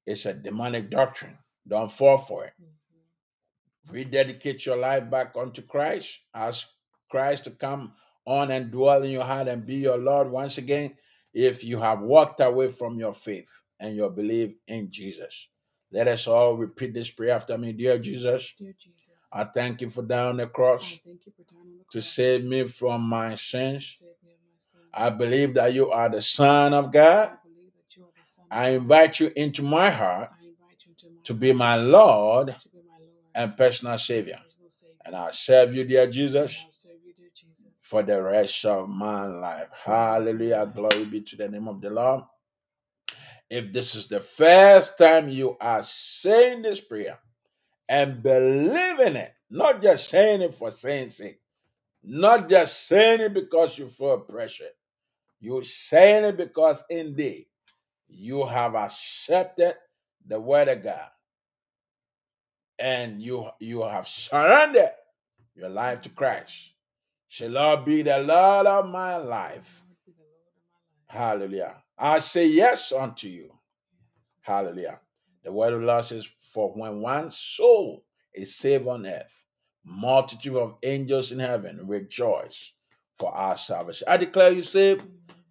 is 0.07 0.27
a 0.27 0.35
demonic 0.35 0.91
doctrine. 0.91 1.37
Don't 1.69 1.93
fall 1.93 2.19
for 2.19 2.45
it 2.45 2.53
mm-hmm. 2.61 3.95
rededicate 3.95 4.67
your 4.67 4.77
life 4.77 5.11
back 5.11 5.35
unto 5.37 5.63
Christ. 5.63 6.21
Ask 6.35 6.69
Christ 7.11 7.45
to 7.45 7.51
come 7.51 7.93
on 8.27 8.51
and 8.51 8.71
dwell 8.71 9.03
in 9.03 9.11
your 9.11 9.25
heart 9.25 9.49
and 9.49 9.67
be 9.67 9.77
your 9.77 9.99
Lord 9.99 10.31
once 10.31 10.59
again 10.59 10.95
if 11.35 11.64
you 11.64 11.78
have 11.80 12.01
walked 12.01 12.41
away 12.41 12.68
from 12.68 12.99
your 12.99 13.12
faith 13.12 13.51
and 13.80 13.97
your 13.97 14.11
belief 14.11 14.55
in 14.68 14.91
Jesus. 14.91 15.49
Let 15.91 16.09
us 16.09 16.26
all 16.26 16.57
repeat 16.57 16.95
this 16.95 17.11
prayer 17.11 17.32
after 17.32 17.57
me. 17.59 17.72
Dear 17.72 17.99
Jesus, 17.99 18.55
Dear 18.59 18.74
Jesus, 18.78 19.11
I 19.32 19.45
thank 19.45 19.80
you 19.80 19.91
for 19.91 20.03
dying 20.03 20.30
on 20.30 20.37
the 20.39 20.47
cross 20.47 21.01
thank 21.05 21.26
you 21.26 21.32
for 21.37 21.45
dying 21.53 21.62
on 21.62 21.78
the 21.78 21.85
to 21.93 22.01
save 22.01 22.45
me 22.45 22.66
from 22.66 23.03
my 23.03 23.35
sins. 23.35 24.03
me 24.03 24.09
my 24.22 24.59
sins. 24.59 24.85
I 24.93 25.11
believe 25.11 25.55
that 25.55 25.72
you 25.72 25.91
are 25.91 26.09
the 26.09 26.22
Son 26.22 26.74
of 26.74 26.93
God. 26.93 27.30
I 27.30 27.49
believe 27.49 27.72
that 27.76 27.97
you 27.97 28.05
are 28.05 28.12
the 28.18 28.26
Son 28.26 28.45
of 28.51 28.57
I 28.57 28.70
invite 28.70 29.20
you 29.20 29.32
into 29.37 29.62
my 29.62 29.91
heart 29.91 30.30
I 30.32 30.47
invite 30.47 30.85
you 30.85 30.91
into 30.91 31.07
my 31.11 31.22
to 31.24 31.35
be 31.35 31.53
my 31.53 31.76
Lord 31.76 32.47
to 32.59 32.68
be 32.68 32.78
my 32.87 32.99
Lord 32.99 33.11
and 33.35 33.57
personal 33.57 33.99
Savior. 33.99 34.41
personal 34.43 34.70
Savior. 34.70 34.95
And 35.05 35.14
I 35.14 35.30
serve 35.32 35.74
you, 35.74 35.85
dear 35.85 36.07
Jesus, 36.07 36.62
I'll 36.64 36.72
serve 36.72 36.93
you, 37.05 37.12
dear 37.16 37.30
Jesus. 37.35 37.74
For 37.85 38.03
the 38.03 38.22
rest 38.22 38.64
of 38.64 38.89
my 38.89 39.26
life. 39.26 39.68
Hallelujah. 39.85 40.72
Glory 40.74 41.05
be 41.05 41.20
to 41.20 41.37
the 41.37 41.51
name 41.51 41.68
of 41.68 41.82
the 41.82 41.91
Lord. 41.91 42.24
If 43.51 43.74
this 43.74 43.95
is 43.95 44.09
the 44.09 44.20
first 44.20 44.97
time 44.97 45.28
you 45.28 45.59
are 45.61 45.82
saying 45.82 46.62
this 46.62 46.80
prayer 46.80 47.18
and 47.87 48.22
believing 48.22 49.16
it, 49.16 49.35
not 49.51 49.82
just 49.82 50.09
saying 50.09 50.41
it 50.41 50.55
for 50.55 50.70
saying 50.70 51.11
sake, 51.11 51.41
not 52.03 52.49
just 52.49 52.87
saying 52.89 53.20
it 53.20 53.35
because 53.35 53.78
you 53.78 53.89
feel 53.89 54.20
pressure, 54.20 54.64
you're 55.41 55.62
saying 55.62 56.24
it 56.24 56.39
because 56.39 56.85
indeed 56.89 57.45
you 58.09 58.47
have 58.47 58.74
accepted 58.76 59.74
the 60.26 60.41
word 60.41 60.68
of 60.68 60.82
God 60.82 61.11
and 62.78 63.20
you 63.20 63.47
you 63.61 63.82
have 63.82 64.09
surrendered 64.09 64.91
your 65.55 65.68
life 65.70 66.01
to 66.03 66.09
Christ. 66.09 66.74
Shall 67.35 67.51
Lord 67.51 67.85
be 67.85 68.03
the 68.03 68.20
Lord 68.20 68.68
of 68.68 68.89
my 68.91 69.16
life. 69.16 69.82
Lord 69.82 69.99
be 70.07 70.12
the 70.12 70.22
Lord 70.22 70.55
of 70.55 71.09
my 71.09 71.22
life. 71.24 71.41
Hallelujah. 71.41 71.82
I 71.99 72.20
say 72.20 72.47
yes 72.47 72.93
unto 72.93 73.26
you. 73.26 73.51
Hallelujah. 74.41 75.01
The 75.43 75.51
word 75.51 75.72
of 75.72 75.80
the 75.80 75.87
Lord 75.87 76.05
says, 76.05 76.26
For 76.26 76.70
when 76.74 77.01
one 77.01 77.32
soul 77.32 78.05
is 78.32 78.55
saved 78.55 78.87
on 78.87 79.05
earth, 79.05 79.35
multitude 79.85 80.55
of 80.55 80.76
angels 80.85 81.32
in 81.32 81.41
heaven 81.41 81.80
rejoice 81.89 82.72
for 83.16 83.35
our 83.37 83.57
salvation. 83.57 84.07
I 84.09 84.16
declare 84.16 84.53
you 84.53 84.62
saved, 84.62 85.05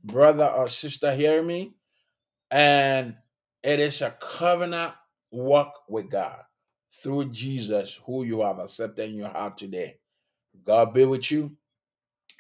brother 0.06 0.48
or 0.48 0.70
sister, 0.70 1.14
hear 1.14 1.44
me. 1.44 1.76
And 2.50 3.18
it 3.62 3.82
is 3.82 4.02
a 4.02 4.12
covenant 4.22 4.94
walk 5.32 5.74
with 5.90 6.10
God 6.10 6.40
through 6.94 7.32
Jesus, 7.32 8.00
who 8.06 8.24
you 8.24 8.40
have 8.40 8.60
accepted 8.60 9.10
in 9.10 9.16
your 9.16 9.28
heart 9.28 9.58
today. 9.58 9.96
God 10.64 10.94
be 10.94 11.04
with 11.04 11.30
you. 11.30 11.58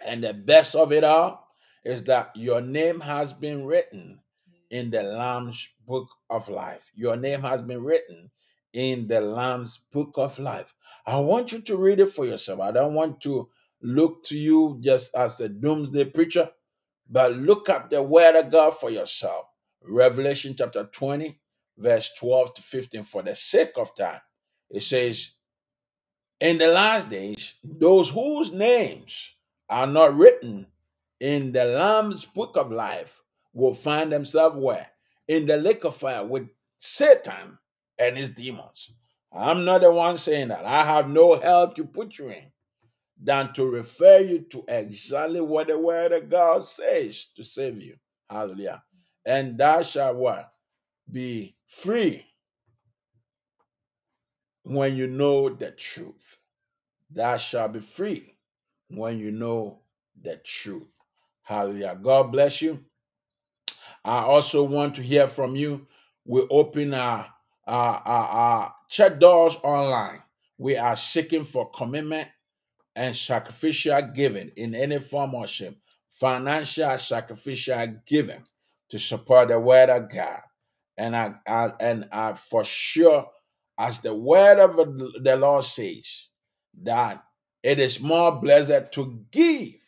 And 0.06 0.24
the 0.24 0.34
best 0.34 0.76
of 0.76 0.92
it 0.92 1.04
all 1.04 1.48
is 1.84 2.04
that 2.06 2.32
your 2.36 2.62
name 2.62 3.00
has 3.02 3.34
been 3.34 3.66
written 3.66 4.20
in 4.70 4.90
the 4.90 5.04
Lamb's 5.04 5.70
book 5.86 6.10
of 6.30 6.50
life. 6.50 6.90
Your 6.96 7.16
name 7.16 7.42
has 7.42 7.62
been 7.62 7.84
written 7.84 8.32
in 8.74 9.08
the 9.08 9.22
Lamb's 9.22 9.80
book 9.92 10.14
of 10.16 10.40
life. 10.40 10.74
I 11.06 11.20
want 11.20 11.52
you 11.52 11.62
to 11.62 11.78
read 11.78 12.00
it 12.00 12.10
for 12.10 12.26
yourself. 12.26 12.60
I 12.60 12.72
don't 12.72 12.94
want 12.96 13.22
to 13.22 13.50
look 13.82 14.24
to 14.26 14.38
you 14.38 14.80
just 14.82 15.14
as 15.16 15.40
a 15.40 15.50
doomsday 15.50 16.06
preacher, 16.06 16.50
but 17.10 17.34
look 17.34 17.70
up 17.70 17.90
the 17.90 18.02
word 18.02 18.36
of 18.36 18.52
God 18.52 18.72
for 18.72 18.90
yourself. 18.90 19.46
Revelation 19.84 20.56
chapter 20.58 20.86
20, 20.86 21.40
verse 21.78 22.12
12 22.18 22.54
to 22.56 22.62
15, 22.62 23.04
for 23.04 23.22
the 23.22 23.36
sake 23.36 23.74
of 23.78 23.96
time. 23.96 24.22
It 24.70 24.82
says, 24.82 25.32
in 26.40 26.58
the 26.58 26.68
last 26.68 27.10
days, 27.10 27.56
those 27.64 28.10
whose 28.10 28.52
names 28.52 29.36
are 29.70 29.88
not 29.88 30.16
written 30.16 30.68
in 31.20 31.52
the 31.52 31.66
Lamb's 31.66 32.26
book 32.26 32.58
of 32.58 32.72
life 32.72 33.22
will 33.54 33.74
find 33.74 34.12
themselves 34.12 34.58
where? 34.58 34.88
In 35.28 35.46
the 35.46 35.58
lake 35.58 35.86
of 35.86 35.96
fire 35.96 36.26
with 36.26 36.50
Satan 36.78 37.58
and 37.98 38.18
his 38.18 38.30
demons. 38.30 38.92
I'm 39.32 39.66
not 39.66 39.82
the 39.82 39.92
one 39.92 40.18
saying 40.18 40.50
that. 40.50 40.66
I 40.66 40.84
have 40.84 41.10
no 41.10 41.40
help 41.40 41.76
to 41.76 41.86
put 41.86 42.20
you 42.20 42.30
in 42.30 42.52
than 43.22 43.54
to 43.54 43.66
refer 43.66 44.20
you 44.20 44.40
to 44.50 44.66
exactly 44.68 45.42
what 45.42 45.68
the 45.68 45.80
word 45.80 46.12
of 46.12 46.30
God 46.30 46.68
says 46.68 47.28
to 47.38 47.44
save 47.44 47.82
you. 47.82 47.96
Hallelujah. 48.30 48.84
And 49.26 49.58
thou 49.58 49.82
shalt 49.82 50.18
what? 50.18 50.52
Be 51.10 51.56
free 51.66 52.26
when 54.64 54.96
you 54.96 55.08
know 55.08 55.50
the 55.50 55.72
truth. 55.72 56.40
Thou 57.10 57.38
shalt 57.38 57.74
be 57.74 57.80
free 57.80 58.33
when 58.96 59.20
you 59.20 59.32
know 59.32 59.80
the 60.22 60.38
truth. 60.44 60.88
Hallelujah. 61.44 62.00
God 62.02 62.32
bless 62.32 62.62
you. 62.62 62.84
I 64.06 64.20
also 64.20 64.64
want 64.64 64.96
to 64.96 65.02
hear 65.02 65.28
from 65.28 65.56
you. 65.56 65.88
We 66.26 66.46
open 66.50 66.94
our, 66.94 67.28
our, 67.68 68.02
our, 68.06 68.28
our 68.28 68.76
check 68.90 69.20
doors 69.20 69.58
online. 69.64 70.22
We 70.58 70.78
are 70.78 70.96
seeking 70.96 71.44
for 71.44 71.70
commitment 71.72 72.30
and 72.96 73.16
sacrificial 73.16 74.02
giving 74.14 74.50
in 74.56 74.76
any 74.76 75.00
form 75.00 75.34
or 75.34 75.48
shape, 75.48 75.78
financial 76.10 76.98
sacrificial 76.98 77.96
giving 78.06 78.44
to 78.90 79.00
support 79.00 79.50
the 79.50 79.60
word 79.60 79.90
of 79.90 80.10
God. 80.10 80.42
And 80.98 81.16
I, 81.16 81.34
I 81.48 81.72
and 81.80 82.08
I 82.12 82.34
for 82.34 82.64
sure, 82.64 83.28
as 83.80 84.00
the 84.02 84.16
word 84.16 84.60
of 84.60 84.76
the 84.76 85.36
Lord 85.36 85.64
says, 85.64 86.30
that 86.84 87.24
it 87.64 87.80
is 87.80 88.02
more 88.02 88.32
blessed 88.32 88.92
to 88.94 89.26
give 89.32 89.82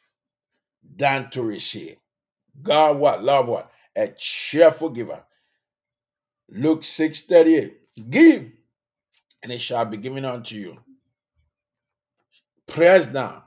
than 0.95 1.29
to 1.31 1.43
receive. 1.43 1.97
God 2.61 2.97
what? 2.97 3.23
Love 3.23 3.47
what? 3.47 3.71
A 3.95 4.07
cheerful 4.17 4.89
giver. 4.89 5.23
Luke 6.49 6.83
6 6.83 7.21
38. 7.23 8.09
Give, 8.09 8.51
and 9.43 9.51
it 9.51 9.59
shall 9.59 9.85
be 9.85 9.97
given 9.97 10.25
unto 10.25 10.55
you. 10.55 10.79
Press 12.67 13.05
down, 13.05 13.43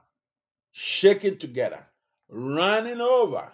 shake 0.72 1.24
it 1.24 1.40
together, 1.40 1.86
running 2.28 3.00
over, 3.00 3.52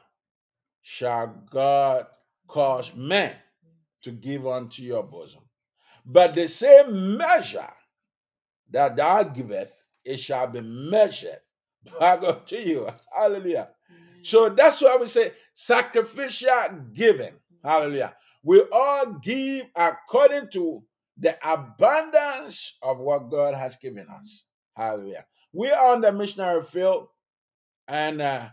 shall 0.83 1.29
God 1.51 2.07
cause 2.47 2.95
men 2.95 3.35
to 4.03 4.13
give 4.13 4.47
unto 4.47 4.83
your 4.83 5.03
bosom. 5.03 5.41
But 6.05 6.35
the 6.35 6.47
same 6.49 7.17
measure 7.17 7.73
that 8.71 8.97
thou 8.97 9.23
giveth, 9.23 9.84
it 10.05 10.19
shall 10.19 10.47
be 10.47 10.61
measured 10.61 11.39
back 12.01 12.47
to 12.47 12.61
you. 12.61 12.89
Hallelujah. 13.15 13.71
So 14.23 14.49
that's 14.49 14.81
why 14.81 14.97
we 14.97 15.07
say 15.07 15.33
sacrificial 15.53 16.85
giving. 16.95 17.35
Hallelujah. 17.63 18.15
We 18.43 18.63
all 18.73 19.19
give 19.23 19.67
according 19.77 20.51
to 20.53 20.83
the 21.17 21.37
abundance 21.43 22.79
of 22.83 22.99
what 22.99 23.31
God 23.31 23.55
has 23.55 23.77
given 23.77 24.07
us. 24.09 24.47
Hallelujah. 24.77 25.27
We 25.53 25.71
are 25.71 25.95
on 25.95 26.01
the 26.01 26.13
missionary 26.13 26.63
field, 26.63 27.09
and 27.87 28.21
uh, 28.21 28.49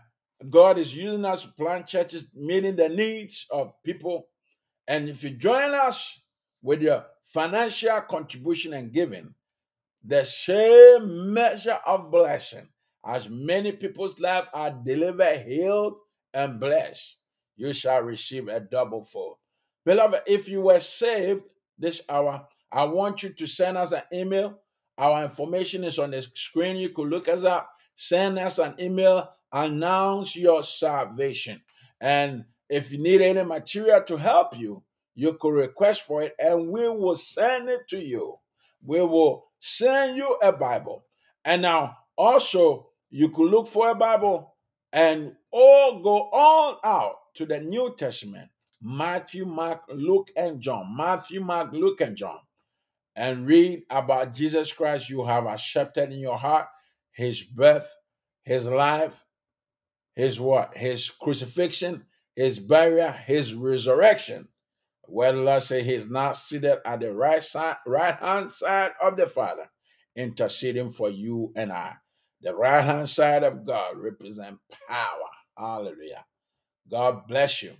God 0.48 0.78
is 0.78 0.94
using 0.94 1.24
us 1.24 1.44
to 1.44 1.52
plant 1.52 1.86
churches, 1.86 2.30
meeting 2.34 2.76
the 2.76 2.88
needs 2.88 3.46
of 3.50 3.72
people. 3.82 4.28
And 4.86 5.08
if 5.08 5.24
you 5.24 5.30
join 5.30 5.72
us 5.74 6.20
with 6.62 6.82
your 6.82 7.04
financial 7.24 8.00
contribution 8.02 8.72
and 8.74 8.92
giving, 8.92 9.34
the 10.04 10.24
same 10.24 11.32
measure 11.32 11.78
of 11.86 12.10
blessing 12.10 12.68
as 13.04 13.28
many 13.28 13.72
people's 13.72 14.18
lives 14.20 14.48
are 14.54 14.70
delivered, 14.84 15.42
healed, 15.46 15.94
and 16.34 16.60
blessed, 16.60 17.18
you 17.56 17.72
shall 17.72 18.02
receive 18.02 18.48
a 18.48 18.60
double 18.60 19.04
fold. 19.04 19.36
Beloved, 19.84 20.22
if 20.26 20.48
you 20.48 20.60
were 20.62 20.80
saved 20.80 21.44
this 21.78 22.02
hour, 22.08 22.46
I 22.70 22.84
want 22.84 23.22
you 23.22 23.30
to 23.30 23.46
send 23.46 23.76
us 23.76 23.92
an 23.92 24.02
email 24.12 24.60
Our 24.98 25.24
information 25.24 25.84
is 25.84 25.98
on 25.98 26.10
the 26.10 26.22
screen. 26.22 26.76
You 26.76 26.90
could 26.90 27.08
look 27.08 27.28
us 27.28 27.44
up, 27.44 27.70
send 27.96 28.38
us 28.38 28.58
an 28.58 28.74
email, 28.80 29.28
announce 29.52 30.36
your 30.36 30.62
salvation. 30.62 31.62
And 32.00 32.44
if 32.68 32.92
you 32.92 32.98
need 32.98 33.20
any 33.20 33.42
material 33.44 34.02
to 34.04 34.16
help 34.16 34.56
you, 34.58 34.84
you 35.14 35.34
could 35.34 35.54
request 35.54 36.02
for 36.06 36.22
it 36.22 36.34
and 36.38 36.68
we 36.68 36.88
will 36.88 37.16
send 37.16 37.68
it 37.68 37.88
to 37.88 37.98
you. 37.98 38.36
We 38.84 39.00
will 39.00 39.46
send 39.62 40.16
you 40.16 40.36
a 40.42 40.52
Bible. 40.52 41.06
And 41.44 41.62
now, 41.62 41.96
also, 42.18 42.88
you 43.10 43.28
could 43.28 43.48
look 43.48 43.68
for 43.68 43.90
a 43.90 43.94
Bible 43.94 44.56
and 44.92 45.36
all 45.52 46.02
go 46.02 46.28
all 46.32 46.80
out 46.84 47.14
to 47.36 47.46
the 47.46 47.60
New 47.60 47.94
Testament 47.94 48.50
Matthew, 48.82 49.46
Mark, 49.46 49.82
Luke, 49.88 50.30
and 50.36 50.60
John. 50.60 50.96
Matthew, 50.96 51.40
Mark, 51.40 51.72
Luke, 51.72 52.00
and 52.00 52.16
John. 52.16 52.40
And 53.14 53.46
read 53.46 53.84
about 53.88 54.34
Jesus 54.34 54.72
Christ 54.72 55.08
you 55.08 55.24
have 55.24 55.46
accepted 55.46 56.12
in 56.12 56.18
your 56.18 56.38
heart, 56.38 56.66
his 57.12 57.44
birth, 57.44 57.88
his 58.42 58.66
life, 58.66 59.24
his 60.16 60.40
what? 60.40 60.76
His 60.76 61.08
crucifixion, 61.08 62.06
his 62.34 62.58
burial, 62.58 63.12
his 63.12 63.54
resurrection. 63.54 64.48
The 65.14 65.32
Lord 65.32 65.62
say 65.62 65.82
he's 65.82 66.08
now 66.08 66.32
seated 66.32 66.78
at 66.84 67.00
the 67.00 67.12
right 67.12 67.42
side, 67.42 67.76
right 67.86 68.14
hand 68.14 68.50
side 68.50 68.92
of 69.00 69.16
the 69.16 69.26
Father, 69.26 69.68
interceding 70.16 70.88
for 70.88 71.10
you 71.10 71.52
and 71.54 71.70
I. 71.70 71.96
The 72.40 72.54
right 72.54 72.82
hand 72.82 73.08
side 73.08 73.44
of 73.44 73.66
God 73.66 73.98
represent 73.98 74.58
power. 74.88 75.28
Hallelujah. 75.56 76.24
God 76.90 77.26
bless 77.28 77.62
you. 77.62 77.72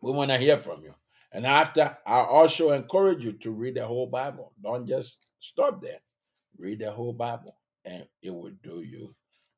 We 0.00 0.12
want 0.12 0.30
to 0.30 0.38
hear 0.38 0.56
from 0.56 0.82
you. 0.82 0.94
And 1.32 1.46
after, 1.46 1.98
I 2.06 2.20
also 2.20 2.70
encourage 2.70 3.24
you 3.24 3.32
to 3.32 3.50
read 3.50 3.74
the 3.74 3.84
whole 3.84 4.06
Bible. 4.06 4.52
Don't 4.62 4.86
just 4.86 5.26
stop 5.40 5.80
there. 5.80 5.98
Read 6.56 6.78
the 6.78 6.90
whole 6.92 7.12
Bible, 7.12 7.56
and 7.84 8.06
it 8.22 8.30
will 8.30 8.52
do 8.62 8.82
you 8.82 9.14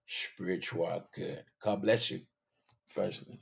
spiritual 0.07 1.05
good. 1.15 1.45
God 1.63 1.83
bless 1.83 2.11
you. 2.11 2.23
Firstly, 2.87 3.41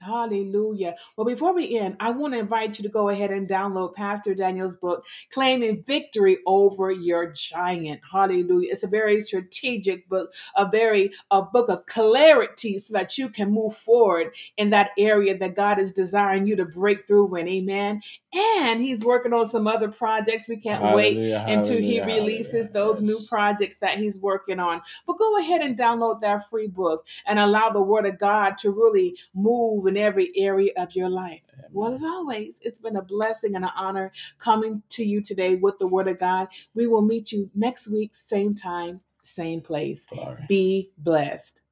Hallelujah. 0.00 0.96
Well, 1.16 1.26
before 1.26 1.54
we 1.54 1.78
end, 1.78 1.96
I 2.00 2.10
want 2.10 2.34
to 2.34 2.38
invite 2.38 2.78
you 2.78 2.82
to 2.84 2.88
go 2.88 3.08
ahead 3.08 3.30
and 3.30 3.48
download 3.48 3.94
Pastor 3.94 4.34
Daniel's 4.34 4.76
book, 4.76 5.04
Claiming 5.30 5.82
Victory 5.82 6.38
Over 6.46 6.90
Your 6.90 7.32
Giant. 7.32 8.00
Hallelujah. 8.10 8.70
It's 8.72 8.84
a 8.84 8.88
very 8.88 9.20
strategic 9.20 10.08
book, 10.08 10.32
a 10.56 10.68
very 10.68 11.12
a 11.30 11.42
book 11.42 11.68
of 11.68 11.86
clarity 11.86 12.78
so 12.78 12.92
that 12.92 13.18
you 13.18 13.28
can 13.28 13.50
move 13.50 13.76
forward 13.76 14.34
in 14.56 14.70
that 14.70 14.90
area 14.98 15.36
that 15.36 15.56
God 15.56 15.78
is 15.78 15.92
desiring 15.92 16.46
you 16.46 16.56
to 16.56 16.64
break 16.64 17.06
through 17.06 17.34
in. 17.36 17.48
Amen. 17.48 18.02
And 18.34 18.80
he's 18.80 19.04
working 19.04 19.32
on 19.32 19.46
some 19.46 19.66
other 19.66 19.88
projects. 19.88 20.48
We 20.48 20.58
can't 20.58 20.94
wait 20.94 21.16
Hallelujah, 21.16 21.44
until 21.48 21.78
he 21.78 21.96
hallelujah, 21.96 22.20
releases 22.20 22.68
hallelujah. 22.68 22.72
those 22.72 23.02
new 23.02 23.18
projects 23.28 23.78
that 23.78 23.98
he's 23.98 24.18
working 24.18 24.60
on. 24.60 24.82
But 25.06 25.18
go 25.18 25.38
ahead 25.38 25.62
and 25.62 25.78
download 25.78 26.20
that 26.20 26.48
free 26.50 26.68
book 26.68 27.06
and 27.26 27.38
allow 27.38 27.70
the 27.70 27.80
word 27.80 28.06
of 28.06 28.18
God 28.18 28.58
to 28.58 28.70
really 28.70 29.16
move 29.34 29.85
in 29.88 29.96
every 29.96 30.32
area 30.36 30.72
of 30.76 30.94
your 30.96 31.08
life. 31.10 31.42
Well, 31.72 31.92
as 31.92 32.04
always, 32.04 32.60
it's 32.64 32.80
been 32.80 32.96
a 32.96 33.02
blessing 33.02 33.56
and 33.56 33.64
an 33.64 33.72
honor 33.76 34.12
coming 34.38 34.82
to 34.90 35.04
you 35.04 35.22
today 35.22 35.56
with 35.56 35.78
the 35.78 35.86
word 35.88 36.08
of 36.08 36.18
God. 36.18 36.48
We 36.74 36.86
will 36.86 37.02
meet 37.02 37.32
you 37.32 37.50
next 37.54 37.88
week, 37.88 38.14
same 38.14 38.54
time, 38.54 39.00
same 39.24 39.60
place. 39.62 40.06
Glory. 40.06 40.44
Be 40.48 40.90
blessed. 40.98 41.62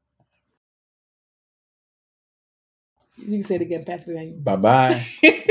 You 3.19 3.27
can 3.29 3.43
say 3.45 3.57
it 3.57 3.63
again, 3.63 3.85
Pastor 3.85 4.15
Daniel. 4.15 4.39
Bye 4.41 4.57
bye. 4.57 5.07